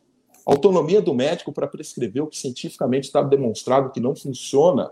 Autonomia 0.46 1.02
do 1.02 1.16
médico 1.16 1.52
para 1.52 1.68
prescrever 1.68 2.22
o 2.22 2.28
que 2.28 2.38
cientificamente 2.38 3.08
está 3.08 3.24
demonstrado 3.24 3.92
que 3.92 4.00
não 4.00 4.16
funciona 4.16 4.92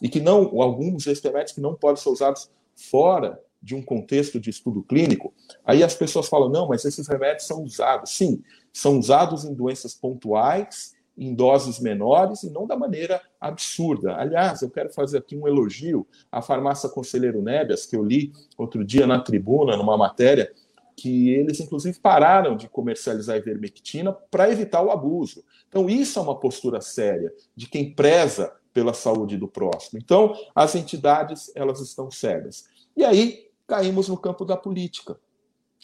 e 0.00 0.08
que 0.08 0.20
não, 0.20 0.62
alguns 0.62 1.04
remédios 1.04 1.50
que 1.50 1.60
não 1.60 1.74
podem 1.74 2.00
ser 2.00 2.10
usados 2.10 2.48
fora 2.76 3.42
de 3.62 3.74
um 3.74 3.82
contexto 3.82 4.38
de 4.38 4.50
estudo 4.50 4.82
clínico, 4.82 5.34
aí 5.64 5.82
as 5.82 5.94
pessoas 5.94 6.28
falam: 6.28 6.48
não, 6.48 6.68
mas 6.68 6.84
esses 6.84 7.06
remédios 7.08 7.46
são 7.46 7.62
usados. 7.62 8.10
Sim, 8.10 8.42
são 8.72 8.98
usados 8.98 9.44
em 9.44 9.54
doenças 9.54 9.94
pontuais, 9.94 10.94
em 11.16 11.34
doses 11.34 11.80
menores 11.80 12.42
e 12.42 12.50
não 12.50 12.66
da 12.66 12.76
maneira 12.76 13.20
absurda. 13.40 14.16
Aliás, 14.16 14.60
eu 14.60 14.70
quero 14.70 14.92
fazer 14.92 15.18
aqui 15.18 15.36
um 15.36 15.48
elogio 15.48 16.06
à 16.30 16.42
farmácia 16.42 16.88
Conselheiro 16.88 17.40
Nébias, 17.40 17.86
que 17.86 17.96
eu 17.96 18.04
li 18.04 18.32
outro 18.56 18.84
dia 18.84 19.06
na 19.06 19.18
tribuna, 19.18 19.76
numa 19.76 19.96
matéria, 19.96 20.52
que 20.94 21.30
eles, 21.30 21.60
inclusive, 21.60 21.98
pararam 22.00 22.56
de 22.56 22.68
comercializar 22.68 23.36
ivermectina 23.36 24.12
para 24.12 24.50
evitar 24.50 24.82
o 24.82 24.90
abuso. 24.90 25.44
Então, 25.68 25.88
isso 25.88 26.18
é 26.18 26.22
uma 26.22 26.38
postura 26.38 26.80
séria 26.80 27.32
de 27.54 27.66
quem 27.66 27.94
preza 27.94 28.52
pela 28.72 28.94
saúde 28.94 29.36
do 29.36 29.48
próximo. 29.48 29.98
Então, 30.02 30.34
as 30.54 30.74
entidades, 30.74 31.50
elas 31.54 31.80
estão 31.80 32.10
cegas. 32.10 32.64
E 32.96 33.04
aí, 33.04 33.45
caímos 33.66 34.08
no 34.08 34.16
campo 34.16 34.44
da 34.44 34.56
política, 34.56 35.18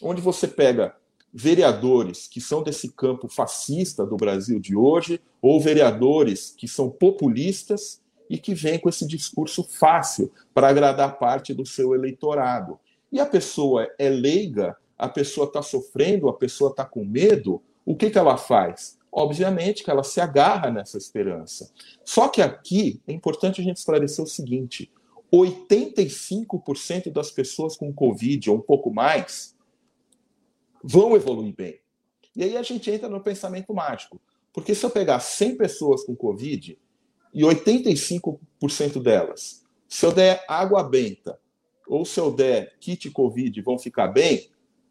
onde 0.01 0.21
você 0.21 0.47
pega 0.47 0.95
vereadores 1.33 2.27
que 2.27 2.39
são 2.39 2.61
desse 2.61 2.89
campo 2.89 3.27
fascista 3.27 4.05
do 4.05 4.15
Brasil 4.15 4.59
de 4.59 4.75
hoje, 4.75 5.19
ou 5.41 5.59
vereadores 5.59 6.53
que 6.55 6.67
são 6.67 6.89
populistas 6.89 8.01
e 8.29 8.37
que 8.37 8.53
vêm 8.53 8.79
com 8.79 8.87
esse 8.87 9.05
discurso 9.07 9.63
fácil 9.63 10.31
para 10.53 10.69
agradar 10.69 11.17
parte 11.17 11.53
do 11.53 11.65
seu 11.65 11.93
eleitorado. 11.95 12.79
E 13.11 13.19
a 13.19 13.25
pessoa 13.25 13.87
é 13.97 14.09
leiga, 14.09 14.77
a 14.97 15.09
pessoa 15.09 15.47
está 15.47 15.61
sofrendo, 15.61 16.29
a 16.29 16.33
pessoa 16.33 16.69
está 16.69 16.85
com 16.85 17.03
medo, 17.03 17.61
o 17.85 17.95
que, 17.95 18.09
que 18.09 18.17
ela 18.17 18.37
faz? 18.37 18.97
Obviamente 19.11 19.83
que 19.83 19.91
ela 19.91 20.03
se 20.03 20.21
agarra 20.21 20.71
nessa 20.71 20.97
esperança. 20.97 21.69
Só 22.05 22.27
que 22.27 22.41
aqui 22.41 23.01
é 23.07 23.11
importante 23.11 23.59
a 23.59 23.63
gente 23.63 23.77
esclarecer 23.77 24.23
o 24.23 24.27
seguinte: 24.27 24.91
85% 25.37 27.11
das 27.11 27.31
pessoas 27.31 27.75
com 27.75 27.91
Covid, 27.91 28.51
ou 28.51 28.57
um 28.57 28.61
pouco 28.61 28.93
mais, 28.93 29.55
vão 30.83 31.15
evoluir 31.15 31.55
bem. 31.55 31.79
E 32.35 32.43
aí 32.43 32.57
a 32.57 32.63
gente 32.63 32.89
entra 32.91 33.09
no 33.09 33.21
pensamento 33.21 33.73
mágico. 33.73 34.21
Porque 34.51 34.75
se 34.75 34.85
eu 34.85 34.91
pegar 34.91 35.19
100 35.19 35.57
pessoas 35.57 36.03
com 36.03 36.15
Covid 36.15 36.77
e 37.33 37.41
85% 37.41 39.01
delas, 39.01 39.63
se 39.87 40.05
eu 40.05 40.11
der 40.11 40.43
água 40.47 40.83
benta 40.83 41.39
ou 41.87 42.05
se 42.05 42.19
eu 42.19 42.31
der 42.31 42.77
kit 42.79 43.09
Covid 43.09 43.59
vão 43.61 43.79
ficar 43.79 44.07
bem, 44.07 44.49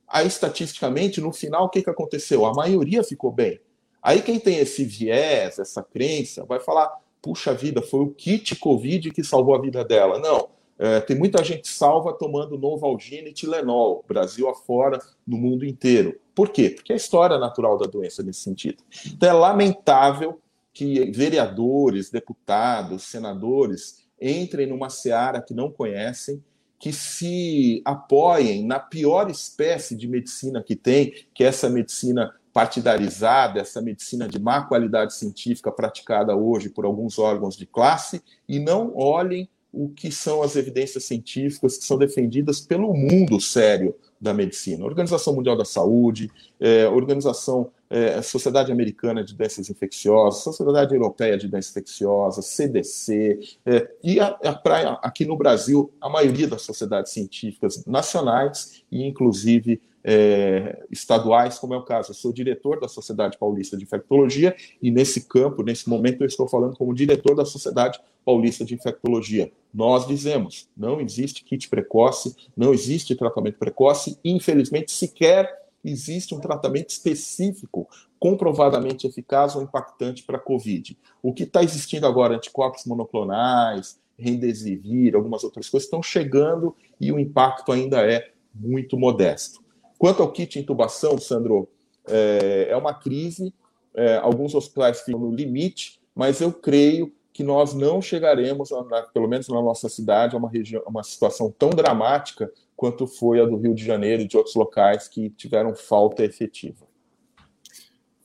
aí 0.08 0.26
estatisticamente, 0.26 1.20
no 1.20 1.32
final, 1.32 1.66
o 1.66 1.68
que, 1.68 1.82
que 1.82 1.90
aconteceu? 1.90 2.44
A 2.44 2.52
maioria 2.52 3.04
ficou 3.04 3.30
bem. 3.30 3.60
Aí 4.02 4.20
quem 4.20 4.40
tem 4.40 4.58
esse 4.58 4.84
viés, 4.84 5.60
essa 5.60 5.82
crença, 5.82 6.44
vai 6.44 6.58
falar: 6.58 6.92
puxa 7.22 7.54
vida, 7.54 7.80
foi 7.80 8.00
o 8.00 8.10
kit 8.10 8.56
Covid 8.56 9.12
que 9.12 9.22
salvou 9.22 9.54
a 9.54 9.60
vida 9.60 9.84
dela. 9.84 10.18
Não. 10.18 10.48
É, 10.78 11.00
tem 11.00 11.16
muita 11.16 11.44
gente 11.44 11.68
salva 11.68 12.12
tomando 12.12 12.58
Novalgina 12.58 13.28
e 13.28 13.32
Tilenol, 13.32 14.04
Brasil 14.08 14.48
afora, 14.48 14.98
no 15.24 15.38
mundo 15.38 15.64
inteiro. 15.64 16.18
Por 16.34 16.48
quê? 16.48 16.70
Porque 16.70 16.92
é 16.92 16.94
a 16.94 16.96
história 16.96 17.38
natural 17.38 17.78
da 17.78 17.86
doença 17.86 18.22
nesse 18.22 18.40
sentido. 18.40 18.82
Então 19.06 19.28
é 19.28 19.32
lamentável 19.32 20.40
que 20.72 21.10
vereadores, 21.12 22.10
deputados, 22.10 23.04
senadores 23.04 24.02
entrem 24.20 24.66
numa 24.66 24.90
seara 24.90 25.40
que 25.40 25.54
não 25.54 25.70
conhecem, 25.70 26.42
que 26.78 26.92
se 26.92 27.80
apoiem 27.84 28.66
na 28.66 28.80
pior 28.80 29.30
espécie 29.30 29.94
de 29.94 30.08
medicina 30.08 30.62
que 30.62 30.74
tem, 30.74 31.12
que 31.32 31.44
é 31.44 31.46
essa 31.46 31.70
medicina 31.70 32.34
partidarizada, 32.52 33.60
essa 33.60 33.80
medicina 33.80 34.28
de 34.28 34.38
má 34.38 34.62
qualidade 34.62 35.14
científica 35.14 35.72
praticada 35.72 36.36
hoje 36.36 36.68
por 36.68 36.84
alguns 36.84 37.18
órgãos 37.18 37.56
de 37.56 37.66
classe, 37.66 38.22
e 38.48 38.58
não 38.58 38.94
olhem 38.96 39.48
o 39.72 39.88
que 39.88 40.12
são 40.12 40.42
as 40.42 40.54
evidências 40.54 41.04
científicas 41.04 41.78
que 41.78 41.84
são 41.84 41.96
defendidas 41.96 42.60
pelo 42.60 42.92
mundo 42.92 43.40
sério 43.40 43.94
da 44.20 44.34
medicina. 44.34 44.84
Organização 44.84 45.34
Mundial 45.34 45.56
da 45.56 45.64
Saúde, 45.64 46.30
é, 46.60 46.86
Organização 46.86 47.70
é, 47.88 48.22
Sociedade 48.22 48.70
Americana 48.70 49.24
de 49.24 49.34
Doenças 49.34 49.68
Infecciosas, 49.68 50.42
Sociedade 50.42 50.94
Europeia 50.94 51.36
de 51.36 51.48
Doenças 51.48 51.70
Infecciosas, 51.72 52.46
CDC, 52.46 53.40
é, 53.66 53.90
e 54.04 54.20
a, 54.20 54.28
a 54.28 54.54
praia, 54.54 54.92
aqui 55.02 55.24
no 55.24 55.36
Brasil, 55.36 55.92
a 56.00 56.08
maioria 56.08 56.46
das 56.46 56.62
sociedades 56.62 57.12
científicas 57.12 57.84
nacionais 57.86 58.82
e, 58.90 59.06
inclusive, 59.06 59.80
é, 60.04 60.84
estaduais, 60.90 61.58
como 61.58 61.74
é 61.74 61.76
o 61.76 61.84
caso. 61.84 62.10
Eu 62.10 62.14
sou 62.14 62.32
diretor 62.32 62.80
da 62.80 62.88
Sociedade 62.88 63.38
Paulista 63.38 63.76
de 63.76 63.84
Infectologia 63.84 64.54
e 64.80 64.90
nesse 64.90 65.26
campo, 65.28 65.62
nesse 65.62 65.88
momento, 65.88 66.22
eu 66.22 66.26
estou 66.26 66.48
falando 66.48 66.76
como 66.76 66.94
diretor 66.94 67.34
da 67.34 67.44
Sociedade 67.44 68.00
Paulista 68.24 68.64
de 68.64 68.74
Infectologia. 68.74 69.52
Nós 69.72 70.06
dizemos, 70.06 70.68
não 70.76 71.00
existe 71.00 71.44
kit 71.44 71.68
precoce, 71.68 72.34
não 72.56 72.72
existe 72.72 73.14
tratamento 73.14 73.58
precoce, 73.58 74.18
infelizmente, 74.24 74.92
sequer 74.92 75.62
existe 75.84 76.34
um 76.34 76.40
tratamento 76.40 76.90
específico 76.90 77.88
comprovadamente 78.18 79.06
eficaz 79.06 79.56
ou 79.56 79.62
impactante 79.62 80.22
para 80.22 80.36
a 80.36 80.40
COVID. 80.40 80.96
O 81.20 81.32
que 81.32 81.42
está 81.42 81.62
existindo 81.62 82.06
agora, 82.06 82.36
anticorpos 82.36 82.84
monoclonais, 82.84 84.00
Remdesivir, 84.16 85.16
algumas 85.16 85.42
outras 85.42 85.68
coisas, 85.68 85.86
estão 85.86 86.02
chegando 86.02 86.76
e 87.00 87.10
o 87.10 87.18
impacto 87.18 87.72
ainda 87.72 88.00
é 88.08 88.30
muito 88.54 88.96
modesto. 88.96 89.60
Quanto 90.02 90.20
ao 90.20 90.32
kit 90.32 90.58
intubação, 90.58 91.16
Sandro, 91.16 91.68
é, 92.08 92.66
é 92.70 92.76
uma 92.76 92.92
crise, 92.92 93.54
é, 93.94 94.16
alguns 94.16 94.52
hospitais 94.52 95.02
ficam 95.02 95.20
no 95.20 95.32
limite, 95.32 96.00
mas 96.12 96.40
eu 96.40 96.52
creio 96.52 97.14
que 97.32 97.44
nós 97.44 97.72
não 97.72 98.02
chegaremos, 98.02 98.70
pelo 99.14 99.28
menos 99.28 99.46
na 99.46 99.62
nossa 99.62 99.88
cidade, 99.88 100.34
a 100.34 100.40
uma, 100.40 100.50
região, 100.50 100.82
uma 100.88 101.04
situação 101.04 101.54
tão 101.56 101.70
dramática 101.70 102.50
quanto 102.74 103.06
foi 103.06 103.40
a 103.40 103.44
do 103.44 103.56
Rio 103.56 103.76
de 103.76 103.84
Janeiro 103.84 104.22
e 104.22 104.26
de 104.26 104.36
outros 104.36 104.56
locais 104.56 105.06
que 105.06 105.30
tiveram 105.30 105.72
falta 105.72 106.24
efetiva. 106.24 106.84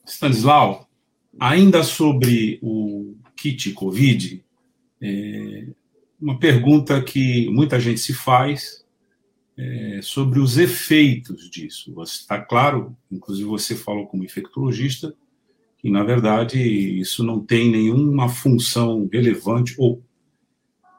Stanislau, 0.04 0.84
ainda 1.38 1.84
sobre 1.84 2.58
o 2.60 3.14
kit 3.36 3.72
Covid, 3.74 4.44
é 5.00 5.66
uma 6.20 6.40
pergunta 6.40 7.00
que 7.00 7.48
muita 7.50 7.78
gente 7.78 8.00
se 8.00 8.12
faz 8.12 8.77
é, 9.58 9.98
sobre 10.00 10.38
os 10.38 10.56
efeitos 10.56 11.50
disso. 11.50 11.92
Está 12.02 12.40
claro, 12.40 12.96
inclusive 13.10 13.48
você 13.48 13.74
falou 13.74 14.06
como 14.06 14.24
infectologista, 14.24 15.12
que 15.78 15.90
na 15.90 16.04
verdade 16.04 16.58
isso 16.58 17.24
não 17.24 17.40
tem 17.44 17.70
nenhuma 17.70 18.28
função 18.28 19.08
relevante 19.12 19.74
ou 19.76 20.02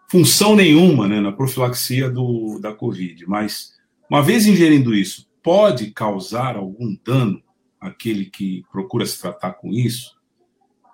função 0.10 0.56
nenhuma 0.56 1.08
né, 1.08 1.22
na 1.22 1.32
profilaxia 1.32 2.10
do, 2.10 2.60
da 2.60 2.74
Covid, 2.74 3.26
mas 3.28 3.74
uma 4.10 4.22
vez 4.24 4.46
ingerindo 4.48 4.94
isso, 4.94 5.30
pode 5.42 5.92
causar 5.92 6.56
algum 6.58 6.98
dano 7.06 7.42
àquele 7.80 8.26
que 8.26 8.64
procura 8.72 9.06
se 9.06 9.22
tratar 9.22 9.54
com 9.54 9.72
isso? 9.72 10.18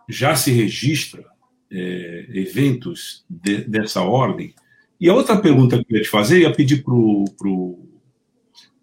Já 0.07 0.35
se 0.35 0.51
registra 0.51 1.25
é, 1.71 2.27
eventos 2.29 3.25
de, 3.29 3.63
dessa 3.63 4.01
ordem? 4.01 4.53
E 4.99 5.09
a 5.09 5.13
outra 5.13 5.37
pergunta 5.37 5.83
que 5.83 5.93
eu 5.93 5.97
ia 5.97 6.03
te 6.03 6.09
fazer, 6.09 6.41
ia 6.41 6.53
pedir 6.53 6.83
para 6.83 6.93
o 6.93 7.25
pro, 7.37 7.79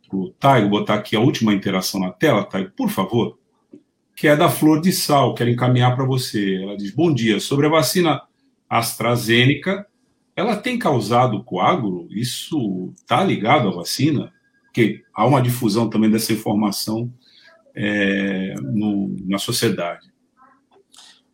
pro 0.08 0.30
Taigo 0.38 0.68
botar 0.68 0.94
aqui 0.94 1.16
a 1.16 1.20
última 1.20 1.54
interação 1.54 2.00
na 2.00 2.10
tela, 2.10 2.44
Taigo, 2.44 2.70
por 2.76 2.90
favor, 2.90 3.38
que 4.14 4.28
é 4.28 4.36
da 4.36 4.48
Flor 4.48 4.80
de 4.80 4.92
Sal, 4.92 5.34
quero 5.34 5.50
encaminhar 5.50 5.96
para 5.96 6.04
você. 6.04 6.62
Ela 6.62 6.76
diz: 6.76 6.90
Bom 6.90 7.12
dia, 7.12 7.40
sobre 7.40 7.66
a 7.66 7.70
vacina 7.70 8.22
AstraZeneca, 8.68 9.86
ela 10.36 10.56
tem 10.56 10.78
causado 10.78 11.42
coágulo? 11.42 12.06
Isso 12.10 12.92
está 12.96 13.24
ligado 13.24 13.68
à 13.68 13.72
vacina? 13.72 14.32
Porque 14.64 15.02
há 15.12 15.26
uma 15.26 15.42
difusão 15.42 15.90
também 15.90 16.10
dessa 16.10 16.32
informação 16.32 17.12
é, 17.74 18.54
no, 18.62 19.14
na 19.26 19.38
sociedade. 19.38 20.12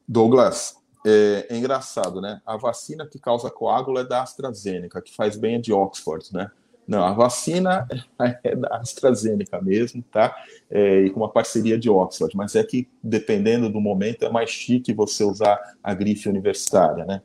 Douglas, 0.07 0.78
é, 1.09 1.47
é, 1.49 1.57
engraçado, 1.57 2.21
né? 2.21 2.41
A 2.45 2.57
vacina 2.57 3.07
que 3.07 3.19
causa 3.19 3.51
coágulo 3.51 3.99
é 3.99 4.05
da 4.05 4.23
AstraZeneca, 4.23 5.01
que 5.01 5.15
faz 5.15 5.37
bem 5.37 5.55
é 5.55 5.59
de 5.59 5.73
Oxford, 5.73 6.29
né? 6.33 6.51
Não, 6.87 7.05
a 7.05 7.13
vacina 7.13 7.87
é 8.45 8.55
da 8.55 8.77
AstraZeneca 8.77 9.61
mesmo, 9.61 10.03
tá? 10.11 10.35
É, 10.71 11.03
e 11.03 11.11
com 11.11 11.21
uma 11.21 11.31
parceria 11.31 11.79
de 11.79 11.89
Oxford, 11.89 12.37
mas 12.37 12.55
é 12.55 12.63
que 12.63 12.89
dependendo 13.03 13.71
do 13.71 13.81
momento 13.81 14.25
é 14.25 14.31
mais 14.31 14.51
chique 14.51 14.93
você 14.93 15.25
usar 15.25 15.59
a 15.83 15.95
grife 15.95 16.29
universitária, 16.29 17.05
né? 17.05 17.23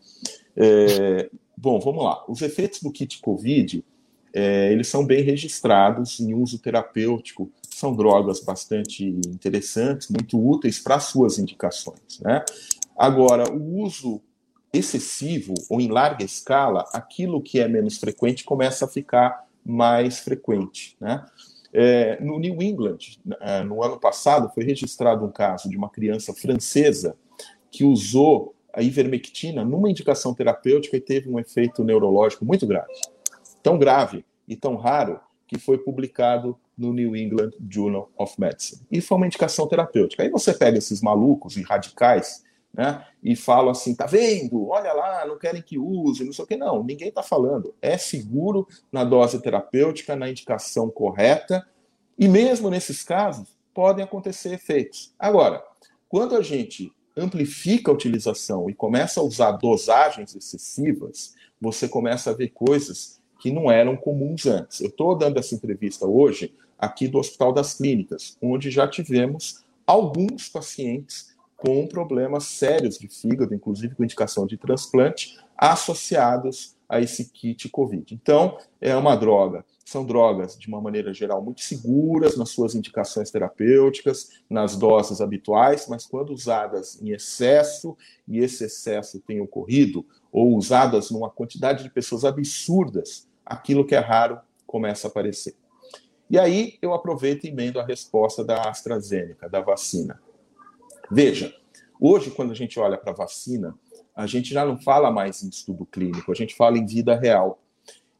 É, 0.56 1.30
bom, 1.58 1.80
vamos 1.80 2.04
lá. 2.04 2.24
Os 2.28 2.42
efeitos 2.42 2.82
do 2.82 2.92
kit 2.92 3.20
COVID, 3.22 3.84
é, 4.34 4.72
eles 4.72 4.88
são 4.88 5.06
bem 5.06 5.24
registrados 5.24 6.20
em 6.20 6.34
uso 6.34 6.58
terapêutico, 6.60 7.52
são 7.70 7.96
drogas 7.96 8.40
bastante 8.40 9.06
interessantes, 9.28 10.10
muito 10.10 10.40
úteis 10.40 10.80
para 10.80 11.00
suas 11.00 11.38
indicações, 11.38 12.20
né? 12.22 12.44
Agora, 12.98 13.52
o 13.52 13.82
uso 13.82 14.22
excessivo 14.74 15.54
ou 15.70 15.80
em 15.80 15.88
larga 15.88 16.24
escala, 16.24 16.86
aquilo 16.94 17.42
que 17.42 17.60
é 17.60 17.68
menos 17.68 17.98
frequente 17.98 18.44
começa 18.44 18.86
a 18.86 18.88
ficar 18.88 19.46
mais 19.64 20.20
frequente. 20.20 20.98
Né? 21.00 21.24
É, 21.72 22.20
no 22.22 22.40
New 22.40 22.62
England, 22.62 22.98
é, 23.40 23.64
no 23.64 23.84
ano 23.84 24.00
passado, 24.00 24.52
foi 24.54 24.64
registrado 24.64 25.26
um 25.26 25.32
caso 25.32 25.70
de 25.70 25.78
uma 25.78 25.90
criança 25.90 26.34
francesa 26.34 27.16
que 27.70 27.84
usou 27.84 28.56
a 28.74 28.82
ivermectina 28.82 29.64
numa 29.64 29.90
indicação 29.90 30.34
terapêutica 30.34 30.98
e 30.98 31.02
teve 31.02 31.30
um 31.30 31.40
efeito 31.40 31.84
neurológico 31.84 32.44
muito 32.44 32.66
grave. 32.66 32.94
Tão 33.62 33.78
grave 33.78 34.26
e 34.48 34.56
tão 34.56 34.76
raro 34.76 35.20
que 35.48 35.60
foi 35.60 35.78
publicado 35.78 36.58
no 36.76 36.92
New 36.92 37.16
England 37.16 37.52
Journal 37.70 38.12
of 38.18 38.34
Medicine. 38.40 38.82
E 38.92 39.00
foi 39.00 39.18
uma 39.18 39.28
indicação 39.28 39.68
terapêutica. 39.68 40.24
Aí 40.24 40.30
você 40.30 40.54
pega 40.54 40.80
esses 40.80 41.02
malucos 41.02 41.56
e 41.56 41.62
radicais 41.62 42.44
né? 42.74 43.06
E 43.22 43.36
falam 43.36 43.70
assim, 43.70 43.94
tá 43.94 44.06
vendo? 44.06 44.68
Olha 44.68 44.92
lá, 44.94 45.26
não 45.28 45.38
querem 45.38 45.62
que 45.62 45.78
use, 45.78 46.24
não 46.24 46.34
sei 46.34 46.44
o 46.44 46.48
que. 46.48 46.58
Não, 46.58 46.84
ninguém 46.84 47.10
está 47.10 47.22
falando. 47.22 47.74
É 47.82 47.98
seguro 47.98 48.68
na 48.92 49.04
dose 49.04 49.40
terapêutica, 49.42 50.16
na 50.16 50.30
indicação 50.30 50.90
correta, 50.90 51.68
E 52.18 52.28
mesmo 52.28 52.70
nesses 52.70 53.04
casos, 53.04 53.48
podem 53.74 54.04
acontecer 54.04 54.54
efeitos. 54.54 55.14
Agora, 55.18 55.64
quando 56.08 56.36
a 56.36 56.42
gente 56.42 56.92
amplifica 57.18 57.90
a 57.90 57.94
utilização 57.94 58.70
e 58.70 58.74
começa 58.74 59.20
a 59.20 59.24
usar 59.24 59.54
dosagens 59.54 60.36
excessivas, 60.36 61.34
você 61.60 61.88
começa 61.88 62.30
a 62.30 62.34
ver 62.34 62.50
coisas 62.50 63.20
que 63.40 63.52
não 63.52 63.72
eram 63.72 63.98
comuns 63.98 64.46
antes. 64.46 64.80
Eu 64.80 64.90
estou 64.90 65.18
dando 65.18 65.40
essa 65.40 65.56
entrevista 65.56 66.06
hoje 66.06 66.54
aqui 66.78 67.08
do 67.08 67.18
Hospital 67.18 67.52
das 67.52 67.74
Clínicas, 67.74 68.38
onde 68.42 68.70
já 68.70 68.88
tivemos 68.88 69.64
alguns 69.86 70.50
pacientes 70.50 71.33
com 71.64 71.88
problemas 71.88 72.44
sérios 72.44 72.98
de 72.98 73.08
fígado, 73.08 73.56
inclusive 73.56 73.96
com 73.96 74.04
indicação 74.04 74.46
de 74.46 74.58
transplante, 74.58 75.40
associados 75.58 76.76
a 76.90 77.00
esse 77.00 77.30
kit 77.30 77.70
COVID. 77.70 78.14
Então, 78.14 78.58
é 78.82 78.94
uma 78.98 79.16
droga. 79.16 79.64
São 79.86 80.06
drogas, 80.06 80.60
de 80.60 80.68
uma 80.68 80.82
maneira 80.82 81.14
geral, 81.14 81.42
muito 81.42 81.62
seguras 81.62 82.36
nas 82.36 82.50
suas 82.50 82.76
indicações 82.76 83.32
terapêuticas, 83.32 84.42
nas 84.50 84.76
doses 84.76 85.22
habituais, 85.22 85.88
mas 85.88 86.06
quando 86.06 86.34
usadas 86.34 87.02
em 87.02 87.12
excesso, 87.12 87.96
e 88.28 88.40
esse 88.40 88.66
excesso 88.66 89.22
tem 89.22 89.40
ocorrido, 89.40 90.06
ou 90.34 90.58
usadas 90.58 91.12
numa 91.12 91.30
quantidade 91.30 91.82
de 91.82 91.90
pessoas 91.90 92.26
absurdas, 92.26 93.26
aquilo 93.46 93.86
que 93.86 93.96
é 93.96 94.00
raro 94.00 94.38
começa 94.68 95.08
a 95.08 95.10
aparecer. 95.10 95.56
E 96.30 96.38
aí 96.38 96.78
eu 96.82 96.94
aproveito 96.94 97.46
e 97.46 97.48
emendo 97.48 97.80
a 97.80 97.86
resposta 97.86 98.44
da 98.44 98.70
AstraZeneca, 98.70 99.48
da 99.48 99.62
vacina. 99.62 100.20
Veja, 101.14 101.54
hoje, 102.02 102.32
quando 102.32 102.54
a 102.54 102.56
gente 102.56 102.80
olha 102.80 102.98
para 102.98 103.12
a 103.12 103.16
vacina, 103.16 103.78
a 104.16 104.26
gente 104.26 104.52
já 104.52 104.66
não 104.66 104.80
fala 104.80 105.12
mais 105.12 105.44
em 105.44 105.50
estudo 105.50 105.86
clínico, 105.86 106.32
a 106.32 106.36
gente 106.36 106.56
fala 106.56 106.76
em 106.76 106.88
vida 106.88 107.16
real. 107.16 107.62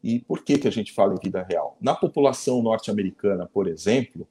E 0.04 0.20
por 0.20 0.44
que, 0.44 0.60
que 0.60 0.68
a 0.68 0.72
gente 0.72 0.94
fala 0.94 1.16
em 1.16 1.18
vida 1.18 1.42
real? 1.42 1.76
Na 1.82 1.96
população 1.96 2.62
norte-americana, 2.62 3.50
por 3.52 3.68
exemplo, 3.68 4.28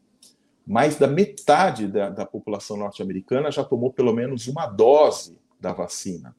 mais 0.65 0.95
da 0.95 1.09
metade 1.09 1.89
da, 1.89 2.09
da 2.09 2.25
população 2.25 2.77
norte-americana 2.77 3.51
já 3.51 3.65
tomou 3.65 3.93
pelo 3.93 4.13
menos 4.13 4.47
uma 4.47 4.69
dose 4.69 5.37
da 5.59 5.73
vacina. 5.73 6.33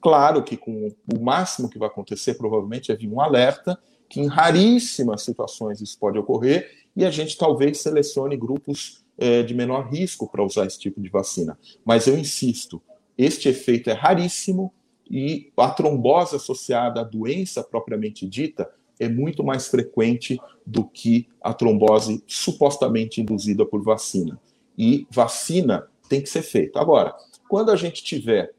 Claro 0.04 0.44
que 0.44 0.58
com 0.58 0.90
o 1.14 1.24
máximo 1.24 1.70
que 1.70 1.80
vai 1.80 1.88
acontecer, 1.88 2.34
provavelmente, 2.34 2.92
é 2.92 2.96
vir 2.96 3.08
um 3.08 3.22
alerta 3.22 3.80
que 4.10 4.20
em 4.20 4.28
raríssimas 4.28 5.22
situações 5.22 5.80
isso 5.80 5.98
pode 5.98 6.20
ocorrer 6.20 6.70
e 6.94 7.06
a 7.06 7.10
gente 7.10 7.38
talvez 7.38 7.80
selecione 7.80 8.36
grupos 8.36 9.02
é, 9.18 9.44
de 9.44 9.54
menor 9.54 9.88
risco 9.90 10.30
para 10.30 10.44
usar 10.44 10.66
esse 10.66 10.78
tipo 10.78 11.00
de 11.00 11.08
vacina. 11.10 11.58
Mas 11.86 12.06
eu 12.06 12.18
insisto, 12.18 12.82
este 13.18 13.48
efeito 13.48 13.90
é 13.90 13.94
raríssimo 13.94 14.74
e 15.10 15.54
a 15.56 15.70
trombose 15.70 16.36
associada 16.36 17.00
à 17.00 17.04
doença 17.06 17.64
propriamente 17.64 18.28
dita 18.28 18.70
é 19.00 19.08
muito 19.08 19.42
mais 19.42 19.70
frequente 19.70 20.38
do 20.68 20.84
que 20.84 21.30
a 21.42 21.54
trombose 21.54 22.22
supostamente 22.28 23.22
induzida 23.22 23.66
por 23.66 23.82
vacina. 23.82 24.38
E 24.78 25.08
vacina 25.10 25.88
tem 26.10 26.22
que 26.22 26.30
ser 26.30 26.42
feita. 26.42 26.82
Agora, 26.82 27.16
quando 27.48 27.72
a 27.72 27.78
gente 27.78 28.04
tiver 28.04 28.54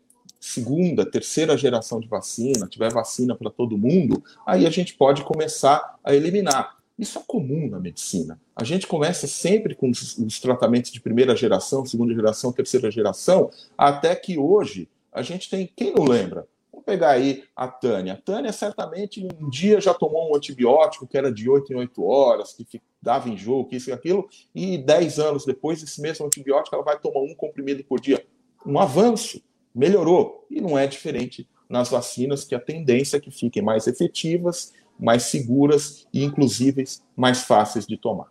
segunda, 0.44 1.06
terceira 1.06 1.56
geração 1.56 1.98
de 1.98 2.06
vacina, 2.06 2.68
tiver 2.68 2.92
vacina 2.92 3.34
para 3.34 3.50
todo 3.50 3.78
mundo, 3.78 4.22
aí 4.46 4.66
a 4.66 4.70
gente 4.70 4.94
pode 4.94 5.24
começar 5.24 5.98
a 6.04 6.14
eliminar. 6.14 6.76
Isso 6.98 7.18
é 7.18 7.22
comum 7.26 7.68
na 7.68 7.80
medicina. 7.80 8.38
A 8.54 8.62
gente 8.62 8.86
começa 8.86 9.26
sempre 9.26 9.74
com 9.74 9.88
os, 9.88 10.18
os, 10.18 10.38
tratamentos 10.38 10.92
de 10.92 11.00
primeira 11.00 11.34
geração, 11.34 11.86
segunda 11.86 12.14
geração, 12.14 12.52
terceira 12.52 12.90
geração, 12.90 13.50
até 13.76 14.14
que 14.14 14.38
hoje 14.38 14.88
a 15.10 15.22
gente 15.22 15.48
tem. 15.48 15.68
Quem 15.74 15.94
não 15.94 16.04
lembra? 16.04 16.46
Vamos 16.70 16.84
pegar 16.84 17.10
aí 17.10 17.44
a 17.56 17.66
Tânia. 17.66 18.12
A 18.12 18.16
Tânia 18.16 18.52
certamente 18.52 19.26
um 19.26 19.48
dia 19.48 19.80
já 19.80 19.94
tomou 19.94 20.30
um 20.30 20.36
antibiótico 20.36 21.06
que 21.06 21.16
era 21.16 21.32
de 21.32 21.48
8 21.48 21.72
em 21.72 21.76
8 21.76 22.04
horas, 22.04 22.52
que 22.52 22.80
dava 23.00 23.30
enjoo, 23.30 23.64
que 23.64 23.76
isso 23.76 23.88
e 23.88 23.92
aquilo, 23.92 24.28
e 24.54 24.76
10 24.76 25.18
anos 25.18 25.44
depois, 25.46 25.82
esse 25.82 26.00
mesmo 26.02 26.26
antibiótico 26.26 26.76
ela 26.76 26.84
vai 26.84 26.98
tomar 26.98 27.20
um 27.20 27.34
comprimido 27.34 27.82
por 27.82 27.98
dia. 27.98 28.24
Um 28.64 28.78
avanço 28.78 29.42
melhorou. 29.74 30.46
E 30.50 30.60
não 30.60 30.78
é 30.78 30.86
diferente 30.86 31.48
nas 31.68 31.88
vacinas, 31.88 32.44
que 32.44 32.54
a 32.54 32.60
tendência 32.60 33.16
é 33.16 33.20
que 33.20 33.30
fiquem 33.30 33.62
mais 33.62 33.86
efetivas, 33.86 34.72
mais 34.98 35.24
seguras 35.24 36.06
e, 36.12 36.22
inclusive, 36.22 36.84
mais 37.16 37.40
fáceis 37.42 37.86
de 37.86 37.96
tomar. 37.96 38.28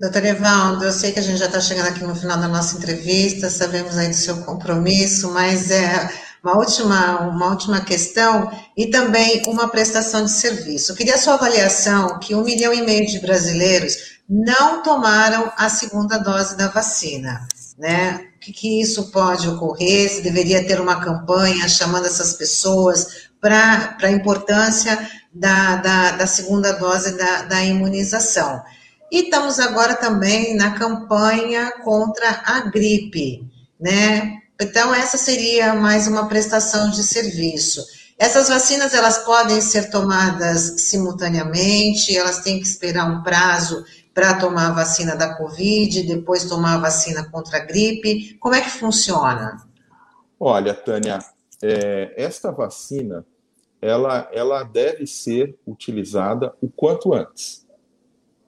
Doutor 0.00 0.24
Evaldo, 0.26 0.84
eu 0.84 0.92
sei 0.92 1.10
que 1.10 1.18
a 1.18 1.22
gente 1.22 1.38
já 1.38 1.46
está 1.46 1.60
chegando 1.60 1.88
aqui 1.88 2.04
no 2.04 2.14
final 2.14 2.38
da 2.38 2.48
nossa 2.48 2.76
entrevista, 2.76 3.48
sabemos 3.48 3.96
aí 3.96 4.08
do 4.08 4.14
seu 4.14 4.42
compromisso, 4.42 5.32
mas 5.32 5.70
é 5.70 6.10
uma 6.44 6.58
última, 6.58 7.20
uma 7.28 7.50
última 7.50 7.80
questão 7.80 8.50
e 8.76 8.88
também 8.88 9.42
uma 9.46 9.68
prestação 9.68 10.24
de 10.24 10.30
serviço. 10.30 10.92
Eu 10.92 10.96
queria 10.96 11.14
a 11.14 11.18
sua 11.18 11.34
avaliação 11.34 12.18
que 12.18 12.34
um 12.34 12.44
milhão 12.44 12.74
e 12.74 12.82
meio 12.82 13.06
de 13.06 13.18
brasileiros 13.20 14.20
não 14.28 14.82
tomaram 14.82 15.50
a 15.56 15.68
segunda 15.70 16.18
dose 16.18 16.56
da 16.56 16.68
vacina, 16.68 17.46
né? 17.78 18.26
que, 18.46 18.52
que 18.52 18.80
isso 18.80 19.10
pode 19.10 19.48
ocorrer, 19.48 20.08
se 20.08 20.22
deveria 20.22 20.64
ter 20.64 20.80
uma 20.80 21.00
campanha 21.00 21.68
chamando 21.68 22.06
essas 22.06 22.34
pessoas 22.34 23.28
para 23.40 23.96
a 24.02 24.10
importância 24.10 25.10
da, 25.32 25.76
da, 25.76 26.10
da, 26.12 26.26
segunda 26.26 26.72
dose 26.72 27.16
da, 27.16 27.42
da 27.42 27.64
imunização. 27.64 28.62
E 29.10 29.24
estamos 29.24 29.58
agora 29.58 29.94
também 29.94 30.54
na 30.54 30.72
campanha 30.72 31.72
contra 31.82 32.42
a 32.44 32.60
gripe, 32.60 33.46
né? 33.78 34.38
Então, 34.60 34.94
essa 34.94 35.18
seria 35.18 35.74
mais 35.74 36.06
uma 36.06 36.28
prestação 36.28 36.90
de 36.90 37.02
serviço. 37.02 37.84
Essas 38.18 38.48
vacinas, 38.48 38.94
elas 38.94 39.18
podem 39.18 39.60
ser 39.60 39.90
tomadas 39.90 40.80
simultaneamente, 40.80 42.16
elas 42.16 42.40
têm 42.40 42.58
que 42.58 42.66
esperar 42.66 43.04
um 43.06 43.22
prazo 43.22 43.84
para 44.16 44.40
tomar 44.40 44.70
a 44.70 44.72
vacina 44.72 45.14
da 45.14 45.36
Covid, 45.36 46.04
depois 46.04 46.48
tomar 46.48 46.76
a 46.76 46.80
vacina 46.80 47.30
contra 47.30 47.58
a 47.58 47.60
gripe? 47.66 48.32
Como 48.40 48.54
é 48.54 48.62
que 48.62 48.70
funciona? 48.70 49.58
Olha, 50.40 50.72
Tânia, 50.72 51.18
é, 51.62 52.14
esta 52.16 52.50
vacina 52.50 53.26
ela, 53.78 54.26
ela 54.32 54.62
deve 54.62 55.06
ser 55.06 55.58
utilizada 55.66 56.54
o 56.62 56.68
quanto 56.70 57.12
antes. 57.12 57.66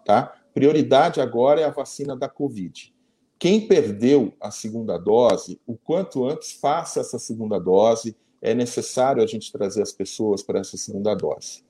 Tá? 0.06 0.34
Prioridade 0.54 1.20
agora 1.20 1.60
é 1.60 1.64
a 1.64 1.70
vacina 1.70 2.16
da 2.16 2.30
Covid. 2.30 2.94
Quem 3.38 3.68
perdeu 3.68 4.32
a 4.40 4.50
segunda 4.50 4.96
dose, 4.96 5.60
o 5.66 5.76
quanto 5.76 6.26
antes 6.26 6.52
faça 6.52 7.00
essa 7.00 7.18
segunda 7.18 7.58
dose. 7.58 8.16
É 8.40 8.54
necessário 8.54 9.22
a 9.22 9.26
gente 9.26 9.52
trazer 9.52 9.82
as 9.82 9.92
pessoas 9.92 10.42
para 10.42 10.60
essa 10.60 10.78
segunda 10.78 11.14
dose. 11.14 11.62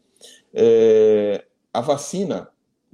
É, 0.55 1.45
a 1.73 1.81
vacina 1.81 2.49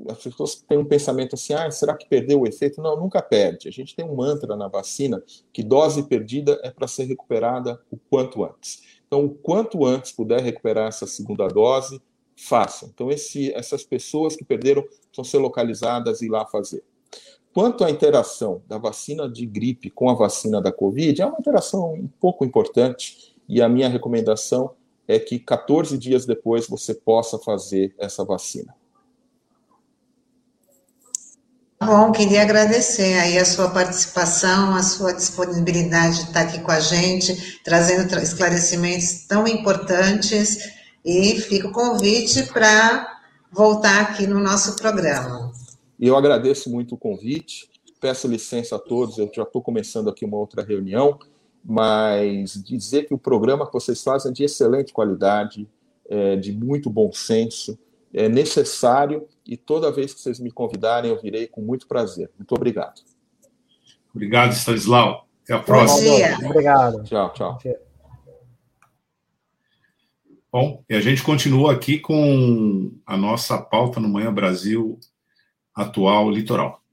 as 0.08 0.18
pessoas 0.18 0.56
têm 0.56 0.76
um 0.76 0.84
pensamento 0.84 1.34
assim, 1.34 1.54
ah, 1.54 1.70
será 1.70 1.96
que 1.96 2.08
perdeu 2.08 2.40
o 2.40 2.46
efeito? 2.46 2.82
Não, 2.82 2.96
nunca 2.96 3.22
perde. 3.22 3.68
A 3.68 3.70
gente 3.70 3.94
tem 3.94 4.04
um 4.04 4.16
mantra 4.16 4.56
na 4.56 4.68
vacina 4.68 5.22
que 5.52 5.62
dose 5.62 6.02
perdida 6.02 6.60
é 6.62 6.70
para 6.70 6.88
ser 6.88 7.04
recuperada 7.04 7.80
o 7.90 7.96
quanto 7.96 8.44
antes. 8.44 8.82
Então, 9.06 9.24
o 9.24 9.30
quanto 9.30 9.84
antes 9.84 10.10
puder 10.10 10.40
recuperar 10.40 10.88
essa 10.88 11.06
segunda 11.06 11.46
dose, 11.46 12.02
façam. 12.36 12.90
Então, 12.92 13.10
esse, 13.10 13.52
essas 13.52 13.84
pessoas 13.84 14.34
que 14.34 14.44
perderam 14.44 14.84
vão 15.14 15.24
ser 15.24 15.38
localizadas 15.38 16.20
e 16.20 16.26
ir 16.26 16.30
lá 16.30 16.44
fazer. 16.44 16.82
Quanto 17.52 17.84
à 17.84 17.90
interação 17.90 18.62
da 18.66 18.78
vacina 18.78 19.28
de 19.28 19.46
gripe 19.46 19.88
com 19.88 20.10
a 20.10 20.14
vacina 20.14 20.60
da 20.60 20.72
Covid, 20.72 21.22
é 21.22 21.26
uma 21.26 21.38
interação 21.38 21.94
um 21.94 22.08
pouco 22.20 22.44
importante 22.44 23.32
e 23.48 23.62
a 23.62 23.68
minha 23.68 23.88
recomendação 23.88 24.72
é 25.06 25.20
que 25.20 25.38
14 25.38 25.96
dias 25.96 26.26
depois 26.26 26.66
você 26.66 26.94
possa 26.94 27.38
fazer 27.38 27.94
essa 27.96 28.24
vacina 28.24 28.74
Bom, 31.86 32.12
queria 32.12 32.40
agradecer 32.40 33.18
aí 33.18 33.38
a 33.38 33.44
sua 33.44 33.68
participação, 33.68 34.74
a 34.74 34.82
sua 34.82 35.12
disponibilidade 35.12 36.16
de 36.16 36.22
estar 36.22 36.40
aqui 36.40 36.58
com 36.60 36.70
a 36.70 36.80
gente, 36.80 37.60
trazendo 37.62 38.10
esclarecimentos 38.20 39.26
tão 39.26 39.46
importantes 39.46 40.72
e 41.04 41.38
fica 41.40 41.68
o 41.68 41.72
convite 41.72 42.44
para 42.44 43.20
voltar 43.52 44.00
aqui 44.00 44.26
no 44.26 44.40
nosso 44.40 44.76
programa. 44.76 45.52
Eu 46.00 46.16
agradeço 46.16 46.70
muito 46.70 46.94
o 46.94 46.98
convite, 46.98 47.68
peço 48.00 48.26
licença 48.26 48.76
a 48.76 48.78
todos, 48.78 49.18
eu 49.18 49.30
já 49.34 49.42
estou 49.42 49.60
começando 49.60 50.08
aqui 50.08 50.24
uma 50.24 50.38
outra 50.38 50.62
reunião, 50.62 51.18
mas 51.62 52.54
dizer 52.64 53.06
que 53.06 53.12
o 53.12 53.18
programa 53.18 53.66
que 53.66 53.72
vocês 53.72 54.02
fazem 54.02 54.30
é 54.30 54.34
de 54.34 54.44
excelente 54.44 54.90
qualidade, 54.90 55.68
é 56.08 56.34
de 56.36 56.50
muito 56.50 56.88
bom 56.88 57.12
senso, 57.12 57.78
é 58.14 58.28
necessário 58.28 59.28
e 59.44 59.56
toda 59.56 59.92
vez 59.92 60.14
que 60.14 60.20
vocês 60.20 60.38
me 60.38 60.50
convidarem 60.50 61.10
eu 61.10 61.20
virei 61.20 61.46
com 61.46 61.60
muito 61.60 61.86
prazer. 61.86 62.30
Muito 62.38 62.54
obrigado. 62.54 63.02
Obrigado, 64.14 64.52
Stanislau. 64.52 65.26
Até 65.42 65.54
a 65.54 65.58
próxima. 65.58 66.14
Obrigado. 66.48 67.02
Tchau, 67.02 67.32
tchau. 67.32 67.58
Bom, 70.50 70.84
e 70.88 70.94
a 70.94 71.00
gente 71.00 71.22
continua 71.22 71.72
aqui 71.72 71.98
com 71.98 72.92
a 73.04 73.16
nossa 73.16 73.58
pauta 73.60 73.98
no 73.98 74.08
Manhã 74.08 74.32
Brasil 74.32 75.00
atual 75.74 76.30
litoral. 76.30 76.83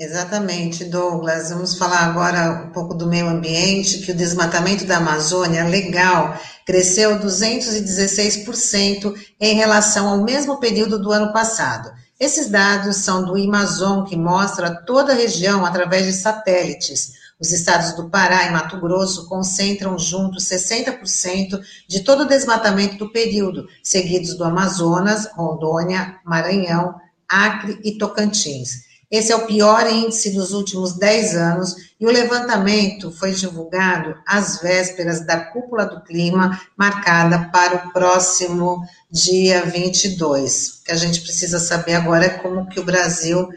Exatamente, 0.00 0.84
Douglas. 0.84 1.50
Vamos 1.50 1.76
falar 1.76 2.04
agora 2.04 2.66
um 2.68 2.70
pouco 2.70 2.94
do 2.94 3.08
meio 3.08 3.26
ambiente, 3.26 3.98
que 3.98 4.12
o 4.12 4.16
desmatamento 4.16 4.84
da 4.84 4.98
Amazônia 4.98 5.64
legal 5.64 6.38
cresceu 6.64 7.18
216% 7.18 9.12
em 9.40 9.56
relação 9.56 10.06
ao 10.08 10.22
mesmo 10.22 10.60
período 10.60 11.00
do 11.00 11.10
ano 11.10 11.32
passado. 11.32 11.90
Esses 12.20 12.48
dados 12.48 12.98
são 12.98 13.24
do 13.24 13.34
Amazon, 13.34 14.04
que 14.04 14.16
mostra 14.16 14.72
toda 14.84 15.10
a 15.12 15.16
região 15.16 15.66
através 15.66 16.06
de 16.06 16.12
satélites. 16.12 17.14
Os 17.40 17.50
estados 17.50 17.92
do 17.94 18.08
Pará 18.08 18.46
e 18.46 18.52
Mato 18.52 18.78
Grosso 18.80 19.26
concentram 19.28 19.98
juntos 19.98 20.44
60% 20.44 21.60
de 21.88 22.04
todo 22.04 22.22
o 22.22 22.28
desmatamento 22.28 22.96
do 22.98 23.10
período, 23.10 23.66
seguidos 23.82 24.34
do 24.34 24.44
Amazonas, 24.44 25.28
Rondônia, 25.34 26.20
Maranhão, 26.24 26.94
Acre 27.28 27.80
e 27.82 27.98
Tocantins. 27.98 28.87
Esse 29.10 29.32
é 29.32 29.36
o 29.36 29.46
pior 29.46 29.90
índice 29.90 30.30
dos 30.30 30.52
últimos 30.52 30.98
10 30.98 31.34
anos 31.34 31.74
e 31.98 32.06
o 32.06 32.10
levantamento 32.10 33.10
foi 33.10 33.32
divulgado 33.32 34.14
às 34.26 34.60
vésperas 34.60 35.24
da 35.24 35.46
cúpula 35.46 35.86
do 35.86 36.02
clima, 36.02 36.60
marcada 36.76 37.48
para 37.50 37.76
o 37.76 37.92
próximo 37.92 38.84
dia 39.10 39.62
22. 39.62 40.68
O 40.68 40.84
que 40.84 40.92
a 40.92 40.96
gente 40.96 41.22
precisa 41.22 41.58
saber 41.58 41.94
agora 41.94 42.26
é 42.26 42.38
como 42.38 42.68
que 42.68 42.78
o 42.78 42.84
Brasil 42.84 43.48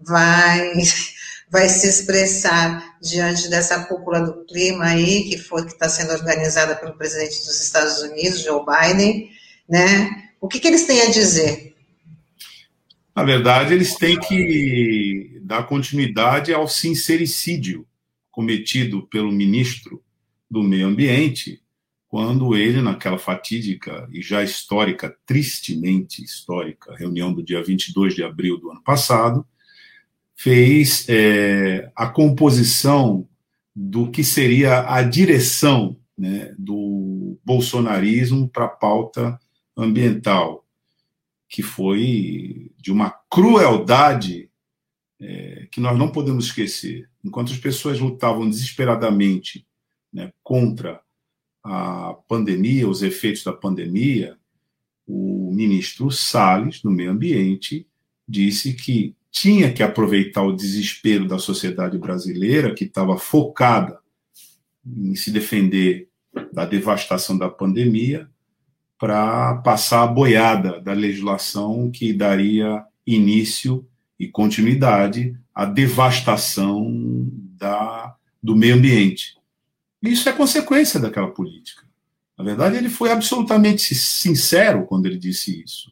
vai, 0.00 0.74
vai 1.50 1.68
se 1.68 1.88
expressar 1.88 2.94
diante 3.02 3.48
dessa 3.48 3.84
cúpula 3.86 4.20
do 4.20 4.44
clima 4.44 4.84
aí, 4.84 5.24
que 5.24 5.36
foi 5.36 5.64
que 5.66 5.72
está 5.72 5.88
sendo 5.88 6.12
organizada 6.12 6.76
pelo 6.76 6.96
presidente 6.96 7.38
dos 7.40 7.60
Estados 7.60 8.00
Unidos, 8.00 8.42
Joe 8.42 8.62
Biden, 8.64 9.28
né? 9.68 10.08
O 10.40 10.46
que, 10.46 10.60
que 10.60 10.68
eles 10.68 10.84
têm 10.84 11.02
a 11.02 11.10
dizer? 11.10 11.70
Na 13.14 13.24
verdade, 13.24 13.74
eles 13.74 13.96
têm 13.96 14.18
que 14.18 14.34
dar 15.50 15.66
continuidade 15.66 16.54
ao 16.54 16.68
sincericídio 16.68 17.84
cometido 18.30 19.08
pelo 19.08 19.32
ministro 19.32 20.00
do 20.48 20.62
Meio 20.62 20.86
Ambiente, 20.86 21.60
quando 22.06 22.54
ele, 22.54 22.80
naquela 22.80 23.18
fatídica 23.18 24.08
e 24.12 24.22
já 24.22 24.44
histórica, 24.44 25.12
tristemente 25.26 26.22
histórica, 26.22 26.94
reunião 26.94 27.32
do 27.32 27.42
dia 27.42 27.60
22 27.64 28.14
de 28.14 28.22
abril 28.22 28.58
do 28.58 28.70
ano 28.70 28.80
passado, 28.80 29.44
fez 30.36 31.08
é, 31.08 31.90
a 31.96 32.06
composição 32.06 33.28
do 33.74 34.08
que 34.08 34.22
seria 34.22 34.88
a 34.88 35.02
direção 35.02 35.96
né, 36.16 36.54
do 36.56 37.36
bolsonarismo 37.44 38.48
para 38.48 38.66
a 38.66 38.68
pauta 38.68 39.36
ambiental 39.76 40.64
que 41.48 41.62
foi 41.62 42.70
de 42.78 42.92
uma 42.92 43.10
crueldade 43.28 44.49
é, 45.20 45.66
que 45.70 45.80
nós 45.80 45.98
não 45.98 46.10
podemos 46.10 46.46
esquecer. 46.46 47.08
Enquanto 47.22 47.52
as 47.52 47.58
pessoas 47.58 48.00
lutavam 48.00 48.48
desesperadamente 48.48 49.66
né, 50.12 50.32
contra 50.42 51.00
a 51.62 52.14
pandemia, 52.26 52.88
os 52.88 53.02
efeitos 53.02 53.44
da 53.44 53.52
pandemia, 53.52 54.36
o 55.06 55.52
ministro 55.52 56.10
Salles, 56.10 56.80
do 56.80 56.90
Meio 56.90 57.10
Ambiente, 57.10 57.86
disse 58.26 58.72
que 58.72 59.14
tinha 59.30 59.72
que 59.72 59.82
aproveitar 59.82 60.42
o 60.42 60.56
desespero 60.56 61.28
da 61.28 61.38
sociedade 61.38 61.98
brasileira, 61.98 62.74
que 62.74 62.84
estava 62.84 63.16
focada 63.18 63.98
em 64.86 65.14
se 65.14 65.30
defender 65.30 66.08
da 66.52 66.64
devastação 66.64 67.36
da 67.36 67.48
pandemia, 67.48 68.28
para 68.98 69.56
passar 69.56 70.02
a 70.02 70.06
boiada 70.06 70.80
da 70.80 70.92
legislação 70.92 71.90
que 71.90 72.12
daria 72.12 72.84
início 73.06 73.86
e 74.20 74.28
continuidade 74.28 75.34
à 75.54 75.64
devastação 75.64 77.26
da, 77.56 78.14
do 78.42 78.54
meio 78.54 78.74
ambiente. 78.74 79.38
Isso 80.02 80.28
é 80.28 80.32
consequência 80.32 81.00
daquela 81.00 81.30
política. 81.30 81.88
Na 82.36 82.44
verdade, 82.44 82.76
ele 82.76 82.90
foi 82.90 83.10
absolutamente 83.10 83.94
sincero 83.94 84.84
quando 84.84 85.06
ele 85.06 85.16
disse 85.16 85.62
isso. 85.62 85.90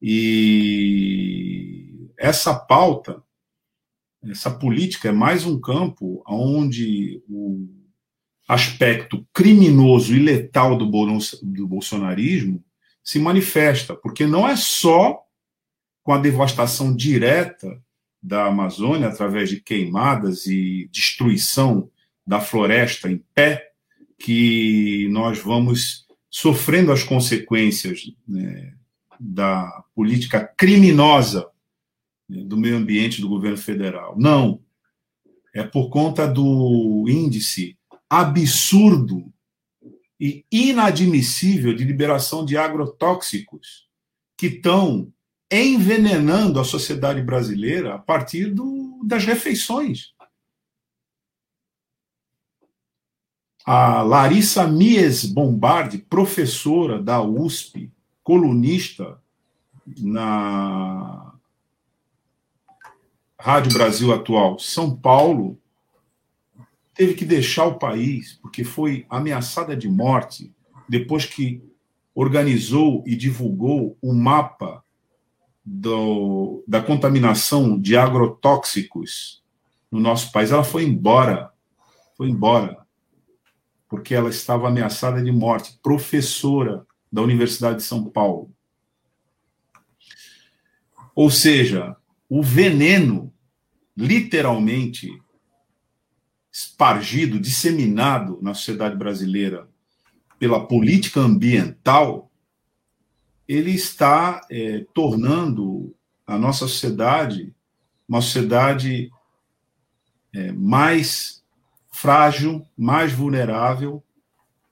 E 0.00 2.08
essa 2.16 2.54
pauta, 2.54 3.20
essa 4.22 4.52
política 4.52 5.08
é 5.08 5.12
mais 5.12 5.44
um 5.44 5.60
campo 5.60 6.22
onde 6.28 7.20
o 7.28 7.68
aspecto 8.46 9.26
criminoso 9.34 10.14
e 10.14 10.20
letal 10.20 10.78
do 10.78 10.88
bolsonarismo 11.66 12.64
se 13.02 13.18
manifesta, 13.18 13.96
porque 13.96 14.26
não 14.26 14.48
é 14.48 14.54
só 14.54 15.24
com 16.08 16.14
a 16.14 16.18
devastação 16.18 16.96
direta 16.96 17.84
da 18.22 18.46
Amazônia 18.46 19.08
através 19.08 19.50
de 19.50 19.60
queimadas 19.60 20.46
e 20.46 20.88
destruição 20.90 21.90
da 22.26 22.40
floresta 22.40 23.10
em 23.10 23.22
pé 23.34 23.72
que 24.18 25.06
nós 25.10 25.38
vamos 25.38 26.06
sofrendo 26.30 26.92
as 26.92 27.04
consequências 27.04 28.10
né, 28.26 28.72
da 29.20 29.84
política 29.94 30.50
criminosa 30.56 31.46
né, 32.26 32.42
do 32.42 32.56
meio 32.56 32.78
ambiente 32.78 33.20
do 33.20 33.28
governo 33.28 33.58
federal. 33.58 34.18
Não. 34.18 34.62
É 35.54 35.62
por 35.62 35.90
conta 35.90 36.26
do 36.26 37.04
índice 37.06 37.76
absurdo 38.08 39.30
e 40.18 40.42
inadmissível 40.50 41.74
de 41.74 41.84
liberação 41.84 42.46
de 42.46 42.56
agrotóxicos 42.56 43.86
que 44.38 44.46
estão 44.46 45.12
envenenando 45.50 46.60
a 46.60 46.64
sociedade 46.64 47.22
brasileira 47.22 47.94
a 47.94 47.98
partir 47.98 48.52
do, 48.52 49.00
das 49.04 49.24
refeições. 49.24 50.12
A 53.64 54.02
Larissa 54.02 54.66
Mies 54.66 55.24
Bombardi, 55.24 55.98
professora 55.98 57.00
da 57.02 57.22
USP, 57.22 57.92
colunista 58.22 59.20
na 59.98 61.34
Rádio 63.38 63.72
Brasil 63.72 64.12
Atual 64.12 64.58
São 64.58 64.94
Paulo, 64.96 65.58
teve 66.94 67.14
que 67.14 67.24
deixar 67.24 67.66
o 67.66 67.78
país 67.78 68.38
porque 68.42 68.64
foi 68.64 69.06
ameaçada 69.08 69.76
de 69.76 69.88
morte 69.88 70.52
depois 70.88 71.24
que 71.24 71.62
organizou 72.14 73.04
e 73.06 73.14
divulgou 73.14 73.96
o 74.02 74.12
mapa 74.12 74.82
do, 75.70 76.64
da 76.66 76.80
contaminação 76.80 77.78
de 77.78 77.94
agrotóxicos 77.94 79.42
no 79.90 80.00
nosso 80.00 80.32
país. 80.32 80.50
Ela 80.50 80.64
foi 80.64 80.84
embora, 80.84 81.52
foi 82.16 82.30
embora, 82.30 82.78
porque 83.86 84.14
ela 84.14 84.30
estava 84.30 84.68
ameaçada 84.68 85.22
de 85.22 85.30
morte, 85.30 85.78
professora 85.82 86.86
da 87.12 87.20
Universidade 87.20 87.78
de 87.78 87.82
São 87.82 88.04
Paulo. 88.04 88.50
Ou 91.14 91.30
seja, 91.30 91.96
o 92.28 92.42
veneno, 92.42 93.32
literalmente, 93.96 95.20
espargido, 96.50 97.38
disseminado 97.38 98.38
na 98.40 98.54
sociedade 98.54 98.96
brasileira 98.96 99.68
pela 100.38 100.66
política 100.66 101.20
ambiental, 101.20 102.27
ele 103.48 103.70
está 103.70 104.46
é, 104.50 104.84
tornando 104.92 105.94
a 106.26 106.36
nossa 106.36 106.68
sociedade 106.68 107.54
uma 108.08 108.22
sociedade 108.22 109.10
é, 110.34 110.50
mais 110.52 111.42
frágil, 111.92 112.64
mais 112.76 113.12
vulnerável 113.12 114.02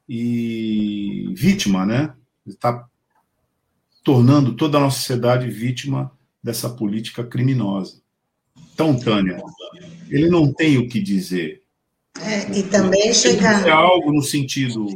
e 0.08 1.34
vítima, 1.36 1.84
né? 1.84 2.14
Está 2.46 2.88
tornando 4.02 4.54
toda 4.54 4.78
a 4.78 4.80
nossa 4.80 4.98
sociedade 4.98 5.50
vítima 5.50 6.10
dessa 6.42 6.70
política 6.70 7.24
criminosa. 7.24 8.00
Então, 8.72 8.98
Tânia, 8.98 9.42
ele 10.08 10.30
não 10.30 10.52
tem 10.52 10.78
o 10.78 10.88
que 10.88 11.00
dizer. 11.00 11.62
É, 12.20 12.58
e 12.58 12.62
também 12.62 13.12
chega. 13.12 13.62
Se 13.62 13.68
algo 13.68 14.12
no 14.12 14.22
sentido 14.22 14.86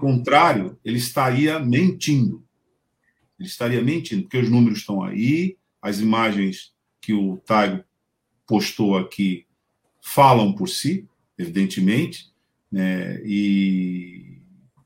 contrário, 0.00 0.78
ele 0.84 0.98
estaria 0.98 1.58
mentindo. 1.58 2.42
Ele 3.44 3.50
estaria 3.50 3.82
mentindo, 3.82 4.22
porque 4.22 4.38
os 4.38 4.48
números 4.48 4.78
estão 4.78 5.02
aí, 5.02 5.58
as 5.82 6.00
imagens 6.00 6.72
que 6.98 7.12
o 7.12 7.36
Taigo 7.36 7.84
postou 8.46 8.96
aqui 8.96 9.46
falam 10.00 10.54
por 10.54 10.66
si, 10.66 11.06
evidentemente, 11.36 12.32
né? 12.72 13.20
e 13.22 14.38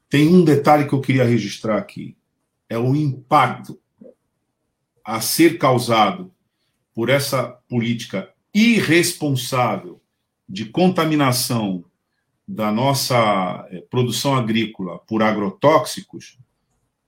tem 0.08 0.26
um 0.26 0.44
detalhe 0.44 0.88
que 0.88 0.92
eu 0.92 1.00
queria 1.00 1.24
registrar 1.24 1.78
aqui: 1.78 2.16
é 2.68 2.76
o 2.76 2.96
impacto 2.96 3.78
a 5.04 5.20
ser 5.20 5.56
causado 5.56 6.32
por 6.92 7.08
essa 7.08 7.44
política 7.68 8.32
irresponsável 8.52 10.02
de 10.48 10.64
contaminação 10.64 11.84
da 12.46 12.72
nossa 12.72 13.68
eh, 13.70 13.84
produção 13.88 14.34
agrícola 14.34 14.98
por 15.00 15.22
agrotóxicos, 15.22 16.38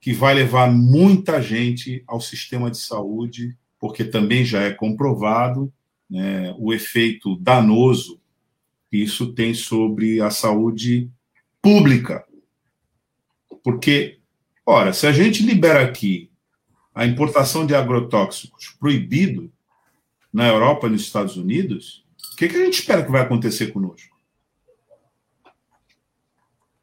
que 0.01 0.11
vai 0.11 0.33
levar 0.33 0.71
muita 0.71 1.39
gente 1.39 2.03
ao 2.07 2.19
sistema 2.19 2.71
de 2.71 2.79
saúde, 2.79 3.55
porque 3.79 4.03
também 4.03 4.43
já 4.43 4.63
é 4.63 4.71
comprovado 4.71 5.71
né, 6.09 6.53
o 6.57 6.73
efeito 6.73 7.37
danoso 7.37 8.19
que 8.89 8.97
isso 8.97 9.31
tem 9.31 9.53
sobre 9.53 10.19
a 10.19 10.31
saúde 10.31 11.09
pública. 11.61 12.25
Porque, 13.63 14.19
ora, 14.65 14.91
se 14.91 15.05
a 15.05 15.11
gente 15.11 15.43
libera 15.43 15.83
aqui 15.83 16.31
a 16.93 17.05
importação 17.05 17.65
de 17.65 17.75
agrotóxicos 17.75 18.75
proibido 18.79 19.51
na 20.33 20.47
Europa 20.47 20.87
e 20.87 20.89
nos 20.89 21.03
Estados 21.03 21.37
Unidos, 21.37 22.03
o 22.33 22.35
que, 22.35 22.49
que 22.49 22.57
a 22.57 22.65
gente 22.65 22.79
espera 22.79 23.03
que 23.03 23.11
vai 23.11 23.21
acontecer 23.21 23.67
conosco? 23.67 24.17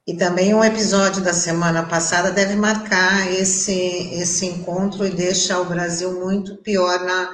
E 0.08 0.14
também 0.14 0.54
um 0.54 0.64
episódio 0.64 1.22
da 1.22 1.34
semana 1.34 1.82
passada 1.82 2.30
deve 2.30 2.56
marcar 2.56 3.30
esse, 3.30 4.08
esse 4.14 4.46
encontro 4.46 5.06
e 5.06 5.10
deixa 5.10 5.60
o 5.60 5.66
Brasil 5.66 6.18
muito 6.18 6.56
pior 6.56 7.00
na, 7.00 7.28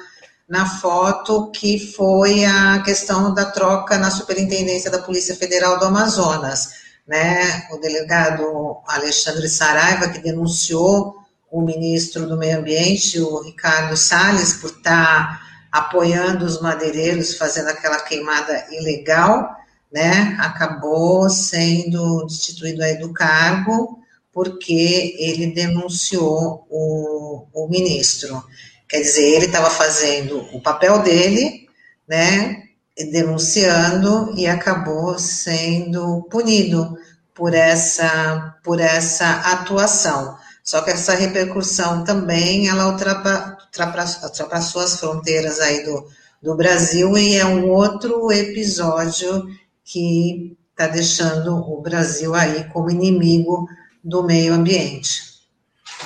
na 0.49 0.67
foto, 0.67 1.53
que 1.53 1.79
foi 1.79 2.45
a 2.45 2.83
questão 2.85 3.33
da 3.33 3.45
troca 3.45 3.97
na 3.97 4.11
Superintendência 4.11 4.91
da 4.91 4.99
Polícia 4.99 5.37
Federal 5.37 5.79
do 5.79 5.85
Amazonas. 5.85 6.71
Né? 7.07 7.65
O 7.71 7.77
delegado 7.77 8.43
Alexandre 8.89 9.49
Saraiva, 9.49 10.09
que 10.09 10.19
denunciou 10.19 11.15
o 11.53 11.63
ministro 11.63 12.27
do 12.27 12.37
Meio 12.37 12.59
Ambiente, 12.59 13.21
o 13.21 13.41
Ricardo 13.41 13.97
Salles, 13.97 14.55
por 14.55 14.71
estar 14.71 15.41
apoiando 15.71 16.45
os 16.45 16.61
madeireiros, 16.61 17.37
fazendo 17.37 17.69
aquela 17.69 18.01
queimada 18.01 18.67
ilegal 18.73 19.63
né, 19.95 20.37
acabou 20.41 21.31
sendo 21.31 22.27
destituído 22.27 22.83
aí 22.83 22.99
do 22.99 23.13
cargo 23.13 24.01
porque 24.33 25.15
ele 25.21 25.55
denunciou 25.55 26.67
o, 26.69 27.47
o 27.55 27.69
ministro. 27.69 28.43
Quer 28.89 29.03
dizer, 29.03 29.23
ele 29.23 29.47
estava 29.47 29.71
fazendo 29.71 30.41
o 30.53 30.61
papel 30.61 30.99
dele, 30.99 31.69
né, 32.09 32.65
denunciando 33.13 34.35
e 34.37 34.49
acabou 34.49 35.17
sendo 35.17 36.27
punido 36.29 36.99
por 37.33 37.55
essa, 37.55 38.57
por 38.65 38.81
essa 38.81 39.31
atuação. 39.53 40.37
Só 40.65 40.81
que 40.81 40.91
essa 40.91 41.15
repercussão 41.15 42.03
também, 42.03 42.67
ela 42.67 42.89
ultrapassou, 42.89 44.83
as 44.83 44.99
fronteiras 44.99 45.61
aí 45.61 45.85
do, 45.85 46.09
do 46.43 46.57
Brasil 46.57 47.17
e 47.17 47.37
é 47.37 47.47
um 47.47 47.71
outro 47.71 48.33
episódio 48.33 49.47
que 49.85 50.57
está 50.71 50.89
deixando 50.89 51.57
o 51.57 51.81
Brasil 51.81 52.35
aí 52.35 52.65
como 52.71 52.91
inimigo 52.91 53.69
do 54.03 54.23
meio 54.23 54.55
ambiente. 54.55 55.35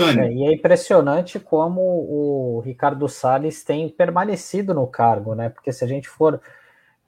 É, 0.00 0.32
e 0.32 0.44
é 0.44 0.52
impressionante 0.52 1.40
como 1.40 1.80
o 1.80 2.60
Ricardo 2.60 3.08
Salles 3.08 3.64
tem 3.64 3.88
permanecido 3.88 4.74
no 4.74 4.86
cargo, 4.86 5.34
né? 5.34 5.48
Porque 5.48 5.72
se 5.72 5.84
a 5.84 5.88
gente 5.88 6.08
for 6.08 6.40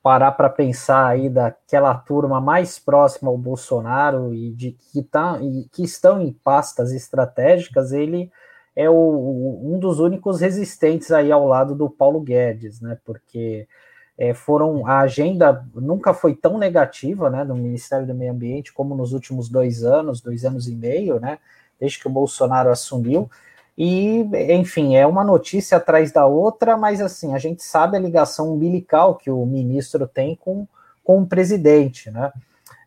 parar 0.02 0.32
para 0.32 0.48
pensar 0.48 1.06
aí 1.06 1.28
daquela 1.28 1.94
turma 1.94 2.40
mais 2.40 2.78
próxima 2.78 3.30
ao 3.30 3.36
Bolsonaro 3.36 4.34
e 4.34 4.50
de 4.50 4.72
que, 4.72 5.02
tá, 5.02 5.38
e 5.42 5.68
que 5.70 5.84
estão 5.84 6.20
em 6.20 6.32
pastas 6.32 6.90
estratégicas, 6.90 7.92
ele 7.92 8.32
é 8.74 8.88
o, 8.88 9.60
um 9.62 9.78
dos 9.78 10.00
únicos 10.00 10.40
resistentes 10.40 11.12
aí 11.12 11.30
ao 11.30 11.46
lado 11.46 11.74
do 11.74 11.88
Paulo 11.88 12.20
Guedes, 12.20 12.80
né? 12.80 12.98
Porque 13.04 13.68
é, 14.20 14.34
foram 14.34 14.86
a 14.86 14.98
agenda 14.98 15.64
nunca 15.74 16.12
foi 16.12 16.34
tão 16.34 16.58
negativa, 16.58 17.30
né, 17.30 17.42
no 17.42 17.54
Ministério 17.54 18.06
do 18.06 18.14
Meio 18.14 18.32
Ambiente 18.32 18.70
como 18.70 18.94
nos 18.94 19.14
últimos 19.14 19.48
dois 19.48 19.82
anos, 19.82 20.20
dois 20.20 20.44
anos 20.44 20.68
e 20.68 20.74
meio, 20.74 21.18
né, 21.18 21.38
desde 21.80 21.98
que 21.98 22.06
o 22.06 22.10
Bolsonaro 22.10 22.68
assumiu. 22.68 23.30
E, 23.78 24.28
enfim, 24.52 24.94
é 24.94 25.06
uma 25.06 25.24
notícia 25.24 25.78
atrás 25.78 26.12
da 26.12 26.26
outra, 26.26 26.76
mas 26.76 27.00
assim, 27.00 27.34
a 27.34 27.38
gente 27.38 27.62
sabe 27.62 27.96
a 27.96 28.00
ligação 28.00 28.52
umbilical 28.52 29.14
que 29.14 29.30
o 29.30 29.46
ministro 29.46 30.06
tem 30.06 30.36
com, 30.36 30.68
com 31.02 31.22
o 31.22 31.26
presidente, 31.26 32.10
né? 32.10 32.30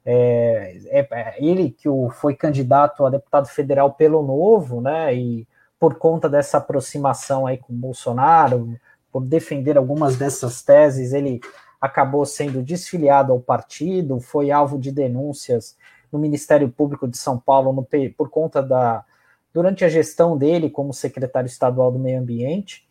É, 0.05 0.77
é, 0.87 1.07
é 1.09 1.35
ele 1.43 1.71
que 1.71 1.89
o, 1.89 2.11
foi 2.11 2.35
candidato 2.35 3.05
a 3.05 3.09
deputado 3.09 3.47
federal 3.47 3.93
pelo 3.93 4.21
Novo, 4.21 4.81
né? 4.81 5.15
E 5.15 5.47
por 5.79 5.95
conta 5.95 6.29
dessa 6.29 6.57
aproximação 6.59 7.47
aí 7.47 7.57
com 7.57 7.73
o 7.73 7.75
Bolsonaro, 7.75 8.77
por 9.13 9.23
defender 9.23 9.77
algumas 9.77 10.17
dessas 10.17 10.63
teses, 10.63 11.13
ele 11.13 11.39
acabou 11.79 12.25
sendo 12.25 12.63
desfiliado 12.63 13.31
ao 13.31 13.39
partido, 13.39 14.19
foi 14.19 14.49
alvo 14.49 14.79
de 14.79 14.91
denúncias 14.91 15.77
no 16.11 16.17
Ministério 16.17 16.67
Público 16.67 17.07
de 17.07 17.15
São 17.15 17.37
Paulo 17.37 17.71
no, 17.71 17.87
por 18.17 18.29
conta 18.29 18.61
da 18.61 19.05
durante 19.53 19.85
a 19.85 19.89
gestão 19.89 20.35
dele 20.35 20.67
como 20.67 20.91
secretário 20.91 21.45
estadual 21.45 21.91
do 21.91 21.99
Meio 21.99 22.19
Ambiente. 22.19 22.87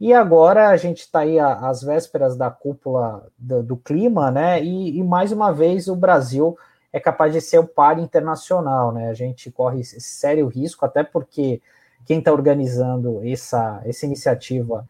E 0.00 0.14
agora 0.14 0.68
a 0.68 0.76
gente 0.78 1.00
está 1.00 1.20
aí 1.20 1.38
às 1.38 1.82
vésperas 1.82 2.36
da 2.36 2.50
cúpula 2.50 3.26
do, 3.36 3.62
do 3.62 3.76
clima, 3.76 4.30
né? 4.30 4.62
E, 4.62 4.96
e, 4.98 5.02
mais 5.04 5.30
uma 5.30 5.52
vez 5.52 5.88
o 5.88 5.96
Brasil 5.96 6.56
é 6.90 6.98
capaz 6.98 7.34
de 7.34 7.40
ser 7.42 7.58
o 7.58 7.66
par 7.66 7.98
internacional, 7.98 8.92
né? 8.92 9.10
A 9.10 9.14
gente 9.14 9.50
corre 9.50 9.84
sério 9.84 10.48
risco, 10.48 10.86
até 10.86 11.02
porque 11.04 11.60
quem 12.06 12.20
está 12.20 12.32
organizando 12.32 13.20
essa, 13.22 13.82
essa 13.84 14.06
iniciativa 14.06 14.88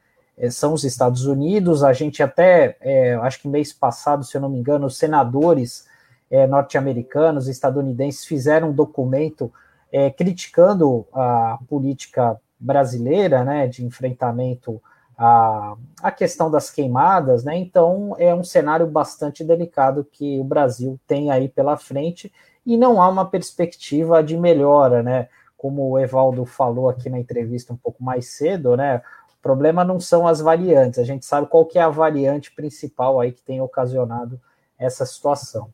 são 0.51 0.73
os 0.73 0.85
Estados 0.85 1.27
Unidos. 1.27 1.83
A 1.83 1.93
gente 1.93 2.23
até, 2.23 2.77
é, 2.81 3.15
acho 3.15 3.41
que 3.41 3.49
mês 3.49 3.73
passado, 3.73 4.25
se 4.25 4.37
eu 4.37 4.41
não 4.41 4.49
me 4.49 4.59
engano, 4.59 4.87
os 4.87 4.99
senadores 4.99 5.87
é, 6.31 6.47
norte-americanos, 6.47 7.49
estadunidenses, 7.49 8.25
fizeram 8.25 8.71
um 8.71 8.73
documento 8.73 9.53
é, 9.93 10.11
criticando 10.11 11.07
a 11.13 11.59
política 11.69 12.41
brasileira, 12.59 13.45
né, 13.45 13.67
de 13.67 13.85
enfrentamento 13.85 14.83
à, 15.17 15.77
à 16.03 16.11
questão 16.11 16.51
das 16.51 16.71
queimadas, 16.71 17.45
né, 17.45 17.57
então 17.57 18.15
é 18.19 18.35
um 18.35 18.45
cenário 18.45 18.87
bastante 18.87 19.45
delicado 19.45 20.05
que 20.05 20.39
o 20.41 20.45
Brasil 20.45 20.99
tem 21.07 21.31
aí 21.31 21.49
pela 21.49 21.77
frente 21.77 22.33
e 22.65 22.77
não 22.77 23.01
há 23.01 23.09
uma 23.09 23.25
perspectiva 23.25 24.23
de 24.23 24.37
melhora, 24.37 25.03
né, 25.03 25.29
como 25.57 25.91
o 25.91 25.99
Evaldo 25.99 26.45
falou 26.45 26.89
aqui 26.89 27.09
na 27.09 27.19
entrevista 27.19 27.73
um 27.73 27.77
pouco 27.77 28.03
mais 28.03 28.27
cedo, 28.27 28.77
né, 28.77 29.03
problema 29.47 29.85
não 29.85 30.01
são 30.01 30.27
as 30.27 30.41
variantes, 30.41 30.99
a 30.99 31.05
gente 31.05 31.25
sabe 31.25 31.47
qual 31.47 31.65
que 31.65 31.79
é 31.79 31.83
a 31.83 31.89
variante 31.89 32.51
principal 32.51 33.21
aí 33.21 33.31
que 33.31 33.43
tem 33.43 33.61
ocasionado 33.61 34.41
essa 34.77 35.07
situação. 35.07 35.73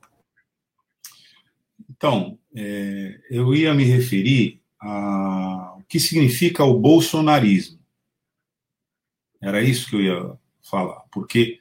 Então, 1.89 2.39
é, 2.55 3.19
eu 3.31 3.55
ia 3.55 3.73
me 3.73 3.85
referir 3.85 4.61
a 4.79 5.77
o 5.79 5.85
que 5.89 5.99
significa 5.99 6.65
o 6.65 6.79
bolsonarismo. 6.79 7.79
Era 9.41 9.63
isso 9.63 9.89
que 9.89 9.97
eu 9.97 10.03
ia 10.03 10.39
falar, 10.63 11.01
porque 11.11 11.61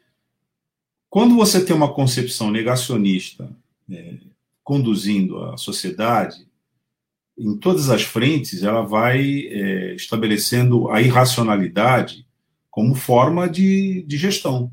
quando 1.10 1.36
você 1.36 1.64
tem 1.64 1.76
uma 1.76 1.94
concepção 1.94 2.52
negacionista 2.52 3.50
é, 3.90 4.18
conduzindo 4.64 5.44
a 5.46 5.58
sociedade, 5.58 6.46
em 7.42 7.58
todas 7.58 7.90
as 7.90 8.04
frentes, 8.04 8.62
ela 8.62 8.84
vai 8.84 9.48
é, 9.48 9.96
estabelecendo 9.96 10.92
a 10.92 11.02
irracionalidade 11.02 12.26
como 12.70 12.94
forma 12.94 13.50
de, 13.50 14.04
de 14.04 14.18
gestão. 14.18 14.72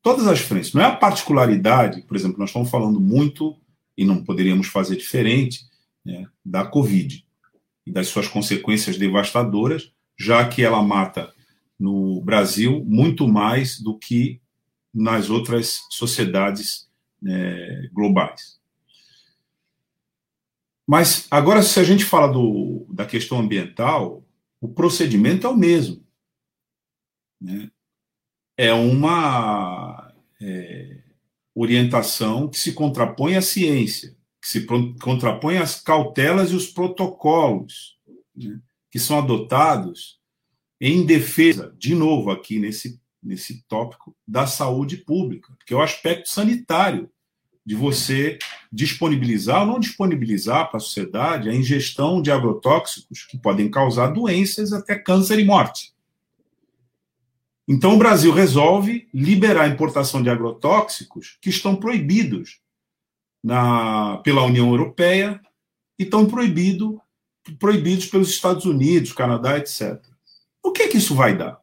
Todas 0.00 0.26
as 0.28 0.38
frentes. 0.38 0.72
Não 0.72 0.82
é 0.82 0.84
a 0.84 0.94
particularidade, 0.94 2.02
por 2.02 2.16
exemplo, 2.16 2.38
nós 2.38 2.50
estamos 2.50 2.70
falando 2.70 3.00
muito, 3.00 3.56
e 3.96 4.04
não 4.04 4.22
poderíamos 4.22 4.68
fazer 4.68 4.96
diferente, 4.96 5.60
né, 6.04 6.28
da 6.44 6.64
Covid 6.64 7.24
e 7.86 7.90
das 7.90 8.08
suas 8.08 8.28
consequências 8.28 8.96
devastadoras, 8.96 9.92
já 10.18 10.46
que 10.48 10.62
ela 10.62 10.82
mata 10.82 11.32
no 11.78 12.20
Brasil 12.20 12.84
muito 12.86 13.26
mais 13.26 13.80
do 13.80 13.98
que 13.98 14.40
nas 14.92 15.28
outras 15.28 15.82
sociedades 15.90 16.88
né, 17.20 17.88
globais. 17.92 18.60
Mas 20.86 21.26
agora, 21.30 21.62
se 21.62 21.80
a 21.80 21.84
gente 21.84 22.04
fala 22.04 22.28
do, 22.28 22.86
da 22.90 23.06
questão 23.06 23.38
ambiental, 23.38 24.22
o 24.60 24.68
procedimento 24.68 25.46
é 25.46 25.50
o 25.50 25.56
mesmo. 25.56 26.04
Né? 27.40 27.70
é 28.56 28.72
uma 28.72 30.12
é, 30.40 31.02
orientação 31.54 32.48
que 32.48 32.58
se 32.58 32.72
contrapõe 32.72 33.36
à 33.36 33.42
ciência, 33.42 34.16
que 34.40 34.48
se 34.48 34.66
contrapõe 35.00 35.58
às 35.58 35.80
cautelas 35.80 36.50
e 36.50 36.54
os 36.54 36.66
protocolos 36.68 37.98
né, 38.34 38.60
que 38.90 38.98
são 38.98 39.18
adotados 39.18 40.20
em 40.80 41.04
defesa, 41.04 41.74
de 41.78 41.94
novo 41.94 42.30
aqui 42.30 42.58
nesse, 42.58 43.00
nesse 43.22 43.62
tópico, 43.66 44.16
da 44.26 44.46
saúde 44.46 44.98
pública, 44.98 45.56
que 45.66 45.72
é 45.72 45.76
o 45.76 45.82
aspecto 45.82 46.28
sanitário 46.28 47.10
de 47.64 47.74
você 47.74 48.38
disponibilizar 48.70 49.62
ou 49.62 49.66
não 49.66 49.80
disponibilizar 49.80 50.68
para 50.68 50.76
a 50.76 50.80
sociedade 50.80 51.48
a 51.48 51.54
ingestão 51.54 52.20
de 52.20 52.30
agrotóxicos 52.30 53.24
que 53.24 53.38
podem 53.38 53.70
causar 53.70 54.08
doenças, 54.08 54.72
até 54.72 54.96
câncer 54.96 55.38
e 55.38 55.44
morte. 55.44 55.94
Então, 57.66 57.94
o 57.94 57.98
Brasil 57.98 58.30
resolve 58.32 59.08
liberar 59.14 59.62
a 59.62 59.68
importação 59.68 60.22
de 60.22 60.28
agrotóxicos 60.28 61.38
que 61.40 61.48
estão 61.48 61.74
proibidos 61.74 62.60
na, 63.42 64.18
pela 64.18 64.42
União 64.42 64.68
Europeia 64.68 65.40
e 65.98 66.02
estão 66.02 66.26
proibido, 66.26 67.00
proibidos 67.58 68.06
pelos 68.06 68.28
Estados 68.28 68.66
Unidos, 68.66 69.12
Canadá, 69.12 69.56
etc. 69.56 69.98
O 70.62 70.72
que, 70.72 70.82
é 70.82 70.88
que 70.88 70.98
isso 70.98 71.14
vai 71.14 71.34
dar? 71.36 71.58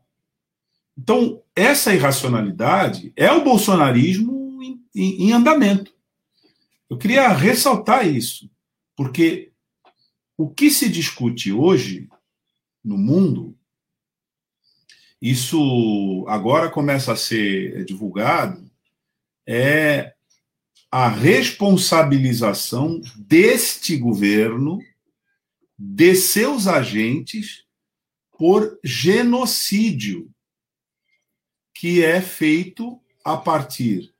Então, 0.97 1.41
essa 1.55 1.93
irracionalidade 1.93 3.13
é 3.15 3.31
o 3.31 3.43
bolsonarismo 3.43 4.40
em, 4.63 4.81
em, 4.95 5.33
andamento. 5.33 5.93
Eu 6.89 6.97
queria 6.97 7.27
ressaltar 7.29 8.07
isso, 8.07 8.49
porque 8.95 9.51
o 10.37 10.49
que 10.49 10.69
se 10.69 10.89
discute 10.89 11.51
hoje 11.51 12.09
no 12.83 12.97
mundo 12.97 13.57
isso 15.21 16.25
agora 16.27 16.69
começa 16.69 17.13
a 17.13 17.15
ser 17.15 17.85
divulgado, 17.85 18.67
é 19.47 20.15
a 20.89 21.07
responsabilização 21.07 22.99
deste 23.15 23.95
governo, 23.95 24.79
de 25.77 26.15
seus 26.15 26.67
agentes, 26.67 27.63
por 28.37 28.79
genocídio, 28.83 30.29
que 31.73 32.03
é 32.03 32.19
feito 32.19 32.99
a 33.23 33.37
partir 33.37 34.10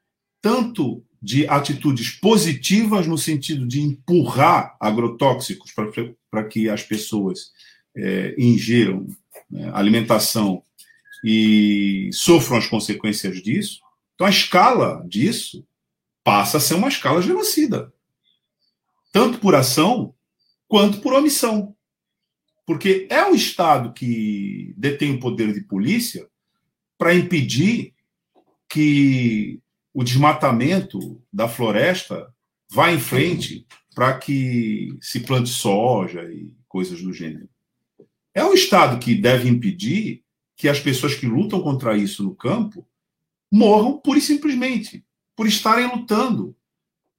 tanto 0.41 1.03
de 1.21 1.47
atitudes 1.47 2.09
positivas, 2.09 3.05
no 3.05 3.17
sentido 3.17 3.67
de 3.67 3.79
empurrar 3.79 4.75
agrotóxicos 4.79 5.71
para 6.31 6.43
que 6.45 6.67
as 6.67 6.81
pessoas 6.81 7.51
é, 7.95 8.35
né, 9.49 9.69
alimentação 9.73 10.63
e 11.23 12.09
sofram 12.11 12.57
as 12.57 12.67
consequências 12.67 13.41
disso. 13.41 13.79
Então, 14.15 14.25
a 14.25 14.31
escala 14.31 15.05
disso 15.07 15.65
passa 16.23 16.57
a 16.57 16.59
ser 16.59 16.73
uma 16.73 16.87
escala 16.87 17.21
genocida, 17.21 17.93
tanto 19.11 19.39
por 19.39 19.53
ação 19.53 20.15
quanto 20.67 21.01
por 21.01 21.13
omissão. 21.13 21.75
Porque 22.65 23.07
é 23.09 23.25
o 23.25 23.35
Estado 23.35 23.93
que 23.93 24.73
detém 24.77 25.11
o 25.11 25.19
poder 25.19 25.53
de 25.53 25.61
polícia 25.61 26.27
para 26.97 27.13
impedir 27.13 27.93
que 28.69 29.59
o 29.93 30.03
desmatamento 30.03 31.21
da 31.31 31.47
floresta 31.47 32.33
vá 32.69 32.91
em 32.91 32.99
frente 32.99 33.65
para 33.93 34.17
que 34.17 34.97
se 35.01 35.19
plante 35.19 35.49
soja 35.49 36.23
e 36.31 36.55
coisas 36.67 37.01
do 37.01 37.13
gênero. 37.13 37.49
É 38.33 38.43
o 38.43 38.53
Estado 38.53 38.97
que 38.99 39.13
deve 39.13 39.49
impedir 39.49 40.23
que 40.55 40.69
as 40.69 40.79
pessoas 40.79 41.15
que 41.15 41.25
lutam 41.25 41.61
contra 41.61 41.97
isso 41.97 42.23
no 42.23 42.33
campo 42.33 42.87
morram 43.51 43.97
pura 43.97 44.19
e 44.19 44.21
simplesmente 44.21 45.05
por 45.35 45.47
estarem 45.47 45.87
lutando. 45.87 46.55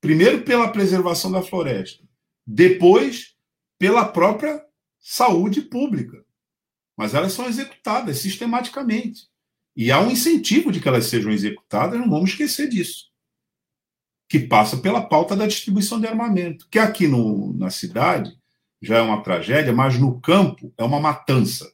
Primeiro 0.01 0.43
pela 0.43 0.69
preservação 0.69 1.31
da 1.31 1.43
floresta, 1.43 2.03
depois 2.47 3.37
pela 3.79 4.05
própria 4.05 4.65
saúde 4.99 5.61
pública. 5.61 6.25
Mas 6.97 7.15
elas 7.15 7.33
são 7.33 7.47
executadas 7.47 8.19
sistematicamente. 8.19 9.29
E 9.75 9.91
há 9.91 10.01
um 10.01 10.11
incentivo 10.11 10.71
de 10.71 10.81
que 10.81 10.89
elas 10.89 11.07
sejam 11.07 11.33
executadas, 11.33 11.99
não 11.99 12.11
vamos 12.11 12.31
esquecer 12.31 12.69
disso. 12.69 13.11
Que 14.29 14.41
passa 14.41 14.77
pela 14.77 15.07
pauta 15.07 15.35
da 15.35 15.47
distribuição 15.47 16.01
de 16.01 16.07
armamento, 16.07 16.69
que 16.71 16.79
aqui 16.79 17.07
no, 17.07 17.53
na 17.55 17.71
cidade 17.71 18.37
já 18.81 18.99
é 18.99 19.03
uma 19.03 19.23
tragédia, 19.23 19.73
mas 19.73 19.99
no 19.99 20.21
campo 20.21 20.73
é 20.77 20.85
uma 20.85 21.01
matança. 21.01 21.73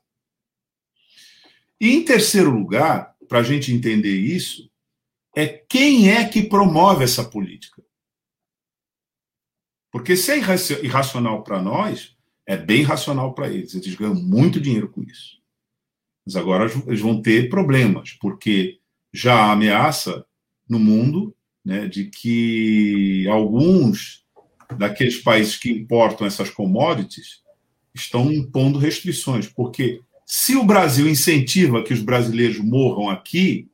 E 1.80 1.94
em 1.94 2.04
terceiro 2.04 2.50
lugar, 2.50 3.16
para 3.28 3.38
a 3.38 3.42
gente 3.42 3.72
entender 3.72 4.16
isso, 4.16 4.70
é 5.34 5.46
quem 5.46 6.10
é 6.10 6.26
que 6.28 6.42
promove 6.42 7.04
essa 7.04 7.24
política. 7.24 7.82
Porque 9.90 10.16
se 10.16 10.32
é 10.32 10.38
irracional 10.84 11.42
para 11.42 11.62
nós, 11.62 12.16
é 12.44 12.56
bem 12.56 12.82
racional 12.82 13.34
para 13.34 13.48
eles. 13.48 13.74
Eles 13.74 13.94
ganham 13.94 14.14
muito 14.14 14.60
dinheiro 14.60 14.88
com 14.88 15.02
isso. 15.02 15.37
Mas 16.28 16.36
agora 16.36 16.70
eles 16.86 17.00
vão 17.00 17.22
ter 17.22 17.48
problemas, 17.48 18.12
porque 18.20 18.80
já 19.10 19.34
há 19.34 19.52
ameaça 19.52 20.26
no 20.68 20.78
mundo 20.78 21.34
né, 21.64 21.88
de 21.88 22.04
que 22.04 23.26
alguns 23.28 24.26
daqueles 24.76 25.16
países 25.16 25.56
que 25.56 25.70
importam 25.70 26.26
essas 26.26 26.50
commodities 26.50 27.40
estão 27.94 28.30
impondo 28.30 28.78
restrições, 28.78 29.46
porque 29.48 30.02
se 30.26 30.54
o 30.54 30.64
Brasil 30.64 31.08
incentiva 31.08 31.82
que 31.82 31.94
os 31.94 32.02
brasileiros 32.02 32.58
morram 32.58 33.08
aqui, 33.08 33.66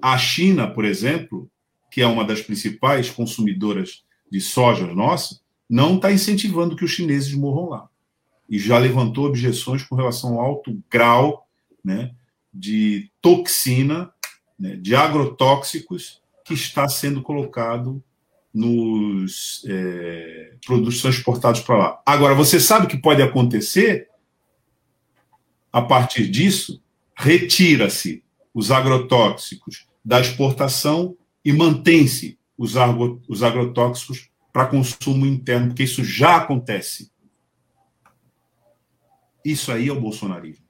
a 0.00 0.16
China, 0.16 0.68
por 0.68 0.84
exemplo, 0.84 1.50
que 1.90 2.00
é 2.00 2.06
uma 2.06 2.24
das 2.24 2.40
principais 2.40 3.10
consumidoras 3.10 4.04
de 4.30 4.40
soja 4.40 4.86
nossa, 4.86 5.40
não 5.68 5.96
está 5.96 6.12
incentivando 6.12 6.76
que 6.76 6.84
os 6.84 6.92
chineses 6.92 7.34
morram 7.34 7.70
lá. 7.70 7.88
E 8.48 8.56
já 8.56 8.78
levantou 8.78 9.26
objeções 9.26 9.82
com 9.82 9.96
relação 9.96 10.34
ao 10.34 10.46
alto 10.46 10.80
grau 10.88 11.48
né, 11.84 12.14
de 12.52 13.10
toxina, 13.20 14.12
né, 14.58 14.76
de 14.76 14.94
agrotóxicos 14.94 16.20
que 16.44 16.54
está 16.54 16.88
sendo 16.88 17.22
colocado 17.22 18.02
nos 18.52 19.64
é, 19.66 20.54
produtos 20.66 21.00
transportados 21.00 21.60
para 21.60 21.76
lá. 21.76 22.02
Agora, 22.04 22.34
você 22.34 22.60
sabe 22.60 22.86
o 22.86 22.88
que 22.88 22.98
pode 22.98 23.22
acontecer 23.22 24.08
a 25.72 25.80
partir 25.80 26.28
disso, 26.28 26.82
retira-se 27.16 28.22
os 28.52 28.70
agrotóxicos 28.70 29.86
da 30.04 30.20
exportação 30.20 31.16
e 31.42 31.52
mantém-se 31.52 32.38
os, 32.58 32.74
os 33.26 33.42
agrotóxicos 33.42 34.30
para 34.52 34.66
consumo 34.66 35.24
interno, 35.24 35.68
porque 35.68 35.84
isso 35.84 36.04
já 36.04 36.36
acontece. 36.36 37.10
Isso 39.42 39.72
aí 39.72 39.88
é 39.88 39.92
o 39.92 40.00
bolsonarismo. 40.00 40.61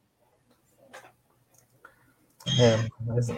É, 2.59 2.87
mas... 3.01 3.29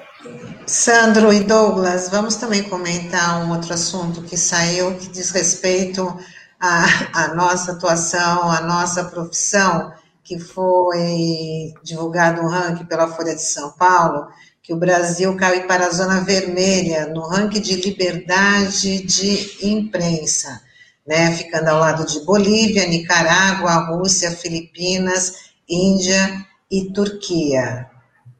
Sandro 0.66 1.32
e 1.32 1.40
Douglas, 1.40 2.08
vamos 2.08 2.36
também 2.36 2.62
comentar 2.62 3.44
um 3.44 3.52
outro 3.52 3.74
assunto 3.74 4.22
que 4.22 4.36
saiu 4.36 4.96
que 4.96 5.08
diz 5.08 5.30
respeito 5.30 6.18
à, 6.58 6.84
à 7.12 7.34
nossa 7.34 7.72
atuação, 7.72 8.50
à 8.50 8.62
nossa 8.62 9.04
profissão 9.04 9.92
que 10.24 10.38
foi 10.38 11.74
divulgado 11.82 12.40
um 12.40 12.48
ranking 12.48 12.86
pela 12.86 13.06
Folha 13.08 13.34
de 13.34 13.42
São 13.42 13.72
Paulo, 13.72 14.26
que 14.62 14.72
o 14.72 14.78
Brasil 14.78 15.36
caiu 15.36 15.66
para 15.66 15.86
a 15.86 15.90
zona 15.90 16.22
vermelha 16.22 17.06
no 17.08 17.20
ranking 17.28 17.60
de 17.60 17.76
liberdade 17.76 19.02
de 19.02 19.66
imprensa, 19.68 20.62
né, 21.06 21.30
ficando 21.36 21.68
ao 21.68 21.78
lado 21.78 22.06
de 22.06 22.20
Bolívia, 22.20 22.86
Nicarágua, 22.86 23.94
Rússia, 23.94 24.30
Filipinas, 24.30 25.34
Índia 25.68 26.46
e 26.70 26.90
Turquia. 26.90 27.93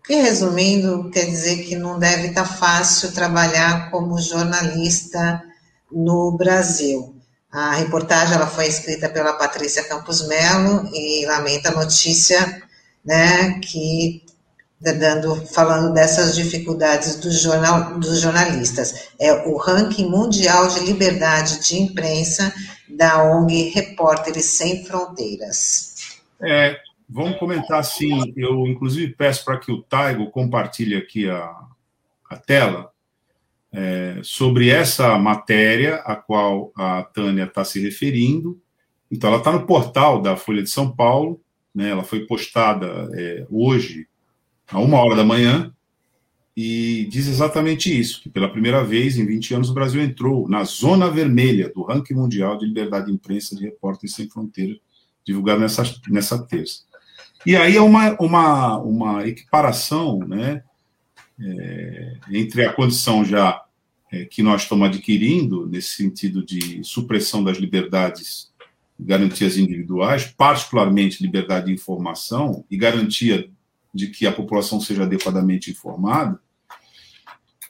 Que, 0.05 0.17
resumindo, 0.17 1.11
quer 1.11 1.25
dizer 1.25 1.65
que 1.65 1.77
não 1.77 1.99
deve 1.99 2.29
estar 2.29 2.45
fácil 2.45 3.13
trabalhar 3.13 3.91
como 3.91 4.21
jornalista 4.21 5.43
no 5.91 6.37
Brasil. 6.37 7.15
A 7.51 7.73
reportagem 7.75 8.35
ela 8.35 8.47
foi 8.47 8.67
escrita 8.67 9.09
pela 9.09 9.33
Patrícia 9.33 9.85
Campos 9.85 10.27
Melo 10.29 10.91
e 10.93 11.25
lamenta 11.25 11.71
a 11.71 11.75
notícia, 11.75 12.63
né, 13.03 13.61
que 13.61 14.25
tá 14.83 14.93
dando 14.93 15.37
falando 15.47 15.95
dessas 15.95 16.35
dificuldades 16.35 17.17
do 17.17 17.31
jornal, 17.31 17.99
dos 17.99 18.21
jornalistas. 18.21 19.09
É 19.19 19.33
o 19.49 19.57
ranking 19.57 20.11
mundial 20.11 20.69
de 20.69 20.81
liberdade 20.81 21.61
de 21.61 21.81
imprensa 21.81 22.53
da 22.89 23.23
ONG 23.23 23.71
Repórteres 23.71 24.47
Sem 24.47 24.85
Fronteiras. 24.85 25.95
É, 26.43 26.77
vamos 27.15 27.39
comentar 27.39 27.79
assim. 27.79 28.33
Eu 28.37 28.67
inclusive 28.67 29.15
peço 29.15 29.45
para 29.45 29.59
que 29.59 29.71
o 29.71 29.81
Taigo 29.81 30.31
compartilhe 30.31 30.97
aqui 30.97 31.31
a, 31.31 31.49
a 32.29 32.37
tela 32.37 32.91
é, 33.73 34.19
sobre 34.25 34.69
essa 34.69 35.17
matéria 35.17 35.97
a 35.97 36.17
qual 36.17 36.73
a 36.77 37.05
Tânia 37.05 37.45
está 37.45 37.65
se 37.65 37.81
referindo. 37.81 38.61
Então, 39.11 39.31
ela 39.31 39.39
está 39.39 39.53
no 39.53 39.65
portal 39.65 40.21
da 40.21 40.37
Folha 40.37 40.63
de 40.63 40.71
São 40.71 40.91
Paulo, 40.91 41.41
né, 41.73 41.91
ela 41.91 42.03
foi 42.03 42.27
postada 42.27 43.09
é, 43.15 43.47
hoje, 43.49 44.09
a 44.69 44.81
uma 44.81 44.99
hora 44.99 45.15
da 45.15 45.23
manhã, 45.25 45.73
e 46.57 47.07
diz 47.11 47.29
exatamente 47.29 47.97
isso, 47.97 48.23
que 48.23 48.29
pela 48.29 48.49
primeira 48.49 48.83
vez 48.83 49.17
em 49.19 49.27
20 49.27 49.55
anos 49.55 49.71
o 49.71 49.75
Brasil 49.75 50.01
entrou 50.01 50.49
na 50.49 50.65
zona 50.65 51.11
vermelha 51.11 51.69
do 51.69 51.83
ranking 51.83 52.15
mundial 52.15 52.57
de 52.57 52.67
liberdade 52.67 53.07
de 53.07 53.13
imprensa 53.13 53.55
de 53.55 53.65
Repórteres 53.65 54.15
Sem 54.15 54.29
Fronteiras, 54.29 54.79
divulgado 55.25 55.61
nessa, 55.61 55.83
nessa 56.09 56.39
terça. 56.45 56.83
E 57.47 57.57
aí 57.57 57.77
é 57.77 57.81
uma, 57.81 58.17
uma, 58.21 58.79
uma 58.79 59.27
equiparação 59.27 60.19
né, 60.21 60.63
é, 61.41 62.17
entre 62.31 62.65
a 62.65 62.73
condição 62.73 63.25
já 63.25 63.63
é, 64.11 64.25
que 64.25 64.43
nós 64.43 64.63
estamos 64.63 64.89
adquirindo, 64.89 65.67
nesse 65.67 65.91
sentido 65.91 66.45
de 66.45 66.83
supressão 66.85 67.43
das 67.43 67.59
liberdades 67.59 68.53
garantias 68.99 69.59
individuais, 69.59 70.25
particularmente 70.25 71.23
liberdade 71.23 71.67
de 71.67 71.73
informação 71.73 72.65
e 72.71 72.77
garantia 72.77 73.51
de 73.93 74.09
que 74.09 74.27
a 74.27 74.33
população 74.33 74.81
seja 74.81 75.03
adequadamente 75.03 75.71
informada, 75.71 76.41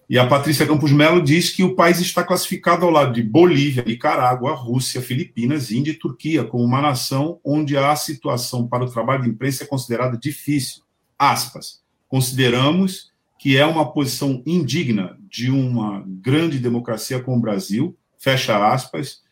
e 0.08 0.18
a 0.18 0.26
Patrícia 0.26 0.66
Campos 0.66 0.92
Melo 0.92 1.22
diz 1.22 1.50
que 1.50 1.64
o 1.64 1.74
país 1.74 1.98
está 1.98 2.22
classificado 2.22 2.84
ao 2.84 2.90
lado 2.90 3.14
de 3.14 3.22
Bolívia, 3.22 3.84
Nicarágua, 3.86 4.54
Rússia, 4.54 5.00
Filipinas, 5.00 5.70
Índia 5.70 5.92
e 5.92 5.98
Turquia, 5.98 6.44
como 6.44 6.62
uma 6.62 6.82
nação 6.82 7.40
onde 7.42 7.76
a 7.76 7.96
situação 7.96 8.68
para 8.68 8.84
o 8.84 8.90
trabalho 8.90 9.22
de 9.22 9.30
imprensa 9.30 9.64
é 9.64 9.66
considerada 9.66 10.18
difícil. 10.18 10.82
Aspas. 11.18 11.82
Consideramos 12.06 13.12
que 13.38 13.56
é 13.56 13.64
uma 13.64 13.90
posição 13.92 14.42
indigna 14.46 15.18
de 15.28 15.50
uma 15.50 16.04
grande 16.06 16.58
democracia 16.58 17.20
como 17.20 17.38
o 17.38 17.40
Brasil. 17.40 17.96
Fecha 18.18 18.72
aspas. 18.72 19.22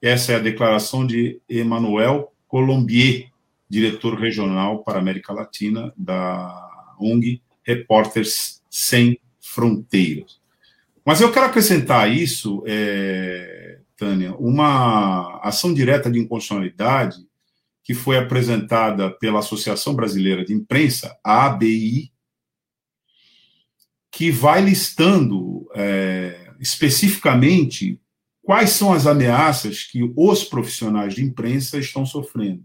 Essa 0.00 0.32
é 0.32 0.36
a 0.36 0.40
declaração 0.40 1.06
de 1.06 1.40
Emmanuel 1.48 2.32
Colombier, 2.46 3.30
diretor 3.68 4.18
regional 4.18 4.84
para 4.84 4.98
a 4.98 5.00
América 5.00 5.32
Latina 5.32 5.92
da 5.96 6.94
ONG 7.00 7.42
Repórteres 7.62 8.62
Sem 8.70 9.18
fronteiras. 9.58 10.38
Mas 11.04 11.20
eu 11.20 11.32
quero 11.32 11.46
acrescentar 11.46 12.08
isso, 12.12 12.62
é, 12.64 13.80
Tânia, 13.96 14.32
uma 14.36 15.40
ação 15.42 15.74
direta 15.74 16.08
de 16.08 16.20
inconstitucionalidade 16.20 17.26
que 17.82 17.92
foi 17.92 18.16
apresentada 18.16 19.10
pela 19.10 19.40
Associação 19.40 19.96
Brasileira 19.96 20.44
de 20.44 20.54
Imprensa, 20.54 21.18
a 21.24 21.46
ABI, 21.46 22.12
que 24.12 24.30
vai 24.30 24.60
listando 24.62 25.68
é, 25.74 26.52
especificamente 26.60 28.00
quais 28.40 28.70
são 28.70 28.92
as 28.92 29.08
ameaças 29.08 29.82
que 29.82 30.12
os 30.16 30.44
profissionais 30.44 31.14
de 31.14 31.24
imprensa 31.24 31.78
estão 31.78 32.06
sofrendo. 32.06 32.64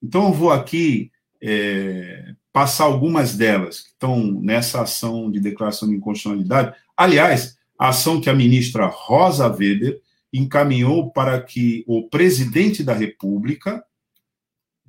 Então, 0.00 0.28
eu 0.28 0.32
vou 0.32 0.52
aqui 0.52 1.10
é, 1.42 2.36
passar 2.52 2.84
algumas 2.84 3.34
delas 3.34 3.80
que 3.80 3.88
estão 3.88 4.20
nessa 4.40 4.82
ação 4.82 5.30
de 5.30 5.40
declaração 5.40 5.88
de 5.88 5.94
inconstitucionalidade. 5.94 6.76
Aliás, 6.96 7.56
a 7.78 7.88
ação 7.88 8.20
que 8.20 8.28
a 8.28 8.34
ministra 8.34 8.86
Rosa 8.86 9.48
Weber 9.48 10.00
encaminhou 10.32 11.10
para 11.10 11.40
que 11.42 11.84
o 11.86 12.08
presidente 12.08 12.82
da 12.82 12.92
República 12.92 13.84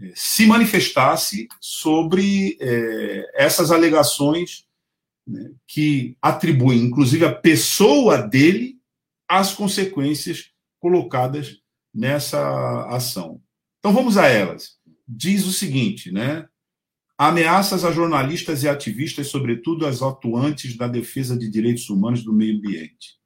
eh, 0.01 0.11
se 0.15 0.45
manifestasse 0.45 1.47
sobre 1.59 2.57
é, 2.61 3.31
essas 3.35 3.71
alegações 3.71 4.65
né, 5.27 5.51
que 5.67 6.17
atribuem, 6.21 6.79
inclusive, 6.79 7.25
a 7.25 7.33
pessoa 7.33 8.17
dele 8.17 8.77
às 9.27 9.53
consequências 9.53 10.51
colocadas 10.79 11.59
nessa 11.93 12.85
ação. 12.89 13.41
Então 13.79 13.93
vamos 13.93 14.17
a 14.17 14.27
elas. 14.27 14.77
Diz 15.07 15.45
o 15.45 15.51
seguinte, 15.51 16.11
né? 16.11 16.47
Ameaças 17.17 17.85
a 17.85 17.91
jornalistas 17.91 18.63
e 18.63 18.69
ativistas, 18.69 19.27
sobretudo 19.27 19.85
as 19.85 20.01
atuantes 20.01 20.75
da 20.75 20.87
defesa 20.87 21.37
de 21.37 21.49
direitos 21.49 21.89
humanos 21.89 22.23
do 22.23 22.33
meio 22.33 22.57
ambiente. 22.57 23.17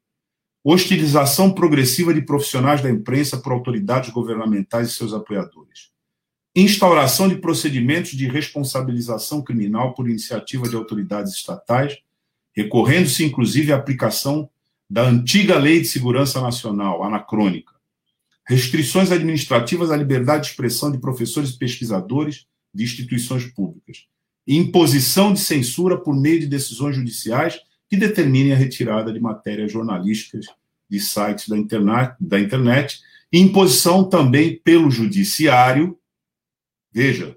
Hostilização 0.63 1.53
progressiva 1.53 2.13
de 2.13 2.21
profissionais 2.21 2.81
da 2.81 2.89
imprensa 2.89 3.37
por 3.37 3.53
autoridades 3.53 4.09
governamentais 4.09 4.89
e 4.89 4.91
seus 4.91 5.13
apoiadores. 5.13 5.91
Instauração 6.55 7.29
de 7.29 7.35
procedimentos 7.35 8.11
de 8.11 8.27
responsabilização 8.27 9.41
criminal 9.43 9.93
por 9.93 10.09
iniciativa 10.09 10.67
de 10.67 10.75
autoridades 10.75 11.33
estatais, 11.33 11.97
recorrendo-se 12.53 13.23
inclusive 13.23 13.71
à 13.71 13.75
aplicação 13.75 14.49
da 14.89 15.03
antiga 15.03 15.57
Lei 15.57 15.79
de 15.79 15.87
Segurança 15.87 16.41
Nacional, 16.41 17.03
anacrônica. 17.03 17.73
Restrições 18.45 19.11
administrativas 19.11 19.91
à 19.91 19.95
liberdade 19.95 20.45
de 20.45 20.49
expressão 20.51 20.91
de 20.91 20.97
professores 20.97 21.51
e 21.51 21.57
pesquisadores 21.57 22.47
de 22.77 22.83
instituições 22.83 23.45
públicas. 23.45 24.05
Imposição 24.47 25.33
de 25.33 25.39
censura 25.39 25.97
por 25.97 26.15
meio 26.15 26.39
de 26.39 26.47
decisões 26.47 26.95
judiciais 26.95 27.59
que 27.89 27.97
determinem 27.97 28.53
a 28.53 28.55
retirada 28.55 29.11
de 29.11 29.19
matérias 29.19 29.71
jornalísticas 29.71 30.45
de 30.89 30.99
sites 30.99 31.49
da 31.49 31.57
internet, 31.57 32.15
da 32.19 32.39
internet 32.39 33.01
imposição 33.31 34.07
também 34.07 34.57
pelo 34.57 34.89
judiciário. 34.89 35.97
Veja, 36.91 37.35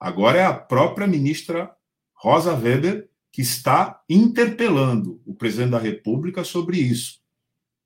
agora 0.00 0.38
é 0.38 0.44
a 0.44 0.54
própria 0.54 1.06
ministra 1.06 1.70
Rosa 2.14 2.54
Weber 2.54 3.08
que 3.30 3.42
está 3.42 4.02
interpelando 4.08 5.20
o 5.24 5.34
presidente 5.34 5.70
da 5.70 5.78
República 5.78 6.44
sobre 6.44 6.78
isso. 6.78 7.20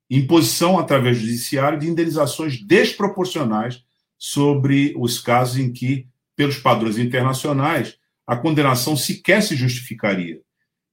Imposição 0.09 0.79
através 0.79 1.17
do 1.17 1.25
judiciário 1.25 1.79
de 1.79 1.87
indenizações 1.87 2.61
desproporcionais 2.61 3.83
sobre 4.17 4.93
os 4.97 5.19
casos 5.19 5.57
em 5.57 5.71
que 5.71 6.07
pelos 6.37 6.57
padrões 6.57 6.99
internacionais, 6.99 7.97
a 8.25 8.37
condenação 8.37 8.95
sequer 8.95 9.41
se 9.41 9.55
justificaria. 9.55 10.39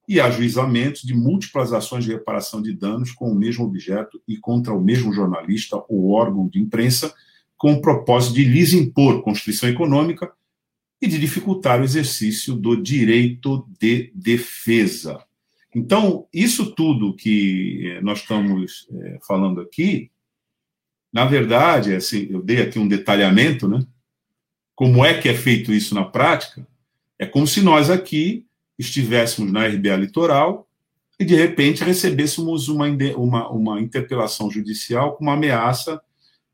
E 0.07 0.19
ajuizamentos 0.19 1.03
de 1.03 1.13
múltiplas 1.13 1.71
ações 1.71 2.03
de 2.03 2.11
reparação 2.11 2.61
de 2.61 2.73
danos 2.73 3.11
com 3.11 3.31
o 3.31 3.35
mesmo 3.35 3.63
objeto 3.63 4.21
e 4.27 4.37
contra 4.37 4.73
o 4.73 4.81
mesmo 4.81 5.13
jornalista 5.13 5.81
ou 5.87 6.11
órgão 6.11 6.47
de 6.47 6.59
imprensa, 6.59 7.13
com 7.57 7.73
o 7.73 7.81
propósito 7.81 8.35
de 8.35 8.43
lhes 8.43 8.73
impor 8.73 9.21
constrição 9.21 9.69
econômica 9.69 10.31
e 11.01 11.07
de 11.07 11.19
dificultar 11.19 11.79
o 11.79 11.83
exercício 11.83 12.55
do 12.55 12.75
direito 12.75 13.67
de 13.79 14.11
defesa. 14.13 15.23
Então, 15.73 16.27
isso 16.33 16.71
tudo 16.73 17.15
que 17.15 17.81
eh, 17.85 18.01
nós 18.01 18.19
estamos 18.19 18.87
é, 18.91 19.19
falando 19.27 19.59
aqui, 19.59 20.09
na 21.11 21.25
verdade, 21.25 21.93
assim, 21.93 22.27
eu 22.29 22.41
dei 22.41 22.61
aqui 22.61 22.79
um 22.79 22.87
detalhamento, 22.87 23.67
né? 23.67 23.85
Como 24.75 25.05
é 25.05 25.19
que 25.19 25.29
é 25.29 25.33
feito 25.33 25.73
isso 25.73 25.95
na 25.95 26.03
prática? 26.03 26.67
É 27.17 27.25
como 27.25 27.47
se 27.47 27.61
nós 27.61 27.89
aqui 27.89 28.45
estivéssemos 28.77 29.51
na 29.51 29.65
RBA 29.65 29.95
Litoral 29.95 30.67
e, 31.17 31.23
de 31.23 31.33
repente, 31.33 31.83
recebêssemos 31.83 32.67
uma, 32.67 32.85
uma, 33.15 33.49
uma 33.49 33.79
interpelação 33.79 34.51
judicial 34.51 35.15
com 35.15 35.23
uma 35.23 35.33
ameaça 35.33 36.01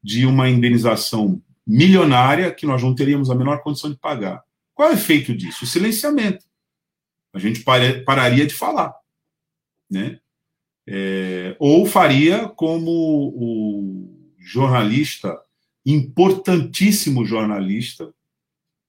de 0.03 0.25
uma 0.25 0.47
indenização 0.47 1.41
milionária 1.65 2.51
que 2.53 2.65
nós 2.65 2.81
não 2.81 2.93
teríamos 2.93 3.29
a 3.29 3.35
menor 3.35 3.61
condição 3.61 3.89
de 3.89 3.97
pagar. 3.97 4.43
Qual 4.73 4.89
é 4.89 4.91
o 4.91 4.95
efeito 4.95 5.35
disso? 5.35 5.63
O 5.63 5.67
silenciamento. 5.67 6.45
A 7.33 7.39
gente 7.39 7.63
pararia 8.05 8.45
de 8.45 8.53
falar. 8.53 8.93
Né? 9.89 10.19
É, 10.87 11.55
ou 11.59 11.85
faria 11.85 12.47
como 12.49 12.91
o 12.91 14.35
jornalista 14.37 15.39
importantíssimo 15.85 17.25
jornalista 17.25 18.13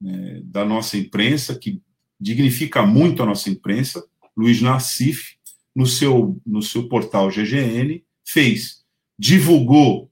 né, 0.01 0.41
da 0.45 0.65
nossa 0.65 0.97
imprensa, 0.97 1.59
que 1.59 1.81
dignifica 2.21 2.85
muito 2.85 3.23
a 3.23 3.27
nossa 3.27 3.51
imprensa, 3.51 4.05
Luiz 4.37 4.61
Nassif, 4.61 5.37
no 5.75 5.87
seu, 5.87 6.41
no 6.47 6.63
seu 6.63 6.89
portal 6.89 7.31
GGN, 7.31 8.05
fez, 8.25 8.85
divulgou 9.19 10.11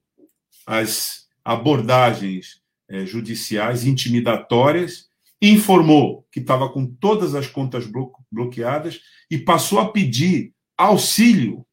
as 0.67 1.29
abordagens 1.45 2.61
é, 2.89 3.05
judiciais 3.05 3.85
intimidatórias, 3.85 5.09
informou 5.41 6.27
que 6.31 6.41
estava 6.41 6.69
com 6.69 6.87
todas 6.87 7.35
as 7.35 7.47
contas 7.47 7.87
blo 7.87 8.13
bloqueadas 8.31 9.01
e 9.31 9.39
passou 9.39 9.81
a 9.81 9.91
pedir 9.91 10.53
auxílio 10.77 11.67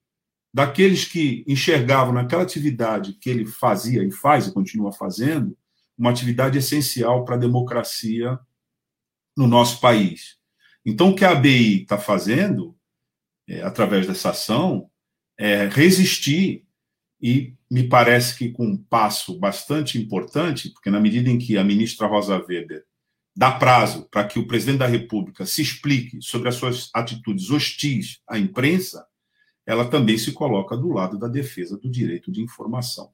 daqueles 0.58 1.06
que 1.06 1.46
enxergavam 1.48 2.12
naquela 2.12 2.42
atividade 2.42 3.14
que 3.14 3.30
ele 3.30 3.46
fazia 3.46 4.04
e 4.04 4.10
faz 4.10 4.48
e 4.48 4.52
continua 4.52 4.92
fazendo, 4.92 5.56
uma 5.96 6.10
atividade 6.10 6.58
essencial 6.58 7.24
para 7.24 7.36
a 7.36 7.38
democracia 7.38 8.40
no 9.38 9.46
nosso 9.46 9.80
país. 9.80 10.38
Então, 10.84 11.12
o 11.12 11.16
que 11.16 11.24
a 11.24 11.34
ABI 11.34 11.84
está 11.84 12.00
fazendo, 12.00 12.76
é, 13.48 13.62
através 13.62 14.08
dessa 14.08 14.32
ação, 14.32 14.90
é 15.38 15.68
resistir, 15.68 16.66
e 17.22 17.54
me 17.70 17.88
parece 17.88 18.36
que 18.36 18.50
com 18.50 18.66
um 18.66 18.78
passo 18.78 19.38
bastante 19.38 20.00
importante, 20.00 20.72
porque 20.72 20.90
na 20.90 21.00
medida 21.00 21.30
em 21.30 21.38
que 21.38 21.56
a 21.56 21.64
ministra 21.64 22.08
Rosa 22.08 22.36
Weber 22.36 22.84
dá 23.36 23.52
prazo 23.52 24.10
para 24.10 24.28
que 24.28 24.40
o 24.40 24.48
presidente 24.48 24.80
da 24.80 24.88
República 24.88 25.46
se 25.46 25.62
explique 25.62 26.20
sobre 26.20 26.50
as 26.50 26.56
suas 26.56 26.90
atitudes 26.96 27.52
hostis 27.52 28.22
à 28.28 28.40
imprensa, 28.40 29.07
ela 29.68 29.86
também 29.86 30.18
se 30.18 30.32
coloca 30.32 30.78
do 30.78 30.94
lado 30.94 31.20
da 31.20 31.28
defesa 31.28 31.78
do 31.78 31.92
direito 31.92 32.32
de 32.32 32.42
informação. 32.42 33.12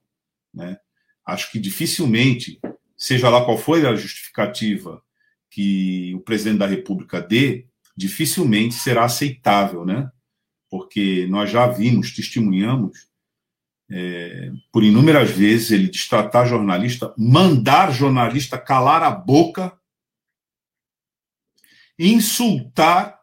Né? 0.54 0.78
Acho 1.26 1.52
que 1.52 1.60
dificilmente, 1.60 2.60
seja 2.96 3.28
lá 3.28 3.44
qual 3.44 3.58
for 3.58 3.84
a 3.84 3.96
justificativa 3.96 5.04
que 5.50 6.14
o 6.16 6.20
presidente 6.20 6.60
da 6.60 6.68
República 6.68 7.20
dê, 7.20 7.66
dificilmente 7.98 8.76
será 8.76 9.06
aceitável, 9.06 9.84
né? 9.84 10.12
porque 10.70 11.26
nós 11.28 11.50
já 11.50 11.66
vimos, 11.66 12.14
testemunhamos, 12.14 13.08
é, 13.90 14.52
por 14.72 14.84
inúmeras 14.84 15.32
vezes, 15.32 15.72
ele 15.72 15.90
destratar 15.90 16.48
jornalista, 16.48 17.14
mandar 17.18 17.92
jornalista 17.92 18.60
calar 18.60 19.02
a 19.02 19.10
boca, 19.10 19.76
insultar 21.98 23.20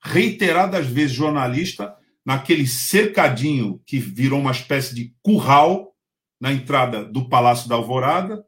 reiteradas 0.00 0.86
vezes 0.86 1.12
jornalista 1.12 1.97
naquele 2.28 2.66
cercadinho 2.66 3.80
que 3.86 3.98
virou 3.98 4.38
uma 4.38 4.50
espécie 4.50 4.94
de 4.94 5.14
curral 5.22 5.96
na 6.38 6.52
entrada 6.52 7.02
do 7.02 7.26
Palácio 7.26 7.66
da 7.70 7.74
Alvorada, 7.74 8.44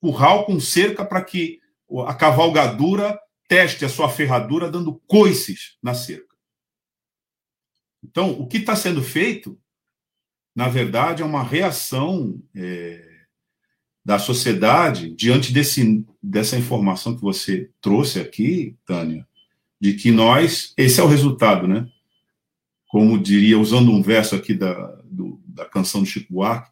curral 0.00 0.44
com 0.44 0.58
cerca 0.58 1.04
para 1.04 1.22
que 1.22 1.60
a 2.04 2.14
cavalgadura 2.14 3.16
teste 3.46 3.84
a 3.84 3.88
sua 3.88 4.08
ferradura 4.08 4.68
dando 4.68 5.00
coices 5.06 5.78
na 5.80 5.94
cerca. 5.94 6.34
Então, 8.02 8.32
o 8.32 8.48
que 8.48 8.56
está 8.56 8.74
sendo 8.74 9.00
feito, 9.00 9.56
na 10.52 10.68
verdade, 10.68 11.22
é 11.22 11.24
uma 11.24 11.44
reação 11.44 12.42
é, 12.52 13.08
da 14.04 14.18
sociedade 14.18 15.14
diante 15.14 15.52
desse, 15.52 16.04
dessa 16.20 16.58
informação 16.58 17.14
que 17.14 17.22
você 17.22 17.70
trouxe 17.80 18.18
aqui, 18.18 18.76
Tânia, 18.84 19.24
de 19.80 19.94
que 19.94 20.10
nós, 20.10 20.74
esse 20.76 20.98
é 20.98 21.04
o 21.04 21.08
resultado, 21.08 21.68
né? 21.68 21.88
Como 22.92 23.18
diria, 23.18 23.58
usando 23.58 23.90
um 23.90 24.02
verso 24.02 24.34
aqui 24.34 24.52
da, 24.52 24.74
do, 25.04 25.40
da 25.46 25.64
canção 25.64 26.02
do 26.02 26.06
Chico 26.06 26.30
Buarque, 26.30 26.70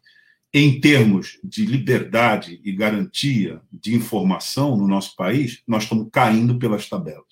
em 0.53 0.79
termos 0.79 1.39
de 1.43 1.65
liberdade 1.65 2.61
e 2.63 2.71
garantia 2.71 3.59
de 3.71 3.95
informação 3.95 4.77
no 4.77 4.87
nosso 4.87 5.15
país, 5.15 5.63
nós 5.67 5.81
estamos 5.81 6.09
caindo 6.11 6.59
pelas 6.59 6.87
tabelas. 6.87 7.25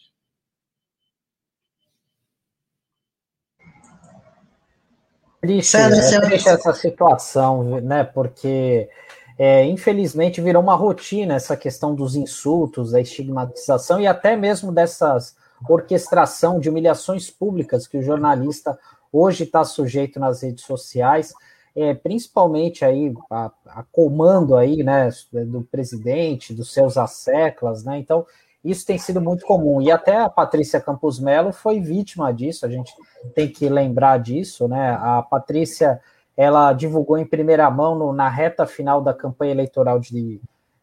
Triste, 5.39 5.77
é 5.77 6.21
triste 6.21 6.49
essa 6.49 6.73
situação, 6.73 7.79
né? 7.81 8.03
Porque 8.03 8.89
é, 9.37 9.65
infelizmente 9.65 10.41
virou 10.41 10.63
uma 10.63 10.75
rotina 10.75 11.35
essa 11.35 11.55
questão 11.55 11.93
dos 11.93 12.15
insultos, 12.15 12.91
da 12.93 12.99
estigmatização 12.99 14.01
e 14.01 14.07
até 14.07 14.35
mesmo 14.35 14.71
dessas 14.71 15.37
orquestração 15.67 16.59
de 16.59 16.69
humilhações 16.69 17.29
públicas 17.29 17.87
que 17.87 17.97
o 17.97 18.03
jornalista 18.03 18.77
hoje 19.11 19.43
está 19.43 19.63
sujeito 19.63 20.19
nas 20.19 20.43
redes 20.43 20.63
sociais 20.63 21.33
é, 21.75 21.93
principalmente 21.93 22.83
aí 22.83 23.13
a, 23.29 23.51
a, 23.67 23.83
comando 23.91 24.55
aí, 24.55 24.83
né, 24.83 25.09
do 25.47 25.61
presidente, 25.63 26.53
dos 26.53 26.73
seus 26.73 26.97
asseclas, 26.97 27.83
né, 27.83 27.97
então 27.97 28.25
isso 28.63 28.85
tem 28.85 28.97
sido 28.97 29.21
muito 29.21 29.45
comum, 29.45 29.81
e 29.81 29.89
até 29.89 30.17
a 30.17 30.29
Patrícia 30.29 30.81
Campos 30.81 31.19
Melo 31.19 31.53
foi 31.53 31.79
vítima 31.79 32.33
disso, 32.33 32.65
a 32.65 32.69
gente 32.69 32.93
tem 33.33 33.47
que 33.47 33.69
lembrar 33.69 34.19
disso, 34.19 34.67
né, 34.67 34.97
a 34.99 35.21
Patrícia, 35.21 36.01
ela 36.35 36.73
divulgou 36.73 37.17
em 37.17 37.25
primeira 37.25 37.69
mão 37.71 37.95
no, 37.95 38.11
na 38.11 38.27
reta 38.27 38.65
final 38.65 39.01
da 39.01 39.13
campanha 39.13 39.51
eleitoral 39.51 39.99
de, 39.99 40.41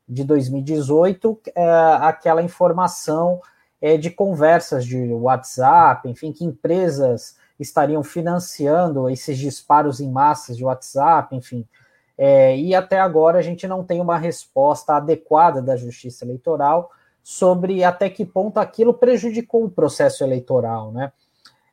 de 0.09 0.25
2018 0.25 1.39
é, 1.55 1.69
aquela 2.01 2.43
informação 2.43 3.41
é, 3.87 3.97
de 3.97 4.11
conversas 4.11 4.85
de 4.85 5.13
WhatsApp, 5.13 6.09
enfim, 6.09 6.33
que 6.33 6.45
empresas 6.45 7.37
estariam 7.57 8.03
financiando 8.03 9.09
esses 9.09 9.39
disparos 9.39 10.01
em 10.01 10.11
massas 10.11 10.57
de 10.57 10.65
WhatsApp, 10.65 11.37
enfim. 11.37 11.65
É, 12.19 12.59
e 12.59 12.75
até 12.75 12.99
agora 12.99 13.39
a 13.39 13.43
gente 13.43 13.65
não 13.69 13.85
tem 13.85 14.01
uma 14.01 14.19
resposta 14.19 14.97
adequada 14.97 15.63
da 15.63 15.77
Justiça 15.77 16.25
Eleitoral 16.25 16.91
sobre 17.23 17.85
até 17.85 18.11
que 18.11 18.25
ponto 18.25 18.59
aquilo 18.59 18.93
prejudicou 18.93 19.65
o 19.65 19.71
processo 19.71 20.25
eleitoral, 20.25 20.91
né? 20.91 21.13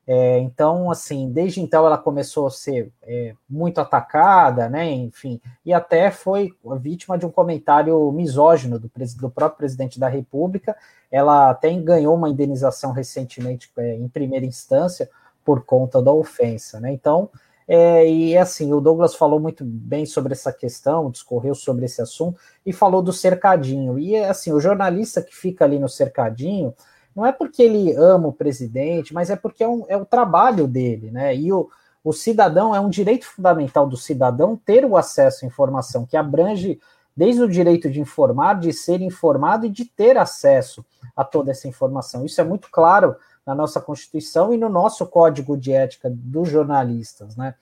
É, 0.06 0.40
então, 0.40 0.92
assim, 0.92 1.32
desde 1.32 1.62
então 1.62 1.86
ela 1.86 1.98
começou 1.98 2.46
a 2.46 2.52
ser 2.52 2.92
é, 3.04 3.34
muito 3.50 3.80
atacada, 3.80 4.68
né? 4.68 4.92
Enfim, 4.92 5.40
e 5.66 5.74
até 5.74 6.12
foi 6.12 6.54
vítima 6.82 7.18
de 7.18 7.26
um 7.26 7.32
comentário 7.32 8.12
misógino 8.12 8.78
do, 8.78 8.92
do 9.18 9.30
próprio 9.30 9.58
presidente 9.58 10.00
da 10.00 10.10
República. 10.10 10.76
Ela 11.10 11.50
até 11.50 11.74
ganhou 11.74 12.16
uma 12.16 12.30
indenização 12.30 12.92
recentemente 12.92 13.72
é, 13.78 13.96
em 13.96 14.08
primeira 14.10 14.46
instância, 14.46 15.10
por 15.46 15.64
conta 15.66 16.02
da 16.02 16.12
ofensa, 16.12 16.80
né? 16.80 16.92
Então, 16.92 17.30
é, 17.68 18.10
e 18.10 18.38
assim, 18.38 18.74
o 18.74 18.82
Douglas 18.82 19.16
falou 19.16 19.40
muito 19.40 19.64
bem 19.64 20.06
sobre 20.06 20.34
essa 20.34 20.52
questão, 20.52 21.10
discorreu 21.10 21.56
sobre 21.56 21.86
esse 21.86 22.02
assunto 22.02 22.40
e 22.66 22.74
falou 22.74 23.02
do 23.02 23.14
cercadinho. 23.14 23.98
E 23.98 24.18
assim, 24.18 24.52
o 24.52 24.60
jornalista 24.60 25.22
que 25.22 25.36
fica 25.36 25.64
ali 25.64 25.80
no 25.80 25.88
cercadinho, 25.88 26.74
não 27.16 27.26
é 27.26 27.32
porque 27.32 27.62
ele 27.62 27.96
ama 27.96 28.28
o 28.28 28.34
presidente, 28.34 29.14
mas 29.14 29.30
é 29.30 29.36
porque 29.36 29.64
é, 29.64 29.68
um, 29.68 29.86
é 29.88 29.98
o 29.98 30.06
trabalho 30.06 30.68
dele, 30.68 31.12
né? 31.12 31.36
E 31.36 31.52
o, 31.52 31.70
o 32.04 32.12
cidadão 32.12 32.76
é 32.76 32.80
um 32.80 32.90
direito 32.90 33.26
fundamental 33.26 33.88
do 33.88 33.96
cidadão 33.98 34.56
ter 34.56 34.86
o 34.86 34.98
acesso 34.98 35.46
à 35.46 35.48
informação, 35.48 36.06
que 36.06 36.18
abrange 36.18 36.80
desde 37.16 37.42
o 37.42 37.50
direito 37.50 37.90
de 37.90 38.00
informar, 38.00 38.60
de 38.60 38.74
ser 38.74 39.02
informado 39.02 39.66
e 39.66 39.70
de 39.70 39.86
ter 39.86 40.18
acesso 40.18 40.84
a 41.16 41.24
toda 41.24 41.52
essa 41.52 41.68
informação. 41.68 42.26
Isso 42.26 42.42
é 42.42 42.44
muito 42.44 42.70
claro 42.72 43.16
na 43.46 43.54
nossa 43.54 43.80
Constituição 43.80 44.54
e 44.54 44.58
no 44.58 44.70
nosso 44.70 45.06
Código 45.06 45.56
de 45.56 45.72
Ética 45.72 46.10
dos 46.12 46.50
jornalistas, 46.50 47.36
né? 47.36 47.54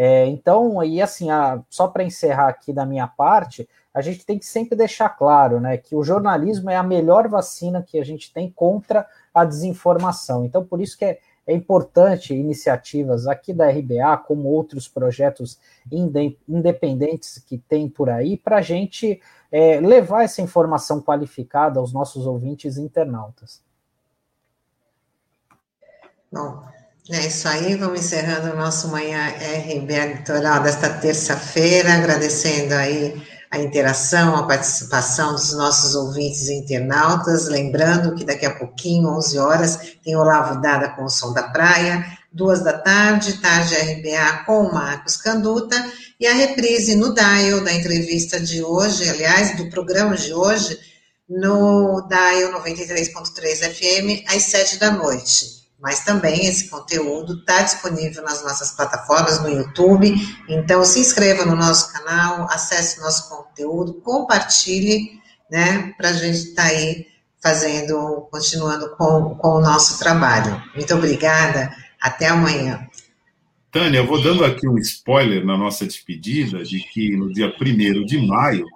É, 0.00 0.26
então, 0.26 0.80
e 0.84 1.02
assim, 1.02 1.28
a, 1.28 1.60
só 1.68 1.88
para 1.88 2.04
encerrar 2.04 2.46
aqui 2.46 2.72
da 2.72 2.86
minha 2.86 3.08
parte, 3.08 3.68
a 3.92 4.00
gente 4.00 4.24
tem 4.24 4.38
que 4.38 4.46
sempre 4.46 4.76
deixar 4.76 5.08
claro, 5.08 5.58
né, 5.58 5.76
que 5.76 5.96
o 5.96 6.04
jornalismo 6.04 6.70
é 6.70 6.76
a 6.76 6.84
melhor 6.84 7.26
vacina 7.26 7.82
que 7.82 7.98
a 7.98 8.04
gente 8.04 8.32
tem 8.32 8.48
contra 8.48 9.04
a 9.34 9.44
desinformação. 9.44 10.44
Então, 10.44 10.64
por 10.64 10.80
isso 10.80 10.96
que 10.96 11.04
é, 11.04 11.18
é 11.44 11.52
importante 11.52 12.32
iniciativas 12.32 13.26
aqui 13.26 13.52
da 13.52 13.68
RBA, 13.68 14.18
como 14.18 14.48
outros 14.48 14.86
projetos 14.86 15.58
independentes 16.46 17.42
que 17.44 17.58
tem 17.58 17.88
por 17.88 18.08
aí, 18.08 18.36
para 18.36 18.58
a 18.58 18.62
gente 18.62 19.20
é, 19.50 19.80
levar 19.80 20.22
essa 20.22 20.40
informação 20.40 21.02
qualificada 21.02 21.80
aos 21.80 21.92
nossos 21.92 22.24
ouvintes 22.24 22.78
internautas. 22.78 23.60
Bom, 26.30 26.62
é 27.10 27.26
isso 27.26 27.48
aí, 27.48 27.74
vamos 27.74 28.00
encerrando 28.00 28.52
o 28.52 28.56
nosso 28.56 28.88
Manhã 28.88 29.28
RBA 29.28 30.18
Litoral 30.18 30.62
desta 30.62 30.90
terça-feira, 30.90 31.94
agradecendo 31.94 32.74
aí 32.74 33.22
a 33.50 33.58
interação, 33.58 34.36
a 34.36 34.46
participação 34.46 35.32
dos 35.32 35.54
nossos 35.54 35.94
ouvintes 35.94 36.48
e 36.48 36.54
internautas, 36.54 37.48
lembrando 37.48 38.14
que 38.14 38.24
daqui 38.24 38.44
a 38.44 38.54
pouquinho, 38.54 39.08
11 39.08 39.38
horas, 39.38 39.78
tem 40.04 40.16
Olavo 40.16 40.60
Dada 40.60 40.90
com 40.90 41.04
o 41.04 41.08
Som 41.08 41.32
da 41.32 41.44
Praia, 41.44 42.04
duas 42.30 42.62
da 42.62 42.74
tarde, 42.74 43.40
tarde 43.40 43.74
RBA 43.74 44.44
com 44.44 44.64
o 44.64 44.74
Marcos 44.74 45.16
Canduta, 45.16 45.82
e 46.20 46.26
a 46.26 46.34
reprise 46.34 46.94
no 46.94 47.14
Dial 47.14 47.62
da 47.62 47.72
entrevista 47.72 48.38
de 48.38 48.62
hoje, 48.62 49.08
aliás, 49.08 49.56
do 49.56 49.70
programa 49.70 50.14
de 50.14 50.34
hoje, 50.34 50.78
no 51.26 52.06
Dial 52.06 52.52
93.3 52.62 53.72
FM, 53.72 54.24
às 54.28 54.42
sete 54.42 54.78
da 54.78 54.90
noite 54.90 55.57
mas 55.80 56.04
também 56.04 56.46
esse 56.46 56.68
conteúdo 56.68 57.34
está 57.34 57.62
disponível 57.62 58.22
nas 58.22 58.42
nossas 58.42 58.72
plataformas 58.72 59.40
no 59.40 59.48
YouTube. 59.48 60.12
Então, 60.48 60.84
se 60.84 60.98
inscreva 60.98 61.44
no 61.44 61.54
nosso 61.54 61.92
canal, 61.92 62.48
acesse 62.50 62.98
o 62.98 63.02
nosso 63.02 63.28
conteúdo, 63.28 63.94
compartilhe, 63.94 65.20
né, 65.50 65.94
para 65.96 66.10
a 66.10 66.12
gente 66.12 66.48
estar 66.48 66.64
tá 66.64 66.68
aí 66.68 67.06
fazendo, 67.40 68.28
continuando 68.30 68.96
com, 68.96 69.36
com 69.36 69.48
o 69.48 69.60
nosso 69.60 69.98
trabalho. 69.98 70.60
Muito 70.74 70.92
obrigada, 70.94 71.74
até 72.00 72.26
amanhã. 72.26 72.86
Tânia, 73.70 73.98
eu 73.98 74.06
vou 74.06 74.20
dando 74.20 74.44
aqui 74.44 74.66
um 74.66 74.78
spoiler 74.78 75.44
na 75.44 75.56
nossa 75.56 75.86
despedida 75.86 76.64
de 76.64 76.80
que 76.80 77.16
no 77.16 77.32
dia 77.32 77.54
1 77.54 78.04
de 78.04 78.26
maio, 78.26 78.66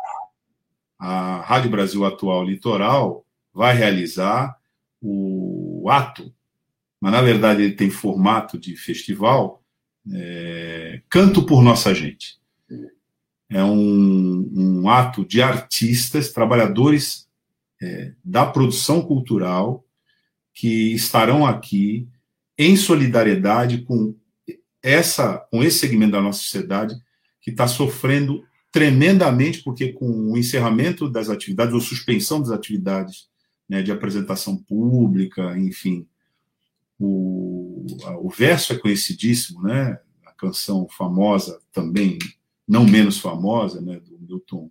a 0.98 1.40
Rádio 1.40 1.70
Brasil 1.70 2.04
Atual 2.04 2.44
Litoral 2.44 3.24
vai 3.52 3.74
realizar 3.74 4.56
o 5.00 5.88
ato 5.90 6.32
mas 7.02 7.10
na 7.10 7.20
verdade 7.20 7.62
ele 7.62 7.74
tem 7.74 7.90
formato 7.90 8.56
de 8.56 8.76
festival, 8.76 9.60
é, 10.12 11.02
Canto 11.10 11.42
por 11.44 11.60
Nossa 11.60 11.92
Gente. 11.92 12.38
É 13.50 13.62
um, 13.64 14.48
um 14.54 14.88
ato 14.88 15.24
de 15.26 15.42
artistas, 15.42 16.32
trabalhadores 16.32 17.28
é, 17.82 18.12
da 18.24 18.46
produção 18.46 19.02
cultural, 19.02 19.84
que 20.54 20.94
estarão 20.94 21.44
aqui 21.44 22.06
em 22.56 22.76
solidariedade 22.76 23.82
com 23.82 24.14
essa 24.80 25.38
com 25.50 25.60
esse 25.60 25.80
segmento 25.80 26.12
da 26.12 26.22
nossa 26.22 26.40
sociedade 26.40 26.94
que 27.40 27.50
está 27.50 27.66
sofrendo 27.66 28.44
tremendamente 28.70 29.60
porque 29.64 29.92
com 29.92 30.06
o 30.30 30.38
encerramento 30.38 31.10
das 31.10 31.28
atividades 31.28 31.74
ou 31.74 31.80
suspensão 31.80 32.40
das 32.40 32.50
atividades 32.50 33.26
né, 33.68 33.82
de 33.82 33.90
apresentação 33.90 34.56
pública, 34.56 35.58
enfim, 35.58 36.06
o, 37.04 37.86
o 38.22 38.30
verso 38.30 38.72
é 38.72 38.78
conhecidíssimo, 38.78 39.62
né? 39.62 39.98
A 40.24 40.32
canção 40.32 40.86
famosa 40.88 41.60
também, 41.72 42.18
não 42.66 42.84
menos 42.84 43.18
famosa, 43.18 43.80
né? 43.80 44.00
Do 44.00 44.18
Milton 44.18 44.70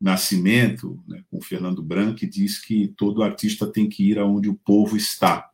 Nascimento, 0.00 1.02
né? 1.06 1.22
com 1.30 1.40
Fernando 1.40 1.82
Branco, 1.82 2.16
que 2.16 2.26
diz 2.26 2.58
que 2.58 2.88
todo 2.96 3.22
artista 3.22 3.66
tem 3.66 3.88
que 3.88 4.10
ir 4.10 4.18
aonde 4.18 4.48
o 4.48 4.54
povo 4.54 4.96
está. 4.96 5.50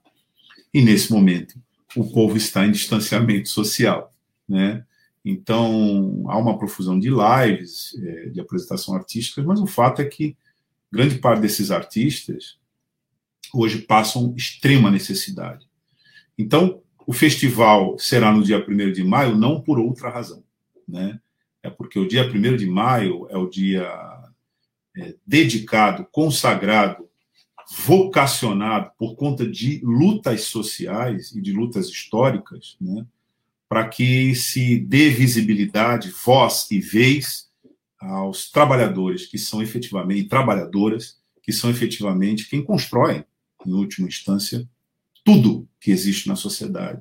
E 0.73 0.81
nesse 0.81 1.13
momento 1.13 1.61
o 1.97 2.05
povo 2.05 2.37
está 2.37 2.65
em 2.65 2.73
distanciamento 2.73 3.49
social, 3.49 4.13
né? 4.49 4.85
Então, 5.25 6.25
há 6.29 6.39
uma 6.39 6.59
profusão 6.59 6.99
de 6.99 7.11
lives, 7.11 7.95
é, 8.03 8.31
de 8.31 8.41
apresentação 8.41 8.95
artística, 8.95 9.43
mas 9.43 9.61
o 9.61 9.67
fato 9.67 10.01
é 10.01 10.05
que 10.05 10.37
grande 10.91 11.19
parte 11.19 11.43
desses 11.43 11.71
artistas 11.71 12.59
hoje 13.53 13.83
passam 13.83 14.35
extrema 14.37 14.91
necessidade. 14.91 15.70
Então, 16.41 16.81
o 17.07 17.13
festival 17.13 17.99
será 17.99 18.33
no 18.33 18.43
dia 18.43 18.65
1 18.67 18.93
de 18.93 19.05
maio, 19.05 19.37
não 19.37 19.61
por 19.61 19.79
outra 19.79 20.09
razão, 20.09 20.43
né? 20.89 21.21
É 21.63 21.69
porque 21.69 21.99
o 21.99 22.09
dia 22.09 22.25
1 22.25 22.57
de 22.57 22.67
maio 22.67 23.27
é 23.29 23.37
o 23.37 23.49
dia 23.49 23.87
é, 24.97 25.15
dedicado, 25.27 26.07
consagrado, 26.11 27.09
vocacionado 27.85 28.91
por 28.99 29.15
conta 29.15 29.47
de 29.47 29.81
lutas 29.85 30.43
sociais 30.45 31.33
e 31.33 31.41
de 31.41 31.53
lutas 31.53 31.89
históricas, 31.89 32.77
né? 32.81 33.07
para 33.69 33.87
que 33.87 34.35
se 34.35 34.79
dê 34.79 35.11
visibilidade, 35.11 36.11
voz 36.11 36.69
e 36.73 36.81
vez 36.81 37.49
aos 38.01 38.51
trabalhadores 38.51 39.27
que 39.27 39.39
são 39.39 39.63
efetivamente, 39.63 40.29
trabalhadoras, 40.29 41.19
que 41.43 41.53
são 41.53 41.71
efetivamente 41.71 42.49
quem 42.49 42.65
constroem, 42.65 43.25
em 43.65 43.73
última 43.73 44.09
instância, 44.09 44.67
tudo 45.25 45.69
que 45.81 45.91
existe 45.91 46.29
na 46.29 46.37
sociedade. 46.37 47.01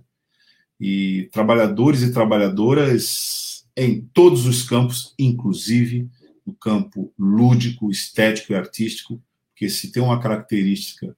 E 0.80 1.30
trabalhadores 1.32 2.02
e 2.02 2.14
trabalhadoras 2.14 3.66
em 3.76 4.02
todos 4.14 4.46
os 4.46 4.64
campos, 4.64 5.14
inclusive 5.18 6.10
no 6.46 6.54
campo 6.54 7.14
lúdico, 7.18 7.92
estético 7.92 8.54
e 8.54 8.56
artístico, 8.56 9.22
porque 9.52 9.70
se 9.70 9.92
tem 9.92 10.02
uma 10.02 10.20
característica 10.20 11.16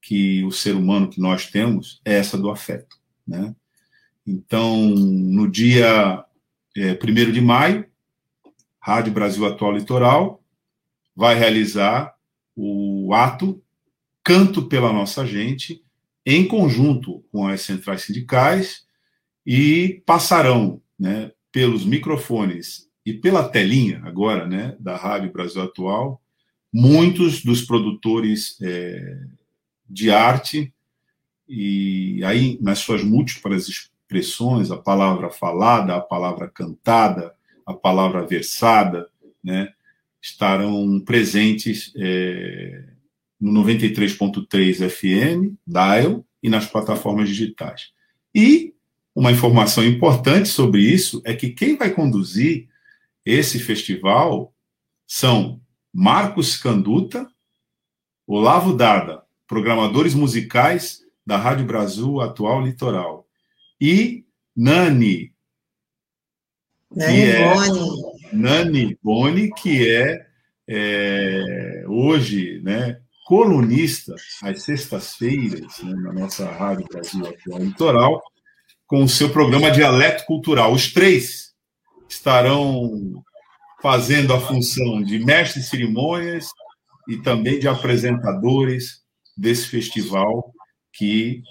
que 0.00 0.44
o 0.44 0.50
ser 0.50 0.74
humano 0.74 1.08
que 1.08 1.20
nós 1.20 1.46
temos 1.46 2.00
é 2.04 2.14
essa 2.14 2.36
do 2.36 2.50
afeto, 2.50 2.98
né? 3.26 3.54
Então, 4.26 4.88
no 4.88 5.50
dia 5.50 6.24
é, 6.76 6.92
1 6.92 7.32
de 7.32 7.40
maio, 7.40 7.86
Rádio 8.80 9.12
Brasil 9.12 9.46
Atual 9.46 9.72
Litoral 9.72 10.42
vai 11.14 11.34
realizar 11.34 12.14
o 12.56 13.12
ato 13.14 13.62
Canto 14.22 14.66
pela 14.66 14.92
Nossa 14.92 15.26
Gente, 15.26 15.83
em 16.24 16.46
conjunto 16.46 17.24
com 17.30 17.46
as 17.46 17.60
centrais 17.62 18.02
sindicais, 18.02 18.84
e 19.46 20.02
passarão 20.06 20.80
né, 20.98 21.30
pelos 21.52 21.84
microfones 21.84 22.88
e 23.04 23.12
pela 23.12 23.48
telinha 23.48 24.00
agora 24.04 24.46
né, 24.46 24.76
da 24.80 24.96
Rádio 24.96 25.32
Brasil 25.32 25.62
Atual, 25.62 26.22
muitos 26.72 27.44
dos 27.44 27.62
produtores 27.62 28.58
é, 28.62 29.18
de 29.88 30.10
arte, 30.10 30.72
e 31.46 32.24
aí 32.24 32.58
nas 32.60 32.78
suas 32.78 33.04
múltiplas 33.04 33.68
expressões, 33.68 34.70
a 34.70 34.78
palavra 34.78 35.30
falada, 35.30 35.94
a 35.94 36.00
palavra 36.00 36.48
cantada, 36.48 37.34
a 37.66 37.74
palavra 37.74 38.26
versada, 38.26 39.08
né, 39.42 39.68
estarão 40.22 40.98
presentes 41.00 41.92
é, 41.96 42.93
no 43.40 43.64
93.3 43.64 44.88
FM, 44.88 45.54
Dial, 45.66 46.24
e 46.42 46.48
nas 46.48 46.66
plataformas 46.66 47.28
digitais. 47.28 47.92
E 48.34 48.74
uma 49.14 49.32
informação 49.32 49.84
importante 49.84 50.48
sobre 50.48 50.82
isso 50.82 51.22
é 51.24 51.34
que 51.34 51.50
quem 51.50 51.76
vai 51.76 51.90
conduzir 51.90 52.68
esse 53.24 53.58
festival 53.58 54.52
são 55.06 55.60
Marcos 55.92 56.56
Canduta, 56.56 57.26
Olavo 58.26 58.76
Dada, 58.76 59.22
programadores 59.46 60.14
musicais 60.14 61.02
da 61.24 61.36
Rádio 61.38 61.64
Brasil 61.64 62.20
Atual 62.20 62.62
Litoral, 62.62 63.26
e 63.80 64.24
Nani. 64.54 65.32
Nani 66.94 67.20
é, 67.22 67.54
Boni. 67.54 68.02
Nani 68.32 68.98
Boni, 69.02 69.50
que 69.54 69.90
é, 69.90 70.26
é 70.68 71.84
hoje 71.86 72.60
né, 72.62 73.00
colunista 73.24 74.14
às 74.42 74.62
sextas-feiras 74.62 75.82
né, 75.82 75.94
na 75.96 76.12
nossa 76.12 76.48
Rádio 76.48 76.86
Brasil 76.90 77.26
Atual 77.26 77.58
Litoral, 77.60 78.22
com 78.86 79.02
o 79.02 79.08
seu 79.08 79.30
programa 79.30 79.70
Dialeto 79.70 80.24
Cultural. 80.26 80.72
Os 80.72 80.92
três 80.92 81.52
estarão 82.08 83.22
fazendo 83.82 84.32
a 84.32 84.40
função 84.40 85.02
de 85.02 85.18
mestres 85.18 85.64
de 85.64 85.70
cerimônias 85.70 86.48
e 87.08 87.16
também 87.16 87.58
de 87.58 87.66
apresentadores 87.66 89.02
desse 89.36 89.68
festival 89.68 90.52
que 90.92 91.42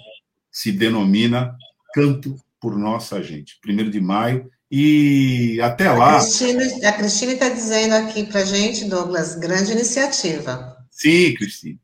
se 0.50 0.72
denomina 0.72 1.56
Canto 1.92 2.36
por 2.60 2.78
Nossa 2.78 3.22
Gente, 3.22 3.58
primeiro 3.60 3.90
de 3.90 4.00
maio. 4.00 4.48
E 4.70 5.60
até 5.60 5.92
lá. 5.92 6.16
a 6.18 6.92
Cristina 6.92 7.32
está 7.32 7.48
dizendo 7.48 7.94
aqui 7.94 8.24
para 8.24 8.44
gente, 8.44 8.86
Douglas, 8.86 9.36
grande 9.36 9.70
iniciativa. 9.70 10.73
Sim, 10.94 11.34
Cristina, 11.34 11.78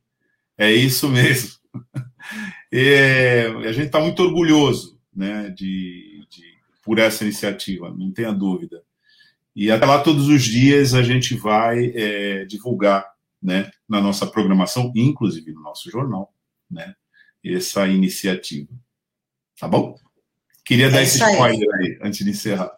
é 0.56 0.72
isso 0.72 1.08
mesmo. 1.08 1.58
É, 2.72 3.46
a 3.46 3.72
gente 3.72 3.86
está 3.86 3.98
muito 3.98 4.22
orgulhoso 4.22 4.96
né, 5.12 5.50
de, 5.50 6.24
de, 6.30 6.44
por 6.84 7.00
essa 7.00 7.24
iniciativa, 7.24 7.92
não 7.92 8.12
tenha 8.12 8.30
dúvida. 8.30 8.84
E 9.56 9.72
até 9.72 9.84
lá, 9.84 10.00
todos 10.00 10.28
os 10.28 10.44
dias, 10.44 10.94
a 10.94 11.02
gente 11.02 11.34
vai 11.34 11.86
é, 11.96 12.44
divulgar 12.44 13.04
né, 13.42 13.72
na 13.88 14.00
nossa 14.00 14.24
programação, 14.24 14.92
inclusive 14.94 15.52
no 15.52 15.62
nosso 15.62 15.90
jornal, 15.90 16.32
né, 16.70 16.94
essa 17.44 17.88
iniciativa. 17.88 18.72
Tá 19.58 19.66
bom? 19.66 19.96
Queria 20.64 20.86
é 20.86 20.90
dar 20.90 21.02
esse 21.02 21.18
spoiler 21.18 21.68
aí. 21.74 21.86
aí, 21.86 21.98
antes 22.02 22.24
de 22.24 22.30
encerrar. 22.30 22.70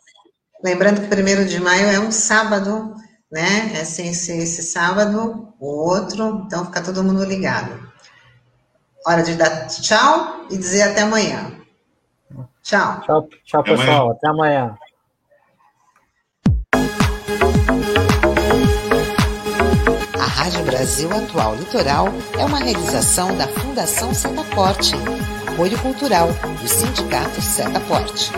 Lembrando 0.65 1.03
que 1.03 1.09
primeiro 1.09 1.45
de 1.45 1.61
maio 1.61 1.89
é 1.89 2.01
um 2.01 2.11
sábado, 2.11 2.95
né? 3.33 3.73
É 3.75 3.85
sem 3.85 4.15
ser 4.15 4.37
esse 4.37 4.63
sábado, 4.63 5.49
o 5.59 5.67
outro, 5.67 6.45
então 6.47 6.67
fica 6.67 6.83
todo 6.83 7.03
mundo 7.03 7.25
ligado. 7.25 7.91
Hora 9.05 9.23
de 9.23 9.35
dar 9.35 9.67
tchau 9.67 10.47
e 10.51 10.57
dizer 10.57 10.83
até 10.83 11.01
amanhã. 11.01 11.51
Tchau. 12.63 13.01
Tchau, 13.01 13.29
tchau 13.45 13.61
até 13.61 13.77
pessoal. 13.77 14.01
Amanhã. 14.01 14.13
Até 14.13 14.29
amanhã. 14.29 14.79
A 20.21 20.27
Rádio 20.27 20.65
Brasil 20.65 21.11
Atual 21.11 21.57
Litoral 21.57 22.09
é 22.39 22.45
uma 22.45 22.59
realização 22.59 23.37
da 23.37 23.49
Fundação 23.49 24.15
Setaporte 24.15 24.95
apoio 25.53 25.79
cultural 25.79 26.29
do 26.61 26.69
Sindicato 26.69 27.41
Setaporte. 27.43 28.33